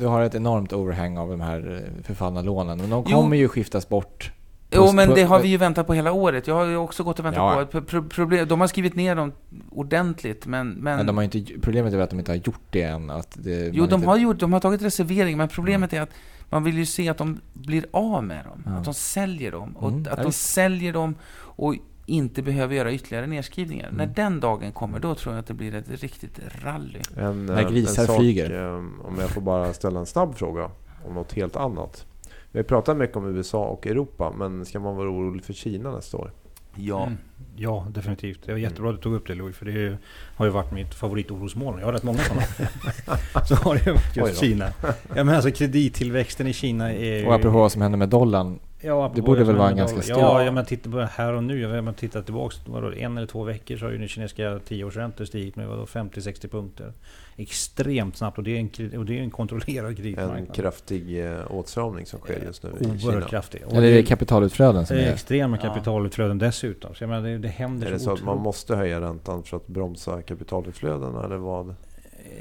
du 0.00 0.06
har 0.06 0.20
ett 0.22 0.34
enormt 0.34 0.72
overhang 0.72 1.18
av 1.18 1.28
de 1.30 1.40
här 1.40 1.82
eh, 1.98 2.02
förfallna 2.04 2.42
lånen. 2.42 2.78
Men 2.78 2.90
de 2.90 3.04
Jo. 3.08 3.16
kommer 3.16 3.36
ju 3.36 3.48
skiftas 3.48 3.88
bort. 3.88 4.32
Jo, 4.70 4.92
men 4.92 5.10
det 5.14 5.22
har 5.22 5.40
vi 5.40 5.48
ju 5.48 5.56
väntat 5.56 5.86
på 5.86 5.94
hela 5.94 6.12
året. 6.12 6.46
Jag 6.46 6.54
har 6.54 6.64
ju 6.64 6.76
också 6.76 7.04
gått 7.04 7.18
och 7.18 7.24
väntat 7.24 7.68
Ja. 7.72 7.80
på 7.80 8.02
problem, 8.02 8.48
De 8.48 8.60
har 8.60 8.66
skrivit 8.68 8.94
ner 8.94 9.14
dem 9.14 9.32
ordentligt, 9.70 10.46
men... 10.46 10.68
men, 10.70 10.96
Men 10.96 11.06
de 11.06 11.16
har 11.16 11.24
inte, 11.24 11.44
problemet 11.62 11.92
är 11.92 11.96
väl 11.96 12.04
att 12.04 12.10
de 12.10 12.18
inte 12.18 12.32
har 12.32 12.36
gjort 12.36 12.60
det 12.70 12.82
än. 12.82 13.10
Att 13.10 13.36
det, 13.40 13.70
jo, 13.72 13.86
de 13.86 13.94
inte, 13.94 14.08
har, 14.08 14.16
gjort, 14.16 14.38
de 14.38 14.52
har 14.52 14.60
tagit 14.60 14.82
reservering, 14.82 15.36
men 15.36 15.48
problemet 15.48 15.92
är 15.92 16.00
att 16.00 16.10
man 16.50 16.64
vill 16.64 16.78
ju 16.78 16.86
se 16.86 17.08
att 17.08 17.18
de 17.18 17.40
blir 17.52 17.86
av 17.90 18.24
med 18.24 18.44
dem. 18.44 18.62
Ja. 18.66 18.72
Att 18.72 18.84
de 18.84 18.94
säljer 18.94 19.52
dem. 19.52 19.76
Och 19.76 19.88
Mm, 19.90 20.06
att 20.10 20.16
de 20.16 20.26
visst. 20.26 20.50
säljer 20.50 20.92
dem 20.92 21.14
och 21.38 21.74
inte 22.06 22.42
behöver 22.42 22.74
göra 22.74 22.92
ytterligare 22.92 23.26
nedskrivningar. 23.26 23.88
Mm. 23.88 23.96
När 23.96 24.06
den 24.06 24.40
dagen 24.40 24.72
kommer, 24.72 24.98
då 24.98 25.14
tror 25.14 25.34
jag 25.34 25.40
att 25.40 25.46
det 25.46 25.54
blir 25.54 25.74
ett 25.74 26.02
riktigt 26.02 26.40
rally. 26.62 27.00
En, 27.16 27.46
När 27.46 27.62
eh, 27.62 27.70
grisar 27.70 28.02
en 28.02 28.06
sak, 28.06 28.18
flyger. 28.18 28.64
eh, 28.64 28.74
Om 29.06 29.16
jag 29.20 29.30
får 29.30 29.40
bara 29.40 29.72
ställa 29.72 30.00
en 30.00 30.06
snabb 30.06 30.34
fråga 30.34 30.70
om 31.08 31.14
något 31.14 31.32
helt 31.32 31.56
annat. 31.56 32.06
Vi 32.52 32.58
har 32.58 32.64
pratat 32.64 32.96
mycket 32.96 33.16
om 33.16 33.26
USA 33.36 33.64
och 33.64 33.86
Europa, 33.86 34.32
men 34.38 34.64
ska 34.64 34.80
man 34.80 34.96
vara 34.96 35.10
orolig 35.10 35.44
för 35.44 35.52
Kina 35.52 35.90
nästa 35.90 36.16
år? 36.16 36.30
Ja. 36.74 37.02
Mm. 37.06 37.18
Ja, 37.56 37.86
definitivt. 37.90 38.40
Det 38.46 38.52
var 38.52 38.58
jättebra 38.58 38.90
att 38.90 38.96
du 38.96 39.02
tog 39.02 39.14
upp 39.14 39.26
det 39.26 39.34
Louis, 39.34 39.56
för 39.56 39.66
det 39.66 39.98
har 40.36 40.44
ju 40.46 40.50
varit 40.50 40.72
mitt 40.72 40.94
favoritorosmoln. 40.94 41.78
Jag 41.78 41.86
har 41.86 41.92
rätt 41.92 42.02
många 42.02 42.18
sådana. 42.18 42.42
så 43.48 43.54
har 43.54 43.74
det 43.84 43.92
varit 43.92 44.16
just. 44.16 44.40
Kina. 44.40 44.72
Ja, 45.14 45.24
men 45.24 45.28
alltså 45.28 45.50
kredittillväxten 45.50 46.46
i 46.46 46.52
Kina 46.52 46.92
är 46.92 47.18
ju... 47.18 47.26
Och 47.26 47.34
apropå 47.34 47.58
vad 47.58 47.72
som 47.72 47.82
händer 47.82 47.98
med 47.98 48.08
dollarn. 48.08 48.58
Ja, 48.80 49.12
Det 49.14 49.22
borde 49.22 49.44
väl 49.44 49.56
vara 49.56 49.70
en 49.70 49.76
ganska 49.76 50.02
stor-. 50.02 50.18
Ja, 50.18 50.44
ja, 50.44 50.50
men 50.52 50.64
titta 50.64 50.90
på 50.90 51.00
här 51.00 51.32
och 51.32 51.44
nu. 51.44 51.78
Om 51.78 51.84
man 51.84 51.94
tittar 51.94 52.22
tillbaka 52.22 52.56
vadå, 52.66 52.92
en 52.92 53.16
eller 53.16 53.26
två 53.26 53.44
veckor 53.44 53.76
så 53.76 53.84
har 53.84 53.92
ju 53.92 53.98
den 53.98 54.08
kinesiska 54.08 54.60
tioårsräntor 54.68 55.24
stigit 55.24 55.56
med 55.56 55.68
vadå, 55.68 55.84
50-60 55.84 56.48
punkter. 56.48 56.92
Extremt 57.36 58.16
snabbt 58.16 58.38
och 58.38 58.44
det 58.44 58.50
är 58.56 58.60
en, 58.92 58.98
och 58.98 59.04
det 59.06 59.18
är 59.18 59.22
en 59.22 59.30
kontrollerad 59.30 59.88
En 59.90 59.96
kreditmarknad. 59.96 60.54
kraftig 60.54 61.26
eh, 61.26 61.38
åtstramning 61.50 62.06
som 62.06 62.20
sker 62.20 62.42
just 62.46 62.62
nu 62.62 62.70
i 62.80 62.84
Kina. 62.84 63.12
Oerhört 63.12 63.30
kraftig. 63.30 63.62
Och 63.66 63.72
Eller 63.72 63.88
är 63.88 63.94
det 63.94 64.02
kapitalutflöden 64.02 64.86
som 64.86 64.96
det 64.96 65.02
är 65.04 65.12
extrema 65.12 65.58
Ja. 65.62 65.68
kapitalutflöden 65.68 66.38
dessutom. 66.38 66.94
Så 66.94 67.02
jag 67.04 67.08
menar, 67.08 67.28
det, 67.28 67.38
det 67.38 67.48
händer 67.48 67.86
Är 67.86 67.90
det 67.92 67.98
så 67.98 68.04
så 68.04 68.12
att 68.12 68.24
man 68.24 68.38
måste 68.38 68.76
höja 68.76 69.00
räntan 69.00 69.42
för 69.42 69.56
att 69.56 69.66
bromsa 69.66 70.22
kapitalutflödena 70.22 71.24
eller 71.24 71.36
vad? 71.36 71.74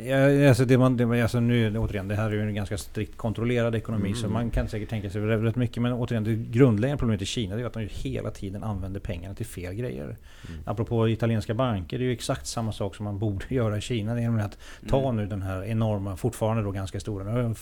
Ja, 0.03 0.47
alltså 0.49 0.65
det 0.65 0.77
man, 0.77 0.97
det, 0.97 1.21
alltså 1.21 1.39
nu, 1.39 1.77
återigen, 1.77 2.08
det 2.08 2.15
här 2.15 2.25
är 2.25 2.31
ju 2.34 2.41
en 2.41 2.55
ganska 2.55 2.77
strikt 2.77 3.17
kontrollerad 3.17 3.75
ekonomi 3.75 4.08
Mm. 4.08 4.15
så 4.15 4.29
man 4.29 4.49
kan 4.49 4.67
säkert 4.69 4.89
tänka 4.89 5.10
sig 5.10 5.21
rätt 5.21 5.55
mycket. 5.55 5.84
Men 5.84 5.93
återigen, 5.93 6.23
det 6.23 6.36
grundläggande 6.36 6.99
problemet 6.99 7.21
i 7.21 7.25
Kina 7.25 7.55
det 7.55 7.62
är 7.62 7.65
att 7.65 7.73
de 7.73 7.88
hela 7.91 8.31
tiden 8.31 8.63
använder 8.63 8.99
pengarna 8.99 9.36
till 9.36 9.45
fel 9.45 9.73
grejer. 9.73 10.03
Mm. 10.03 10.62
Apropå 10.65 11.10
italienska 11.10 11.53
banker, 11.53 11.97
det 11.97 12.03
är 12.03 12.05
ju 12.05 12.13
exakt 12.13 12.47
samma 12.47 12.71
sak 12.71 12.95
som 12.95 13.03
man 13.03 13.19
borde 13.19 13.45
göra 13.49 13.77
i 13.77 13.81
Kina. 13.81 14.13
Det 14.13 14.19
är 14.19 14.23
nämligen 14.23 14.45
att 14.45 14.58
ta 14.89 15.05
Mm. 15.05 15.15
nu 15.15 15.25
den 15.25 15.41
här 15.41 15.63
enorma, 15.63 16.15
fortfarande 16.17 16.63
då 16.63 16.71
ganska 16.71 16.99
stora, 16.99 17.23
nu 17.23 17.31
har 17.31 17.38
den 17.38 17.55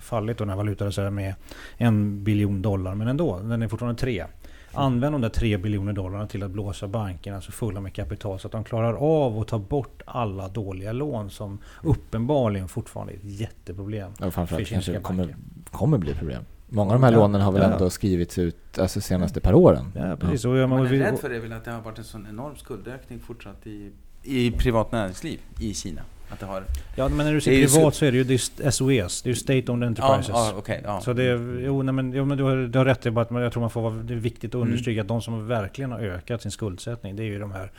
fallit 0.00 0.38
då 0.38 0.44
den 0.44 0.50
här 0.50 0.56
valutareserven 0.56 1.14
med 1.14 1.34
en 1.76 2.24
biljon 2.24 2.62
dollar, 2.62 2.94
men 2.94 3.08
ändå, 3.08 3.38
den 3.38 3.62
är 3.62 3.68
fortfarande 3.68 4.00
tre. 4.00 4.24
Använd 4.72 5.14
de 5.14 5.20
där 5.20 5.28
tre 5.28 5.56
biljoner 5.56 5.92
dollarna 5.92 6.26
till 6.26 6.42
att 6.42 6.50
blåsa 6.50 6.88
bankerna 6.88 7.40
så 7.40 7.52
fulla 7.52 7.80
med 7.80 7.94
kapital 7.94 8.38
så 8.38 8.48
att 8.48 8.52
de 8.52 8.64
klarar 8.64 8.94
av 8.94 9.38
att 9.38 9.48
ta 9.48 9.58
bort 9.58 10.02
alla 10.04 10.48
dåliga 10.48 10.92
lån 10.92 11.30
som 11.30 11.58
uppenbarligen 11.82 12.68
fortfarande 12.68 13.12
är 13.12 13.16
ett 13.16 13.24
jätteproblem. 13.24 14.12
Ja, 14.20 14.30
framförallt 14.30 14.68
för 14.68 14.74
kanske 14.74 14.92
det 14.92 15.00
kommer, 15.00 15.36
kommer 15.70 15.98
bli 15.98 16.14
problem. 16.14 16.42
Många 16.68 16.94
av 16.94 17.00
de 17.00 17.04
här 17.04 17.12
Ja, 17.12 17.18
lånen 17.18 17.40
har 17.40 17.52
väl 17.52 17.62
ja. 17.62 17.72
ändå 17.72 17.90
skrivits 17.90 18.38
ut 18.38 18.78
alltså 18.78 19.00
senaste 19.00 19.40
par 19.40 19.54
åren. 19.54 19.92
Ja, 19.96 20.16
precis. 20.16 20.44
Och, 20.44 20.56
ja, 20.56 20.66
Man 20.66 20.82
men, 20.82 20.94
är 20.94 20.98
rädd 20.98 21.18
för 21.18 21.28
det 21.30 21.38
väl 21.38 21.52
att 21.52 21.64
det 21.64 21.70
har 21.70 21.80
varit 21.80 21.98
en 21.98 22.04
sån 22.04 22.26
enorm 22.30 22.56
skuldökning 22.56 23.20
fortsatt 23.20 23.66
i, 23.66 23.90
i 24.22 24.50
privat 24.50 24.92
näringsliv 24.92 25.40
i 25.60 25.74
Kina. 25.74 26.02
Att 26.30 26.40
det 26.40 26.46
har... 26.46 26.62
ja, 26.96 27.08
men 27.08 27.16
när 27.26 27.32
du 27.32 27.38
Det 27.38 27.40
säger 27.40 27.66
privat 27.66 27.94
så- 27.94 27.98
så 27.98 28.04
är 28.04 28.12
det 28.12 28.18
ju 28.18 28.24
det 28.24 28.34
är 28.34 28.70
SOS, 28.70 29.22
det 29.22 29.28
är 29.28 29.30
ju 29.30 29.34
State 29.34 29.72
Owned 29.72 29.82
Ja, 29.82 29.86
Enterprises. 29.86 30.28
ja 30.28 30.52
okej. 30.56 30.80
ja. 30.84 31.00
Så 31.00 31.12
det, 31.12 31.22
är- 31.24 31.60
jo, 31.64 31.82
nej, 31.82 31.94
men, 31.94 32.12
jo, 32.12 32.24
men 32.24 32.38
du, 32.38 32.44
har, 32.44 32.56
du 32.56 32.78
har 32.78 32.84
rätt 32.84 33.06
i 33.06 33.10
bara 33.10 33.20
att 33.22 33.30
man- 33.30 33.42
jag 33.42 33.52
tror 33.52 33.60
man 33.60 33.70
får 33.70 33.80
vara, 33.82 33.94
det 33.94 34.14
är 34.14 34.18
viktigt 34.18 34.50
att 34.50 34.54
Mm. 34.54 34.68
understryka 34.68 35.00
att 35.00 35.08
de 35.08 35.22
som 35.22 35.46
verkligen 35.48 35.92
har 35.92 35.98
ökat 36.00 36.42
sin 36.42 36.50
skuldsättning 36.50 37.16
det 37.16 37.22
är 37.22 37.24
ju 37.26 37.38
de 37.38 37.52
här 37.52 37.70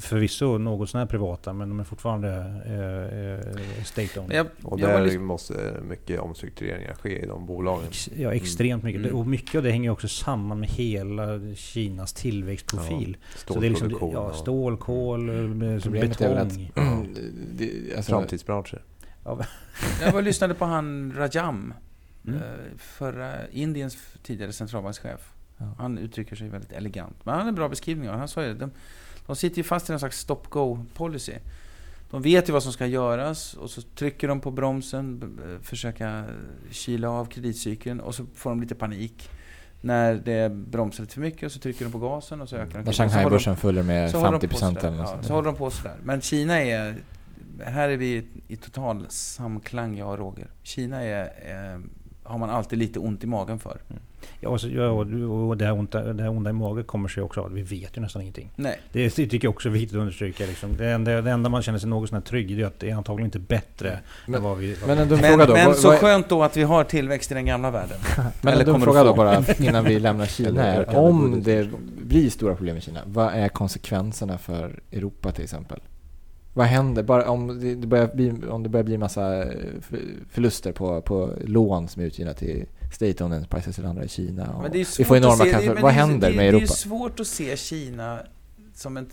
förvisso 0.00 0.58
något 0.58 0.90
sådär 0.90 1.06
privata 1.06 1.52
men 1.52 1.68
de 1.68 1.80
är 1.80 1.84
fortfarande 1.84 2.28
eh, 2.66 3.38
eh, 3.78 3.84
state 3.84 4.20
owned. 4.20 4.36
Jag, 4.36 4.46
Och 4.62 4.78
där 4.80 5.04
lite- 5.04 5.18
måste 5.18 5.54
mycket 5.88 6.20
omstruktureringar 6.20 6.94
ske 6.94 7.22
i 7.22 7.26
de 7.26 7.46
bolagen. 7.46 7.86
Ex, 7.88 8.10
ja, 8.16 8.32
extremt 8.34 8.82
mycket. 8.82 9.02
Mm. 9.04 9.16
Och 9.16 9.26
mycket 9.26 9.54
av 9.54 9.62
det 9.62 9.70
hänger 9.70 9.90
också 9.90 10.08
samman 10.08 10.60
med 10.60 10.68
hela 10.68 11.40
Kinas 11.56 12.12
tillväxtprofil. 12.12 13.16
så 13.46 13.60
det 13.60 13.66
är 13.66 13.70
liksom, 13.70 13.90
ja, 14.12 14.18
och 14.20 14.34
stål, 14.34 14.76
kol, 14.76 15.28
eh, 15.28 15.34
väl 15.34 15.76
att... 16.12 16.18
betong. 16.18 16.72
det, 17.58 17.95
alltså, 17.96 18.12
framtidsbranscher. 18.12 18.82
jag 20.02 20.12
var 20.12 20.22
lyssnade 20.22 20.54
på 20.54 20.64
han 20.64 21.12
Rajam. 21.16 21.74
Mm. 22.26 22.38
eh, 22.38 22.42
Förra 22.78 23.48
Indiens 23.48 23.96
tidigare 24.22 24.52
centralbankschef. 24.52 25.32
Ja. 25.58 25.74
Han 25.78 25.98
uttrycker 25.98 26.36
sig 26.36 26.48
väldigt 26.48 26.72
elegant. 26.72 27.16
Men 27.24 27.32
han 27.34 27.42
har 27.42 27.48
en 27.48 27.54
bra 27.54 27.68
beskrivning. 27.68 28.10
av. 28.10 28.18
Han 28.18 28.28
sa 28.28 28.44
ju. 28.44 28.54
De, 28.54 28.70
de 29.26 29.36
sitter 29.36 29.56
ju 29.56 29.62
fast 29.64 29.88
i 29.88 29.92
någon 29.92 29.98
slags 30.00 30.18
stop-go-policy. 30.18 31.32
De 32.10 32.22
vet 32.22 32.48
ju 32.48 32.52
vad 32.52 32.62
som 32.62 32.72
ska 32.72 32.86
göras 32.86 33.54
och 33.54 33.70
så 33.70 33.82
trycker 33.82 34.28
de 34.28 34.40
på 34.40 34.50
bromsen, 34.50 35.18
b- 35.18 35.42
försöka 35.62 36.24
kyla 36.70 37.10
av 37.10 37.24
kreditcykeln 37.24 38.00
och 38.00 38.14
så 38.14 38.26
får 38.34 38.50
de 38.50 38.60
lite 38.60 38.74
panik. 38.74 39.30
När 39.80 40.14
det 40.14 40.52
bromsar 40.52 41.02
lite 41.02 41.14
för 41.14 41.20
mycket 41.20 41.42
och 41.42 41.52
så 41.52 41.58
trycker 41.58 41.84
de 41.84 41.92
på 41.92 41.98
gasen 41.98 42.40
och 42.40 42.48
så 42.48 42.56
ökar 42.56 42.78
de. 42.78 42.84
När 42.84 42.92
Så 42.92 43.02
håller 43.02 43.08
de- 43.08 43.14
Shanghai-börsen 43.14 43.56
följer 43.56 43.82
med 43.82 44.10
så 44.10 44.18
håller 44.18 44.38
de 44.38 44.46
50% 44.46 44.48
på 44.50 44.56
sådär. 44.56 44.88
eller 44.88 44.96
något 44.96 45.10
ja, 45.16 45.22
Så 45.22 45.32
håller 45.34 45.46
de 45.46 45.56
på 45.58 45.70
sådär. 45.70 45.96
Men 46.04 46.20
Kina 46.20 46.60
är... 46.62 46.96
Här 47.64 47.88
är 47.88 47.96
vi 47.96 48.24
i 48.48 48.56
total 48.56 49.06
samklang, 49.08 49.98
jag 49.98 50.10
och 50.10 50.18
Roger. 50.18 50.46
Kina 50.62 51.02
är, 51.02 51.22
eh, 51.24 51.80
har 52.22 52.38
man 52.38 52.50
alltid 52.50 52.78
lite 52.78 52.98
ont 52.98 53.24
i 53.24 53.26
magen 53.26 53.58
för. 53.58 53.78
Ja, 54.40 54.48
och, 54.48 54.60
så, 54.60 54.68
ja, 54.68 54.88
och, 54.88 55.56
det, 55.56 55.64
här 55.64 55.72
onda, 55.72 56.12
det 56.12 56.22
här 56.22 56.30
onda 56.30 56.50
i 56.50 56.52
magen 56.52 56.84
kommer 56.84 57.08
sig 57.08 57.22
också 57.22 57.40
av 57.40 57.46
att 57.46 57.52
vi 57.52 57.62
vet 57.62 57.96
ju 57.96 58.00
nästan 58.00 58.22
ingenting. 58.22 58.50
Nej. 58.56 58.80
Det, 58.92 59.16
det 59.16 59.26
tycker 59.26 59.46
jag 59.46 59.54
också 59.54 59.68
är 59.68 59.72
viktigt 59.72 59.96
att 59.96 60.00
understryka. 60.00 60.46
Liksom. 60.46 60.76
Det, 60.76 60.90
enda, 60.90 61.22
det 61.22 61.30
enda 61.30 61.48
man 61.48 61.62
känner 61.62 61.78
sig 61.78 61.88
något 61.88 62.08
sån 62.08 62.16
här 62.16 62.22
trygg 62.22 62.50
i 62.50 62.62
är 62.62 62.66
att 62.66 62.80
det 62.80 62.90
är 62.90 62.94
antagligen 62.94 63.26
inte 63.26 63.38
bättre 63.38 63.98
Men- 64.26 64.34
än 64.34 64.42
vad 64.42 64.58
vi... 64.58 64.74
Vad 64.74 64.88
Men 64.88 64.98
en 64.98 65.08
Men, 65.08 65.18
fråga 65.18 65.46
då. 65.46 65.52
men 65.52 65.66
vad, 65.66 65.76
så 65.76 65.88
vad, 65.88 65.98
skönt 65.98 66.28
då 66.28 66.42
att 66.42 66.56
vi 66.56 66.62
har 66.62 66.84
tillväxt 66.84 67.30
i 67.30 67.34
den 67.34 67.46
gamla 67.46 67.70
världen. 67.70 67.98
men 68.40 68.58
en 68.58 68.64
kommer 68.64 68.78
fråga 68.78 69.04
då 69.04 69.14
bara 69.14 69.44
innan 69.58 69.84
vi 69.84 69.98
lämnar 69.98 70.26
Kina 70.36 70.64
är. 70.64 70.80
ökade 70.80 70.98
Om 70.98 71.42
det 71.42 71.68
blir 72.02 72.30
stora 72.30 72.56
problem 72.56 72.76
i 72.76 72.80
Kina, 72.80 73.00
vad 73.06 73.34
är 73.34 73.48
konsekvenserna 73.48 74.38
för 74.38 74.80
Europa 74.92 75.32
till 75.32 75.44
exempel? 75.44 75.80
Vad 76.56 76.66
händer 76.66 77.02
bara 77.02 77.30
om 77.30 77.60
det, 77.80 77.86
börjar 77.86 78.14
bli, 78.14 78.30
om 78.48 78.62
det 78.62 78.68
börjar 78.68 78.84
bli 78.84 78.98
massa 78.98 79.42
eh, 79.44 79.80
för- 79.80 80.02
förluster 80.30 80.72
på, 80.72 81.02
på 81.02 81.32
lån 81.44 81.88
som 81.88 82.02
är 82.02 82.06
utgivna 82.06 82.34
till 82.34 82.66
State-owned 82.92 83.34
enterprises 83.36 83.78
eller 83.78 83.88
andra 83.88 84.04
i 84.04 84.08
Kina. 84.08 84.52
Och 84.52 84.62
Men 84.62 84.72
det 84.72 84.80
är 84.80 84.98
vi 84.98 85.04
får 85.04 85.16
enorma 85.16 85.36
se- 85.36 85.68
Vad 85.68 85.76
det 85.76 85.88
är- 85.88 85.90
händer 85.90 86.30
det, 86.30 86.36
med 86.36 86.44
Det 86.44 86.48
är 86.48 86.58
Europa? 86.58 86.66
svårt 86.74 87.20
att 87.20 87.26
se 87.26 87.56
Kina 87.56 88.20
som 88.74 88.96
en... 88.96 89.10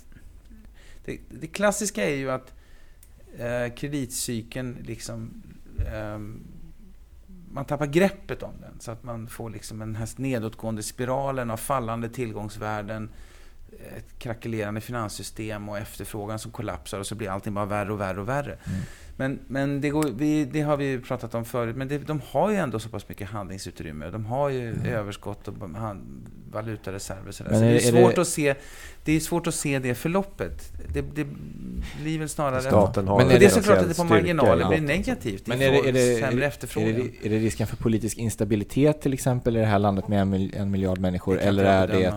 Det, 1.05 1.19
det 1.41 1.47
klassiska 1.47 2.09
är 2.09 2.15
ju 2.15 2.31
att 2.31 2.53
eh, 3.37 3.73
kreditcykeln 3.75 4.77
liksom... 4.83 5.43
ehm, 5.93 6.43
man 7.51 7.65
tappar 7.65 7.85
greppet 7.85 8.43
om 8.43 8.53
den 8.61 8.79
så 8.79 8.91
att 8.91 9.03
man 9.03 9.27
får 9.27 9.49
liksom 9.49 9.79
den 9.79 9.95
här 9.95 10.09
nedåtgående 10.15 10.83
spiralen 10.83 11.51
av 11.51 11.57
fallande 11.57 12.09
tillgångsvärden, 12.09 13.09
ett 13.97 14.19
krackelerande 14.19 14.81
finanssystem 14.81 15.69
och 15.69 15.77
efterfrågan 15.77 16.39
som 16.39 16.51
kollapsar 16.51 16.99
och 16.99 17.07
så 17.07 17.15
blir 17.15 17.29
allting 17.29 17.53
bara 17.53 17.65
värre 17.65 17.93
och 17.93 17.99
värre 17.99 18.21
och 18.21 18.29
värre. 18.29 18.57
Mm. 18.65 18.81
Men, 19.17 19.39
men 19.47 19.81
det, 19.81 19.89
går, 19.89 20.03
vi, 20.17 20.45
det 20.45 20.61
har 20.61 20.77
vi 20.77 20.85
ju 20.85 21.01
pratat 21.01 21.35
om 21.35 21.45
förut, 21.45 21.75
men 21.75 21.87
det, 21.87 21.97
de 21.97 22.21
har 22.31 22.49
ju 22.49 22.55
ändå 22.57 22.79
så 22.79 22.89
pass 22.89 23.09
mycket 23.09 23.29
handlingsutrymme. 23.29 24.09
De 24.09 24.25
har 24.25 24.49
ju 24.49 24.75
överskott 24.87 25.47
och 25.47 25.69
hand, 25.69 26.29
valutareserver. 26.51 27.23
Men 27.23 27.33
Så 27.33 27.43
det 27.43 27.49
är- 27.65 27.73
är, 27.75 27.79
svårt 27.79 28.15
det- 28.15 28.21
att 28.21 28.27
se, 28.27 28.55
det 29.03 29.11
är 29.11 29.19
svårt 29.19 29.47
att 29.47 29.55
se 29.55 29.79
det 29.79 29.95
förloppet. 29.95 30.71
Det, 30.93 31.01
det 31.01 31.27
blir 32.01 32.19
väl 32.19 32.29
snarare... 32.29 32.61
Staten 32.61 33.07
har 33.07 33.17
Men 33.17 33.31
är 33.31 33.39
det 33.39 33.45
är 33.45 33.49
såklart 33.49 33.77
att 33.77 33.89
det 33.89 33.95
på 33.97 34.03
marginalen 34.03 34.69
blir 34.69 34.81
negativt. 34.81 35.47
Men 35.47 35.61
är 35.61 35.71
det, 35.71 35.89
är, 35.89 35.93
det, 35.93 36.19
sämre 36.19 36.45
efterfrågan. 36.45 36.93
det, 36.93 37.27
är 37.27 37.29
det 37.29 37.39
risken 37.39 37.67
för 37.67 37.75
politisk 37.77 38.17
instabilitet 38.17 39.01
till 39.01 39.13
exempel 39.13 39.57
i 39.57 39.59
det 39.59 39.65
här 39.65 39.79
landet 39.79 40.07
med 40.07 40.21
en, 40.21 40.29
mil- 40.29 40.55
en 40.57 40.71
miljard 40.71 40.99
människor? 40.99 41.39
Eller 41.39 41.63
är 41.65 41.87
det 41.87 42.03
eh, 42.05 42.13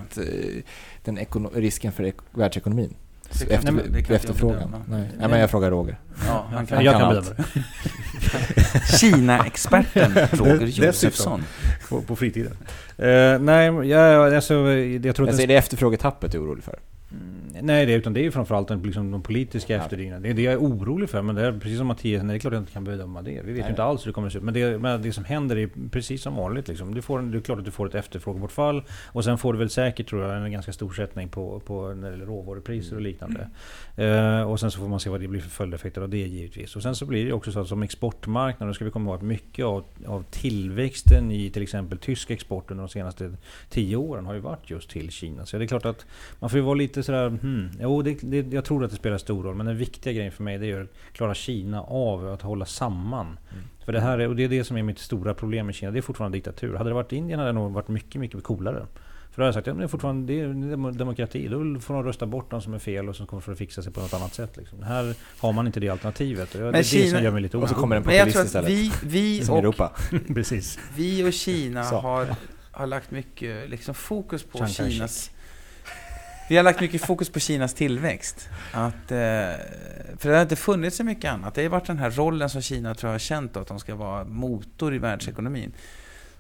den 1.04 1.18
ekono- 1.18 1.50
risken 1.54 1.92
för 1.92 2.04
ek- 2.04 2.20
världsekonomin? 2.34 2.94
Det 3.32 3.38
kan- 3.46 3.48
Efter, 3.56 3.72
nej, 3.72 3.82
men 3.84 3.92
det 3.92 4.02
kan 4.02 4.16
efterfrågan? 4.16 4.70
Nej. 4.70 4.80
Nej. 5.00 5.10
Nej, 5.18 5.28
men 5.28 5.40
jag 5.40 5.50
frågar 5.50 5.70
Roger. 5.70 5.98
Ja, 6.26 6.46
han 6.50 6.58
Jag 6.58 6.68
kan, 6.68 6.84
kan, 6.84 6.98
kan 7.00 7.08
bedöma 7.08 7.34
det 7.36 8.96
Kina-experten 8.98 10.12
Roger 10.32 10.58
Dessutom. 10.58 10.84
Josefsson. 10.86 11.42
på, 11.88 12.02
på 12.02 12.16
fritiden. 12.16 12.52
Eh, 12.98 13.38
nej, 13.40 13.88
jag, 13.88 14.34
alltså, 14.34 14.54
jag 14.54 15.02
tror 15.02 15.10
att 15.10 15.18
Alltså, 15.18 15.24
den 15.24 15.40
är 15.40 15.46
det 15.46 15.54
efterfrågetappet 15.56 16.32
du 16.32 16.38
är 16.38 16.42
orolig 16.44 16.64
för? 16.64 16.78
Mm, 17.12 17.66
Nej, 17.66 17.86
det, 17.86 17.92
utan 17.92 18.12
det 18.12 18.20
är 18.20 18.22
ju 18.22 18.30
framförallt 18.30 18.68
den, 18.68 18.82
liksom, 18.82 19.10
de 19.10 19.22
politiska 19.22 19.74
Ja. 19.76 19.82
efterdyningarna. 19.82 20.20
Det 20.20 20.28
är 20.30 20.34
det 20.34 20.42
jag 20.42 20.52
är 20.52 20.58
orolig 20.58 21.10
för. 21.10 21.22
Men 21.22 21.34
det 21.34 21.42
är 21.46 21.52
precis 21.52 21.78
som 21.78 21.86
Mattias, 21.86 22.22
nej, 22.22 22.32
det 22.32 22.36
är 22.36 22.38
klart 22.38 22.52
att 22.52 22.56
jag 22.56 22.62
inte 22.62 22.72
kan 22.72 22.84
bedöma 22.84 23.22
det. 23.22 23.30
Vi 23.30 23.36
vet 23.36 23.46
Nej. 23.46 23.62
ju 23.62 23.68
inte 23.68 23.82
alls 23.82 24.06
hur 24.06 24.10
det 24.10 24.14
kommer 24.14 24.26
att 24.26 24.32
se 24.32 24.38
ut. 24.38 24.44
Men 24.44 24.54
det, 24.54 24.78
men 24.78 25.02
det 25.02 25.12
som 25.12 25.24
händer 25.24 25.56
är 25.56 25.70
precis 25.90 26.22
som 26.22 26.36
vanligt. 26.36 26.68
Liksom. 26.68 26.94
Du 26.94 27.02
får, 27.02 27.22
det 27.22 27.38
är 27.38 27.40
klart 27.40 27.58
att 27.58 27.64
du 27.64 27.70
får 27.70 27.86
ett 27.86 27.94
efterfrågebortfall. 27.94 28.82
Och 29.06 29.24
sen 29.24 29.38
får 29.38 29.52
du 29.52 29.58
väl 29.58 29.70
säkert, 29.70 30.08
tror 30.08 30.22
jag, 30.22 30.44
en 30.44 30.52
ganska 30.52 30.72
stor 30.72 30.92
sättning 30.92 31.28
på, 31.28 31.60
på 31.60 31.94
när 31.94 32.10
det 32.10 32.24
råvarupriser 32.24 32.96
och 32.96 33.02
liknande. 33.02 33.48
Eh, 33.96 34.42
och 34.50 34.60
sen 34.60 34.70
så 34.70 34.78
får 34.80 34.88
man 34.88 35.00
se 35.00 35.10
vad 35.10 35.20
det 35.20 35.28
blir 35.28 35.40
för 35.40 35.50
följdeffekter 35.50 36.00
av 36.00 36.08
det 36.08 36.18
givetvis. 36.18 36.76
Och 36.76 36.82
sen 36.82 36.94
så 36.96 37.06
blir 37.06 37.24
det 37.26 37.32
också 37.32 37.52
så 37.52 37.60
att 37.60 37.68
som 37.68 37.82
exportmarknad, 37.82 38.68
då 38.68 38.74
ska 38.74 38.84
vi 38.84 38.90
komma 38.90 39.10
ihåg 39.10 39.16
att 39.16 39.22
mycket 39.22 39.64
av, 39.64 39.84
av 40.06 40.24
tillväxten 40.30 41.30
i 41.30 41.50
till 41.50 41.62
exempel 41.62 41.98
tysk 41.98 42.30
export 42.30 42.70
under 42.70 42.84
de 42.84 42.88
senaste 42.88 43.32
tio 43.70 43.96
åren 43.96 44.26
har 44.26 44.34
ju 44.34 44.40
varit 44.40 44.70
just 44.70 44.90
till 44.90 45.10
Kina. 45.10 45.46
Så 45.46 45.58
det 45.58 45.64
är 45.64 45.68
klart 45.68 45.84
att 45.84 46.06
man 46.40 46.50
får 46.50 46.58
ju 46.58 46.64
vara 46.64 46.74
lite 46.74 46.95
sådär, 47.02 47.28
hmm, 47.28 47.70
jo 47.80 48.02
det, 48.02 48.18
det, 48.22 48.52
jag 48.54 48.64
tror 48.64 48.84
att 48.84 48.90
det 48.90 48.96
spelar 48.96 49.18
stor 49.18 49.42
roll. 49.42 49.54
Men 49.54 49.66
den 49.66 49.76
viktiga 49.76 50.12
grejen 50.12 50.32
för 50.32 50.42
mig 50.42 50.58
det 50.58 50.70
är 50.70 50.80
att 50.80 50.88
klara 51.12 51.34
Kina 51.34 51.82
av 51.82 52.28
att 52.32 52.42
hålla 52.42 52.64
samman. 52.64 53.38
För 53.84 53.92
det 53.92 54.00
här 54.00 54.18
är, 54.18 54.28
och 54.28 54.36
det 54.36 54.44
är 54.44 54.48
det 54.48 54.64
som 54.64 54.76
är 54.76 54.82
mitt 54.82 54.98
stora 54.98 55.34
problem 55.34 55.66
med 55.66 55.74
Kina. 55.74 55.92
Det 55.92 55.98
är 55.98 56.02
fortfarande 56.02 56.36
diktatur. 56.38 56.74
Hade 56.74 56.90
det 56.90 56.94
varit 56.94 57.12
Indien 57.12 57.38
hade 57.38 57.48
det 57.52 57.54
nog 57.54 57.72
varit 57.72 57.88
mycket, 57.88 58.20
mycket 58.20 58.42
coolare. 58.44 58.86
För 59.30 59.42
då 59.42 59.46
hade 59.46 59.46
jag 59.48 59.54
sagt 59.54 59.62
att 59.62 59.66
ja, 59.66 59.72
men 59.74 59.78
det 59.80 59.84
är 59.86 59.88
fortfarande 59.88 60.32
det 60.32 60.40
är 60.40 60.46
demo- 60.48 60.90
demokrati. 60.92 61.48
Då 61.48 61.80
får 61.80 61.94
de 61.94 62.04
rösta 62.04 62.26
bort 62.26 62.50
de 62.50 62.62
som 62.62 62.74
är 62.74 62.78
fel 62.78 63.08
och 63.08 63.16
som 63.16 63.26
kommer 63.26 63.40
för 63.40 63.52
att 63.52 63.58
fixa 63.58 63.82
sig 63.82 63.92
på 63.92 64.00
något 64.00 64.14
annat 64.14 64.34
sätt. 64.34 64.56
Liksom. 64.56 64.82
Här 64.82 65.14
har 65.40 65.52
man 65.52 65.66
inte 65.66 65.80
det 65.80 65.88
alternativet. 65.88 66.54
Och 66.54 66.60
det 66.60 66.66
är 66.66 66.72
det 66.72 66.82
Kina- 66.84 67.10
som 67.16 67.24
gör 67.24 67.30
mig 67.32 67.42
lite 67.42 67.56
Och 67.56 67.62
så 67.62 67.74
orolig. 67.74 67.80
kommer 67.80 67.96
en 67.96 68.02
populist 68.02 68.44
istället. 68.44 68.70
vi, 68.70 68.92
vi, 69.04 69.40
Som 69.44 69.54
i 69.54 69.58
och, 69.58 69.62
Europa. 69.62 69.92
Precis. 70.34 70.78
vi 70.96 71.28
och 71.28 71.32
Kina 71.32 71.84
Så. 71.84 71.96
har, 71.96 72.26
har 72.72 72.86
lagt 72.86 73.10
mycket 73.10 73.70
liksom, 73.70 73.94
fokus 73.94 74.42
på 74.42 74.66
Chiang. 74.66 74.90
Kinas... 74.90 75.30
Vi 76.48 76.56
har 76.56 76.62
lagt 76.64 76.80
mycket 76.80 77.06
fokus 77.06 77.30
på 77.30 77.40
Kinas 77.40 77.74
tillväxt. 77.74 78.48
Att, 78.72 79.10
eh, 79.10 79.16
för 80.18 80.28
det 80.28 80.34
har 80.34 80.42
inte 80.42 80.56
funnits 80.56 80.96
så 80.96 81.04
mycket 81.04 81.30
annat. 81.32 81.54
Det 81.54 81.62
har 81.62 81.68
varit 81.70 81.86
den 81.86 81.98
här 81.98 82.10
rollen 82.10 82.50
som 82.50 82.62
Kina 82.62 82.94
tror 82.94 83.08
jag 83.08 83.14
har 83.14 83.18
känt 83.18 83.56
att 83.56 83.66
de 83.68 83.78
ska 83.80 83.94
vara 83.94 84.24
motor 84.24 84.94
i 84.94 84.98
världsekonomin. 84.98 85.72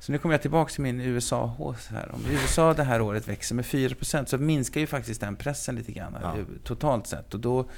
Så 0.00 0.12
nu 0.12 0.18
kommer 0.18 0.34
jag 0.34 0.42
tillbaka 0.42 0.70
till 0.72 0.82
min 0.82 1.00
USA-hås 1.00 1.86
här. 1.86 2.10
Om 2.14 2.20
USA 2.30 2.74
det 2.74 2.84
här 2.84 3.00
året 3.00 3.28
växer 3.28 3.54
med 3.54 3.64
4% 3.64 4.28
så 4.28 4.38
minskar 4.38 4.80
ju 4.80 4.86
faktiskt 4.86 5.20
den 5.20 5.36
pressen 5.36 5.74
lite 5.76 5.92
grann 5.92 6.16
Ja. 6.22 6.38
eh, 6.38 6.44
totalt 6.64 7.06
sett. 7.06 7.34
Och 7.34 7.40
då, 7.40 7.68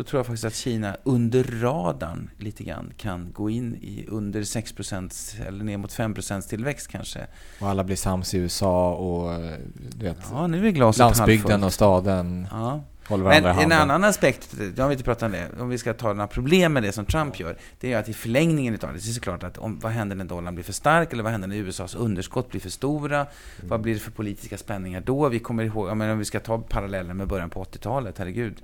då 0.00 0.04
tror 0.04 0.18
jag 0.18 0.26
faktiskt 0.26 0.44
att 0.44 0.54
Kina 0.54 0.96
under 1.04 1.44
radarn 1.44 2.30
lite 2.38 2.64
grann 2.64 2.92
kan 2.96 3.32
gå 3.32 3.50
in 3.50 3.74
i 3.74 4.06
under 4.08 4.42
6% 4.42 5.46
eller 5.46 5.64
ner 5.64 5.76
mot 5.76 5.90
5% 5.96 6.48
tillväxt 6.48 6.88
kanske. 6.88 7.26
Och 7.60 7.68
alla 7.68 7.84
blir 7.84 7.96
sams 7.96 8.34
i 8.34 8.38
USA 8.38 8.94
och 8.94 9.32
eh, 9.32 9.54
du 9.98 10.04
vet, 10.04 10.16
Ja, 10.32 10.46
nu 10.46 10.66
är 10.66 10.70
glaset 10.70 10.98
landsbygden 10.98 11.50
halvfullt. 11.50 11.64
och 11.64 11.72
staden 11.72 12.46
Ja. 12.50 12.84
Men 13.10 13.58
i 13.60 13.62
en 13.62 13.72
annan 13.72 14.04
aspekt, 14.04 14.54
jag 14.76 14.88
vill 14.88 14.92
inte 14.92 15.04
prata 15.04 15.26
om 15.26 15.32
det, 15.32 15.48
om 15.60 15.68
vi 15.68 15.78
ska 15.78 15.94
ta 15.94 16.12
några 16.12 16.26
problem 16.26 16.72
med 16.72 16.82
det 16.82 16.92
som 16.92 17.04
Trump 17.04 17.40
gör, 17.40 17.56
det 17.80 17.92
är 17.92 17.98
att 17.98 18.08
i 18.08 18.12
förlängningen 18.12 18.74
utav 18.74 18.92
det, 18.92 18.98
det 18.98 19.08
är 19.08 19.12
såklart 19.12 19.42
att 19.42 19.58
om, 19.58 19.78
vad 19.78 19.92
händer 19.92 20.16
när 20.16 20.24
dollarn 20.24 20.54
blir 20.54 20.64
för 20.64 20.72
stark, 20.72 21.12
eller 21.12 21.22
vad 21.22 21.32
händer 21.32 21.48
när 21.48 21.56
USAs 21.56 21.94
underskott 21.94 22.50
blir 22.50 22.60
för 22.60 22.70
stora? 22.70 23.26
Vad 23.68 23.80
blir 23.80 23.94
det 23.94 24.00
för 24.00 24.10
politiska 24.10 24.58
spänningar 24.58 25.00
då? 25.00 25.28
Vi 25.28 25.38
kommer 25.38 25.62
ihåg, 25.64 25.96
menar, 25.96 26.12
om 26.12 26.18
vi 26.18 26.24
ska 26.24 26.40
ta 26.40 26.58
parallellen 26.58 27.16
med 27.16 27.28
början 27.28 27.50
på 27.50 27.64
80-talet, 27.64 28.18
herregud. 28.18 28.62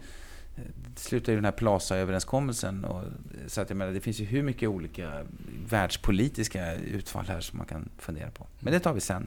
Det 0.95 1.01
slutar 1.01 1.33
ju 1.33 1.37
den 1.37 1.45
här 1.45 1.53
Plaza-överenskommelsen. 1.53 2.85
Och, 2.85 3.03
så 3.47 3.61
att 3.61 3.71
jag 3.71 3.77
menar, 3.77 3.93
det 3.93 4.01
finns 4.01 4.21
ju 4.21 4.25
hur 4.25 4.43
mycket 4.43 4.69
olika 4.69 5.23
världspolitiska 5.69 6.75
utfall 6.75 7.27
här 7.29 7.41
som 7.41 7.59
man 7.59 7.67
kan 7.67 7.89
fundera 7.99 8.31
på. 8.31 8.47
Men 8.61 8.73
det 8.73 8.81
tar 8.81 8.93
vi 8.93 9.01
sen. 9.01 9.27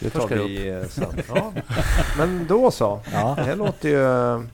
Det 0.00 0.10
tar 0.10 0.28
vi 0.28 0.86
sen. 0.90 1.22
Ja. 1.34 1.52
Men 2.18 2.46
då 2.46 2.70
så. 2.70 3.00
Ja. 3.12 3.34
Det 3.36 3.42
här 3.42 3.56
låter 3.56 3.88
ju... 3.88 4.46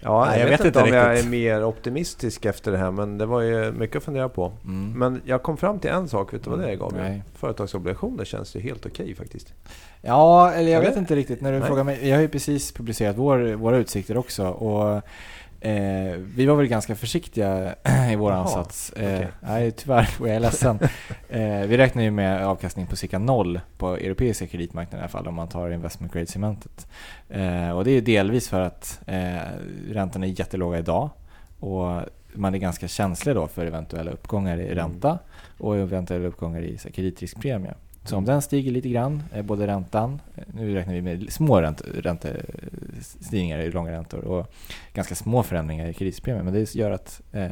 Ja, 0.00 0.26
Nej, 0.26 0.40
jag, 0.40 0.48
vet, 0.48 0.64
inte 0.64 0.82
om 0.82 0.88
jag 0.88 1.18
är 1.18 1.24
mer 1.24 1.64
optimistisk 1.64 2.44
efter 2.44 2.72
det 2.72 2.78
här, 2.78 2.90
men 2.90 3.18
det 3.18 3.26
var 3.26 3.40
ju 3.40 3.72
mycket 3.72 3.96
att 3.96 4.02
fundera 4.02 4.28
på. 4.28 4.52
Mm. 4.64 4.98
Men 4.98 5.22
jag 5.24 5.42
kom 5.42 5.56
fram 5.56 5.78
till 5.78 5.90
en 5.90 6.08
sak, 6.08 6.34
vet 6.34 6.44
du 6.44 6.50
vad 6.50 6.58
det 6.58 6.70
är 6.70 6.76
Gabriel? 6.76 7.08
Nej. 7.08 7.22
Företagsobligationer 7.34 8.24
känns 8.24 8.56
ju 8.56 8.60
helt 8.60 8.86
okej 8.86 9.14
faktiskt. 9.14 9.54
Ja, 10.02 10.52
eller 10.52 10.72
jag 10.72 10.80
Eller? 10.80 10.90
vet 10.90 10.98
inte 10.98 11.16
riktigt. 11.16 11.40
När 11.40 11.52
du 11.52 11.58
Nej. 11.58 11.68
frågar 11.68 11.84
mig. 11.84 12.08
Jag 12.08 12.16
har 12.16 12.22
ju 12.22 12.28
precis 12.28 12.72
publicerat 12.72 13.16
vår, 13.16 13.54
våra 13.54 13.76
utsikter 13.76 14.16
också. 14.16 14.48
Och, 14.48 15.02
eh, 15.60 16.18
vi 16.36 16.46
var 16.46 16.56
väl 16.56 16.66
ganska 16.66 16.94
försiktiga 16.94 17.74
i 18.12 18.16
vår 18.16 18.32
Jaha, 18.32 18.40
ansats. 18.40 18.92
Eh, 18.92 19.16
okej. 19.16 19.28
Nej, 19.40 19.70
tyvärr. 19.70 20.08
Och 20.20 20.28
jag 20.28 20.36
är 20.36 20.40
ledsen. 20.40 20.78
eh, 21.28 21.60
vi 21.66 21.76
räknar 21.76 22.02
ju 22.02 22.10
med 22.10 22.46
avkastning 22.46 22.86
på 22.86 22.96
cirka 22.96 23.18
noll 23.18 23.60
på 23.78 23.96
europeiska 23.96 24.46
kreditmarknaden 24.46 24.98
i 24.98 25.02
alla 25.02 25.08
fall 25.08 25.28
om 25.28 25.34
man 25.34 25.48
tar 25.48 25.70
investment 25.70 26.12
grade-cementet. 26.12 26.86
Eh, 27.28 27.70
och 27.70 27.84
det 27.84 27.90
är 27.90 28.00
delvis 28.00 28.48
för 28.48 28.60
att 28.60 29.00
eh, 29.06 29.36
räntorna 29.90 30.26
är 30.26 30.40
jättelåga 30.40 30.78
idag. 30.78 31.10
Och 31.60 32.00
man 32.32 32.54
är 32.54 32.58
ganska 32.58 32.88
känslig 32.88 33.34
då 33.34 33.46
för 33.46 33.66
eventuella 33.66 34.10
uppgångar 34.10 34.58
i 34.58 34.74
ränta 34.74 35.18
och 35.58 35.76
eventuella 35.76 36.28
uppgångar 36.28 36.60
i 36.60 36.78
så 36.78 36.88
här, 36.88 36.92
kreditriskpremie. 36.94 37.74
Så 38.06 38.16
om 38.16 38.24
den 38.24 38.42
stiger 38.42 38.72
lite 38.72 38.88
grann, 38.88 39.22
eh, 39.32 39.42
både 39.42 39.66
räntan, 39.66 40.20
eh, 40.34 40.44
nu 40.54 40.74
räknar 40.74 40.94
vi 40.94 41.02
med 41.02 41.32
små 41.32 41.60
ränt, 41.60 41.82
räntestigningar 41.94 43.58
i 43.58 43.70
långa 43.70 43.92
räntor 43.92 44.24
och 44.24 44.52
ganska 44.92 45.14
små 45.14 45.42
förändringar 45.42 45.86
i 45.86 45.94
kreditriskpremie. 45.94 46.42
Men 46.42 46.54
det 46.54 46.74
gör 46.74 46.90
att 46.90 47.20
eh, 47.32 47.50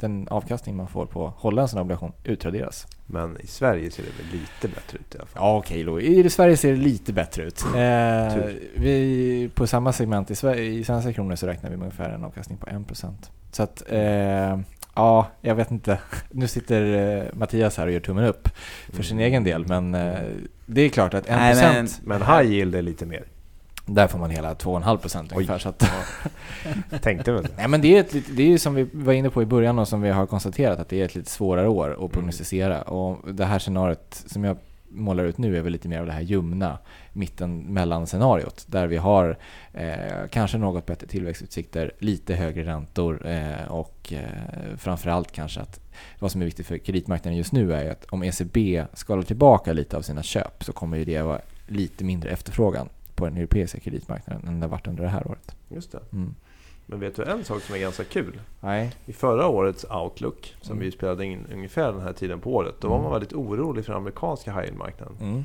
den 0.00 0.28
avkastning 0.28 0.76
man 0.76 0.88
får 0.88 1.06
på 1.06 1.26
att 1.26 1.34
hålla 1.34 1.62
en 1.62 1.68
sån 1.68 1.80
obligation 1.80 2.12
utraderas. 2.24 2.86
Men 3.06 3.40
i 3.40 3.46
Sverige 3.46 3.90
ser 3.90 4.02
det 4.02 4.22
väl 4.22 4.40
lite 4.40 4.68
bättre 4.68 4.98
ut 4.98 5.14
i 5.14 5.18
alla 5.18 5.26
fall. 5.26 5.42
Ja 5.42 5.56
okej 5.56 5.84
då, 5.84 6.00
i 6.00 6.30
Sverige 6.30 6.56
ser 6.56 6.70
det 6.70 6.78
lite 6.78 7.12
bättre 7.12 7.42
ut. 7.42 7.64
Eh, 7.76 8.44
vi, 8.74 9.50
på 9.54 9.66
samma 9.66 9.92
segment 9.92 10.30
i, 10.30 10.34
Sverige, 10.34 10.70
i 10.70 10.84
svenska 10.84 11.12
kronor 11.12 11.36
så 11.36 11.46
räknar 11.46 11.70
vi 11.70 11.76
med 11.76 11.84
ungefär 11.84 12.10
en 12.10 12.24
avkastning 12.24 12.58
på 12.58 12.66
1%. 12.66 13.30
Så 13.52 13.62
att, 13.62 13.82
eh, 13.88 14.58
ja, 14.96 15.26
jag 15.40 15.54
vet 15.54 15.70
inte. 15.70 15.98
Nu 16.30 16.48
sitter 16.48 16.82
eh, 17.16 17.24
Mattias 17.32 17.76
här 17.76 17.86
och 17.86 17.92
gör 17.92 18.00
tummen 18.00 18.24
upp 18.24 18.48
för 18.92 19.02
sin 19.02 19.20
egen 19.20 19.44
del, 19.44 19.66
men 19.68 19.94
eh, 19.94 20.14
det 20.66 20.80
är 20.80 20.88
klart 20.88 21.14
att 21.14 21.26
1% 21.26 21.36
Nej, 21.36 21.54
men- 21.56 21.88
Men 22.02 22.22
high 22.22 22.52
yield 22.52 22.74
är 22.74 22.82
lite 22.82 23.06
mer. 23.06 23.24
där 23.86 24.06
får 24.08 24.18
man 24.18 24.30
hela 24.30 24.54
2,5% 24.54 25.32
ungefär. 25.34 25.58
Så 25.58 25.68
att, 25.68 25.90
Tänkte 27.02 27.32
väl. 27.32 27.46
nej, 27.56 27.68
men 27.68 27.80
det 27.80 27.96
är, 27.96 28.00
ett, 28.00 28.12
det 28.36 28.42
är 28.42 28.46
ju 28.46 28.58
som 28.58 28.74
vi 28.74 28.86
var 28.92 29.12
inne 29.12 29.30
på 29.30 29.42
i 29.42 29.46
början 29.46 29.78
och 29.78 29.88
som 29.88 30.02
vi 30.02 30.10
har 30.10 30.26
konstaterat 30.26 30.78
att 30.78 30.88
det 30.88 31.00
är 31.00 31.04
ett 31.04 31.14
lite 31.14 31.30
svårare 31.30 31.68
år 31.68 32.04
att 32.04 32.12
prognostisera. 32.12 32.82
Och 32.82 33.32
det 33.34 33.44
här 33.44 33.58
scenariot 33.58 34.22
som 34.26 34.44
jag 34.44 34.56
målar 34.96 35.24
ut 35.24 35.38
nu 35.38 35.56
är 35.56 35.62
väl 35.62 35.72
lite 35.72 35.88
mer 35.88 36.00
av 36.00 36.06
det 36.06 36.12
här 36.12 36.20
ljumna 36.20 36.78
mitten 37.12 37.58
mellan 37.58 38.06
scenariot 38.06 38.64
där 38.68 38.86
vi 38.86 38.96
har 38.96 39.38
eh, 39.72 40.28
kanske 40.30 40.58
något 40.58 40.86
bättre 40.86 41.06
tillväxtutsikter, 41.06 41.92
lite 41.98 42.34
högre 42.34 42.64
räntor 42.64 43.26
eh, 43.26 43.66
och 43.68 44.12
eh, 44.12 44.76
framförallt 44.76 45.32
kanske 45.32 45.60
att 45.60 45.80
vad 46.18 46.32
som 46.32 46.40
är 46.40 46.44
viktigt 46.44 46.66
för 46.66 46.78
kreditmarknaden 46.78 47.36
just 47.38 47.52
nu 47.52 47.72
är 47.72 47.90
att 47.90 48.04
om 48.04 48.22
ECB 48.22 48.84
skalar 48.92 49.22
tillbaka 49.22 49.72
lite 49.72 49.96
av 49.96 50.02
sina 50.02 50.22
köp 50.22 50.64
så 50.64 50.72
kommer 50.72 50.96
ju 50.96 51.04
det 51.04 51.22
vara 51.22 51.40
lite 51.66 52.04
mindre 52.04 52.30
efterfrågan 52.30 52.88
på 53.14 53.26
den 53.26 53.36
europeiska 53.36 53.80
kreditmarknaden 53.80 54.48
än 54.48 54.60
det 54.60 54.66
har 54.66 54.70
varit 54.70 54.86
under 54.86 55.02
det 55.02 55.08
här 55.08 55.26
året. 55.26 55.56
Just 55.68 55.92
det. 55.92 56.00
Mm. 56.12 56.34
Men 56.86 57.00
vet 57.00 57.16
du 57.16 57.22
en 57.24 57.44
sak 57.44 57.62
som 57.62 57.74
är 57.74 57.78
ganska 57.78 58.04
kul? 58.04 58.40
Nej. 58.60 58.92
I 59.06 59.12
förra 59.12 59.48
årets 59.48 59.84
Outlook, 59.90 60.54
som 60.60 60.72
Mm. 60.72 60.84
vi 60.84 60.92
spelade 60.92 61.24
in 61.24 61.46
ungefär 61.52 61.92
den 61.92 62.00
här 62.00 62.12
tiden 62.12 62.40
på 62.40 62.54
året, 62.54 62.74
då 62.80 62.88
var 62.88 63.02
man 63.02 63.12
väldigt 63.12 63.32
orolig 63.32 63.84
för 63.84 63.92
den 63.92 64.00
amerikanska 64.02 64.52
high-end-marknaden. 64.52 65.16
Mm. 65.20 65.44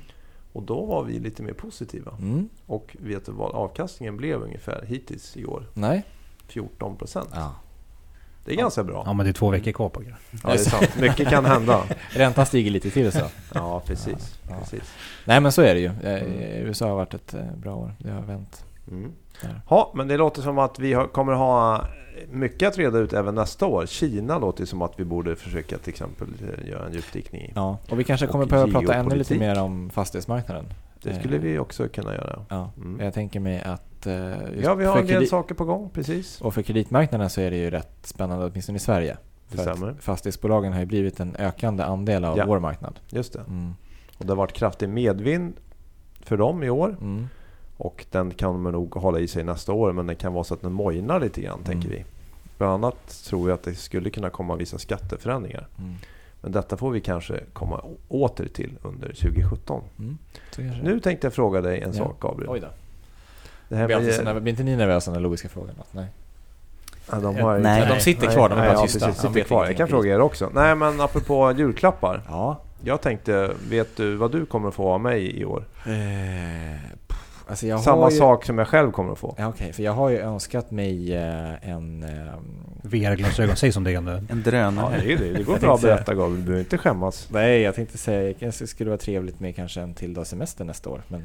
Och 0.53 0.63
då 0.63 0.85
var 0.85 1.03
vi 1.03 1.19
lite 1.19 1.43
mer 1.43 1.53
positiva. 1.53 2.11
Mm. 2.19 2.49
Och 2.65 2.95
vet 2.99 3.25
du 3.25 3.31
vad 3.31 3.51
avkastningen 3.51 4.17
blev 4.17 4.41
ungefär 4.41 4.83
hittills 4.87 5.37
i 5.37 5.45
år? 5.45 5.63
Nej. 5.73 6.03
14 6.47 6.95
procent. 6.97 7.29
Ja. 7.33 7.55
Det 8.45 8.51
är 8.51 8.55
ganska 8.57 8.83
bra. 8.83 9.03
Ja 9.05 9.13
men 9.13 9.25
det 9.25 9.29
är 9.29 9.33
två 9.33 9.49
veckor 9.49 9.71
kvar 9.71 9.89
på 9.89 9.99
det. 10.01 10.15
Ja, 10.43 10.49
det 10.49 10.53
är 10.53 10.57
sant. 10.57 10.99
Mycket 10.99 11.29
kan 11.29 11.45
hända. 11.45 11.83
Räntan 12.09 12.45
stiger 12.45 12.71
lite 12.71 12.89
till 12.89 13.11
så. 13.11 13.25
Ja, 13.53 13.79
precis. 13.85 14.39
Ja. 14.49 14.55
precis. 14.59 14.93
Nej 15.25 15.39
men 15.41 15.51
så 15.51 15.61
är 15.61 15.73
det 15.73 15.79
ju. 15.79 15.85
Eh, 15.85 16.21
Mm. 16.23 16.33
USA 16.67 16.87
har 16.87 16.95
varit 16.95 17.13
ett 17.13 17.33
eh, 17.33 17.45
bra 17.57 17.75
år. 17.75 17.93
Det 17.99 18.11
har 18.11 18.21
vänt. 18.21 18.65
Mm. 18.91 19.11
Ja, 19.69 19.91
men 19.95 20.07
det 20.07 20.17
låter 20.17 20.41
som 20.41 20.57
att 20.59 20.79
vi 20.79 21.05
kommer 21.13 21.33
ha 21.33 21.85
mycket 22.29 22.67
att 22.67 22.77
reda 22.77 22.97
ut 22.99 23.13
även 23.13 23.35
nästa 23.35 23.65
år. 23.65 23.85
Kina 23.85 24.39
låter 24.39 24.65
som 24.65 24.81
att 24.81 24.93
vi 24.99 25.03
borde 25.05 25.35
försöka 25.35 25.77
till 25.77 25.89
exempel 25.89 26.27
eh, 26.41 26.69
göra 26.69 26.85
en 26.85 26.93
djupdykning 26.93 27.41
i. 27.41 27.51
Ja. 27.55 27.77
Och 27.89 27.99
vi 27.99 28.03
kanske 28.03 28.27
kommer 28.27 28.45
behöva 28.45 28.71
prata 28.71 28.93
ännu 28.93 29.15
lite 29.15 29.39
mer 29.39 29.61
om 29.61 29.89
fastighetsmarknaden. 29.89 30.65
Det 31.03 31.15
skulle 31.19 31.37
vi 31.37 31.59
också 31.59 31.87
kunna 31.87 32.13
göra. 32.15 32.45
Ja. 32.49 32.71
Mm. 32.77 33.05
Jag 33.05 33.13
tänker 33.13 33.39
mig 33.39 33.61
att... 33.61 34.07
eh, 34.07 34.13
Ja, 34.63 34.73
vi 34.75 34.85
har 34.85 34.97
en 34.99 35.07
del 35.07 35.27
saker 35.27 35.55
på 35.55 35.65
gång, 35.65 35.89
precis. 35.93 36.41
Och 36.41 36.53
för 36.53 36.61
kreditmarknaden 36.61 37.29
så 37.29 37.41
är 37.41 37.51
det 37.51 37.57
ju 37.57 37.69
rätt 37.69 37.97
spännande, 38.01 38.45
åtminstone 38.45 38.75
i 38.75 38.79
Sverige. 38.79 39.17
För 39.47 39.95
fastighetsbolagen 40.01 40.73
har 40.73 40.79
ju 40.79 40.85
blivit 40.85 41.19
en 41.19 41.35
ökande 41.39 41.83
andel 41.83 42.25
av 42.25 42.37
Ja. 42.37 42.45
vår 42.47 42.59
marknad. 42.59 42.99
Just 43.09 43.33
det. 43.33 43.39
Mm. 43.39 43.73
Och 44.17 44.25
det 44.25 44.31
har 44.31 44.37
varit 44.37 44.53
kraftig 44.53 44.89
medvind 44.89 45.53
för 46.23 46.37
dem 46.37 46.63
i 46.63 46.69
år. 46.69 46.97
Mm. 47.01 47.27
Och 47.83 48.05
den 48.11 48.31
kan 48.31 48.61
man 48.61 48.71
nog 48.73 48.95
hålla 48.95 49.19
i 49.19 49.27
sig 49.27 49.43
nästa 49.43 49.73
år, 49.73 49.91
men 49.93 50.07
det 50.07 50.15
kan 50.15 50.33
vara 50.33 50.43
så 50.43 50.53
att 50.53 50.61
den 50.61 50.71
mojnar 50.73 51.19
lite 51.19 51.41
grann, 51.41 51.59
tänker 51.63 51.87
Mm. 51.87 51.97
vi. 51.97 52.05
Bland 52.57 52.73
annat 52.73 53.23
tror 53.25 53.45
vi 53.45 53.51
att 53.51 53.63
det 53.63 53.75
skulle 53.75 54.09
kunna 54.09 54.29
komma 54.29 54.55
vissa 54.55 54.77
skatteförändringar. 54.77 55.67
Mm. 55.79 55.93
Men 56.41 56.51
detta 56.51 56.77
får 56.77 56.91
vi 56.91 57.01
kanske 57.01 57.39
komma 57.53 57.81
åter 58.07 58.47
till 58.47 58.71
under 58.81 59.07
2017. 59.13 59.81
Mm. 59.99 60.17
Nu 60.83 60.99
tänkte 60.99 61.27
jag 61.27 61.33
fråga 61.33 61.61
dig 61.61 61.81
en 61.81 61.89
Ja. 61.91 61.97
sak, 61.97 62.19
Gabriel. 62.21 62.49
Oj 62.51 62.59
då. 62.59 62.67
Det 63.69 63.75
här 63.75 63.87
Blir, 63.87 63.97
med, 63.97 64.05
nerv- 64.25 64.39
blir 64.39 64.51
inte 64.51 64.63
ni 64.63 64.75
nervösa 64.75 65.11
när 65.11 65.19
Lovis 65.19 65.39
ska 65.39 65.49
fråga 65.49 65.73
något? 65.77 65.93
Nej. 65.93 66.05
ja, 67.11 67.19
de, 67.19 67.35
har, 67.35 67.59
Nej. 67.59 67.87
de 67.95 67.99
sitter 68.01 68.27
kvar, 68.27 68.49
de 68.49 68.59
är 68.59 68.65
bara 68.67 68.73
ja, 68.73 68.81
tysta. 68.83 69.05
Precis, 69.05 69.21
sitter 69.21 69.33
vet 69.33 69.47
kvar. 69.47 69.65
Jag 69.65 69.77
kan 69.77 69.87
fråga 69.87 70.13
er 70.15 70.21
också. 70.21 70.49
Nej, 70.53 70.75
men 70.75 71.01
apropå 71.01 71.51
julklappar. 71.57 72.21
Ja. 72.27 72.61
Jag 72.83 73.01
tänkte, 73.01 73.51
vet 73.69 73.97
du 73.97 74.15
vad 74.15 74.31
du 74.31 74.45
kommer 74.45 74.71
få 74.71 74.89
av 74.93 75.01
mig 75.01 75.39
i 75.39 75.45
år? 75.45 75.63
Eh, 75.85 75.91
alltså 77.51 77.67
jag 77.67 77.79
Samma 77.79 78.01
har 78.03 78.11
ju... 78.11 78.17
sak 78.17 78.45
som 78.45 78.57
jag 78.57 78.67
själv 78.67 78.91
kommer 78.91 79.11
att 79.11 79.17
få. 79.19 79.35
Ja, 79.37 79.47
Okej, 79.47 79.73
för 79.73 79.83
jag 79.83 79.91
har 79.93 80.09
ju 80.09 80.17
önskat 80.19 80.71
mig 80.71 81.15
eh, 81.15 81.69
en... 81.69 82.03
ehm, 82.03 82.65
VR-glasögon, 82.83 83.55
säg 83.55 83.71
som 83.71 83.83
det 83.83 83.91
är 83.93 84.01
nu. 84.01 84.11
En 84.11 84.27
Ja, 84.29 84.35
drönare. 84.35 85.01
det 85.03 85.13
är 85.13 85.17
det. 85.17 85.33
Det 85.33 85.43
går 85.43 85.57
bra 85.59 85.75
att 85.75 85.81
berätta 85.81 86.13
Gabriel. 86.13 86.35
Du 86.35 86.41
behöver 86.41 86.59
inte 86.59 86.77
skämmas. 86.77 87.27
Nej, 87.31 87.61
jag 87.61 87.75
tänkte 87.75 87.97
säga 87.97 88.21
det 88.23 88.33
kanske 88.33 88.67
skulle 88.67 88.89
vara 88.89 88.97
trevligt 88.97 89.39
med 89.39 89.55
kanske 89.55 89.81
en 89.81 89.93
till 89.93 90.13
dag 90.13 90.27
semester 90.27 90.65
nästa 90.65 90.89
år. 90.89 91.01
Men 91.07 91.23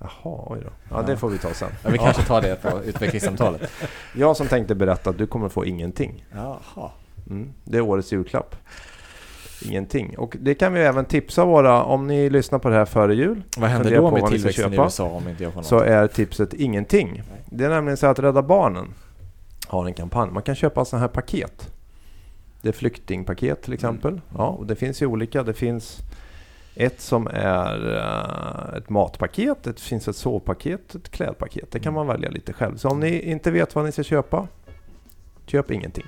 Jaha, 0.00 0.44
oj 0.46 0.58
då. 0.62 0.70
Ja, 0.90 0.96
Ja. 1.00 1.02
det 1.06 1.16
får 1.16 1.28
vi 1.28 1.38
ta 1.38 1.54
sen. 1.54 1.68
ja, 1.84 1.90
vi 1.90 1.98
kanske 1.98 2.22
tar 2.22 2.42
det 2.42 2.62
på 2.62 2.82
utvecklingssamtalet. 2.84 3.70
Jag 4.16 4.36
som 4.36 4.46
tänkte 4.48 4.74
berätta 4.74 5.10
att 5.10 5.18
du 5.18 5.26
kommer 5.26 5.48
få 5.48 5.66
ingenting. 5.66 6.24
Jaha. 6.34 6.90
Mm, 7.30 7.52
det 7.64 7.76
är 7.78 7.80
årets 7.80 8.12
julklapp. 8.12 8.56
Ingenting. 9.68 10.18
Och 10.18 10.36
det 10.40 10.54
kan 10.54 10.72
vi 10.72 10.80
även 10.80 11.04
tipsa 11.04 11.44
våra, 11.44 11.84
om 11.84 12.06
ni 12.06 12.30
lyssnar 12.30 12.58
på 12.58 12.68
det 12.68 12.74
här 12.74 12.84
före 12.84 13.14
jul, 13.14 13.42
Vad 13.56 13.70
händer 13.70 13.96
då 13.96 14.10
med 14.10 14.26
tillväxten 14.26 14.72
i. 14.74 14.76
USA 14.76 15.04
om 15.04 15.28
inte 15.28 15.42
jag 15.42 15.52
får 15.52 15.60
något? 15.60 15.66
så 15.66 15.78
är 15.78 16.06
tipset 16.06 16.54
ingenting. 16.54 17.22
Det 17.46 17.64
är 17.64 17.68
nämligen 17.68 17.96
så 17.96 18.06
att 18.06 18.18
Rädda 18.18 18.42
Barnen 18.42 18.94
har 19.66 19.86
en 19.86 19.94
kampanj. 19.94 20.30
Man 20.30 20.42
kan 20.42 20.54
köpa 20.54 20.84
sådana 20.84 21.00
här 21.00 21.08
paket. 21.08 21.70
Det 22.62 22.68
är 22.68 22.72
flyktingpaket 22.72 23.62
till 23.62 23.72
exempel. 23.72 24.20
Ja, 24.36 24.46
och 24.46 24.66
det 24.66 24.76
finns 24.76 25.02
ju 25.02 25.06
olika. 25.06 25.42
Det 25.42 25.54
finns 25.54 25.98
ett 26.74 27.00
som 27.00 27.26
är 27.32 27.96
eh, 27.96 28.78
ett 28.78 28.88
matpaket, 28.88 29.62
det 29.62 29.80
finns 29.80 30.08
ett 30.08 30.16
sovpaket, 30.16 30.94
ett 30.94 31.08
klädpaket. 31.10 31.70
Det 31.70 31.80
kan 31.80 31.94
man 31.94 32.06
välja 32.06 32.30
lite 32.30 32.52
själv. 32.52 32.76
Så 32.76 32.88
om 32.88 33.00
ni 33.00 33.20
inte 33.20 33.50
vet 33.50 33.74
vad 33.74 33.84
ni 33.84 33.92
ska 33.92 34.02
köpa, 34.02 34.48
köp 35.46 35.70
ingenting. 35.70 36.06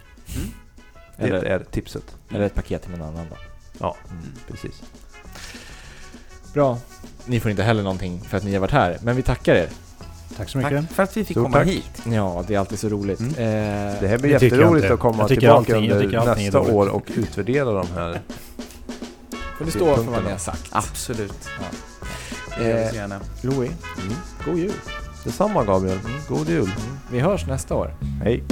Det 1.17 1.23
Eller, 1.25 1.43
är 1.45 1.59
tipset. 1.71 2.17
eller 2.31 2.41
ett 2.47 2.55
paket 2.55 2.83
till 2.83 2.91
någon 2.91 3.03
annan 3.03 3.27
då. 3.31 3.37
Ja, 3.79 3.97
Mm. 4.11 4.23
precis. 4.49 4.83
Bra. 6.53 6.79
Ni 7.27 7.41
får 7.41 7.51
inte 7.51 7.63
heller 7.63 7.83
någonting 7.83 8.21
för 8.29 8.37
att 8.37 8.45
ni 8.45 8.53
har 8.53 8.61
varit 8.61 8.71
här, 8.73 8.99
men 9.03 9.17
vi 9.17 9.23
tackar 9.23 9.55
er. 9.55 9.69
Tack 10.37 10.49
så 10.49 10.59
mycket. 10.59 10.81
Tack 10.81 10.91
för 10.93 11.03
att 11.03 11.17
vi 11.17 11.25
fick 11.25 11.35
Stort 11.35 11.45
komma 11.45 11.57
tack. 11.59 11.67
hit. 11.69 12.03
Ja, 12.05 12.45
det 12.47 12.55
är 12.55 12.59
alltid 12.59 12.79
så 12.79 12.89
roligt. 12.89 13.21
Mm. 13.21 13.31
Eh, 13.33 14.01
Det 14.01 14.09
här 14.09 14.19
blir 14.19 14.39
Det 14.39 14.45
jätteroligt 14.47 14.91
att 14.91 15.01
komma 15.01 15.29
tillbaka 15.29 15.51
allting- 15.77 15.91
under 15.93 16.35
nästa 16.37 16.61
år 16.61 16.89
och 16.89 17.03
utvärdera 17.17 17.73
de 17.73 17.87
här. 17.95 18.21
får 19.59 19.65
ni 19.65 19.71
stå 19.71 19.97
för 19.97 20.03
vad 20.03 20.25
ni 20.25 20.31
har 20.31 20.39
sagt. 20.39 20.69
Absolut. 20.73 21.49
Ja. 22.59 22.65
Eh, 22.65 22.95
gärna. 22.95 23.21
Louis, 23.43 23.71
god 24.47 24.59
jul. 24.59 24.73
Detsamma 25.25 25.65
Gabriel. 25.65 25.99
God 26.29 26.49
jul. 26.49 26.71
Vi 27.11 27.21
hörs 27.21 27.47
nästa 27.47 27.75
år. 27.75 27.95
Hej. 28.23 28.43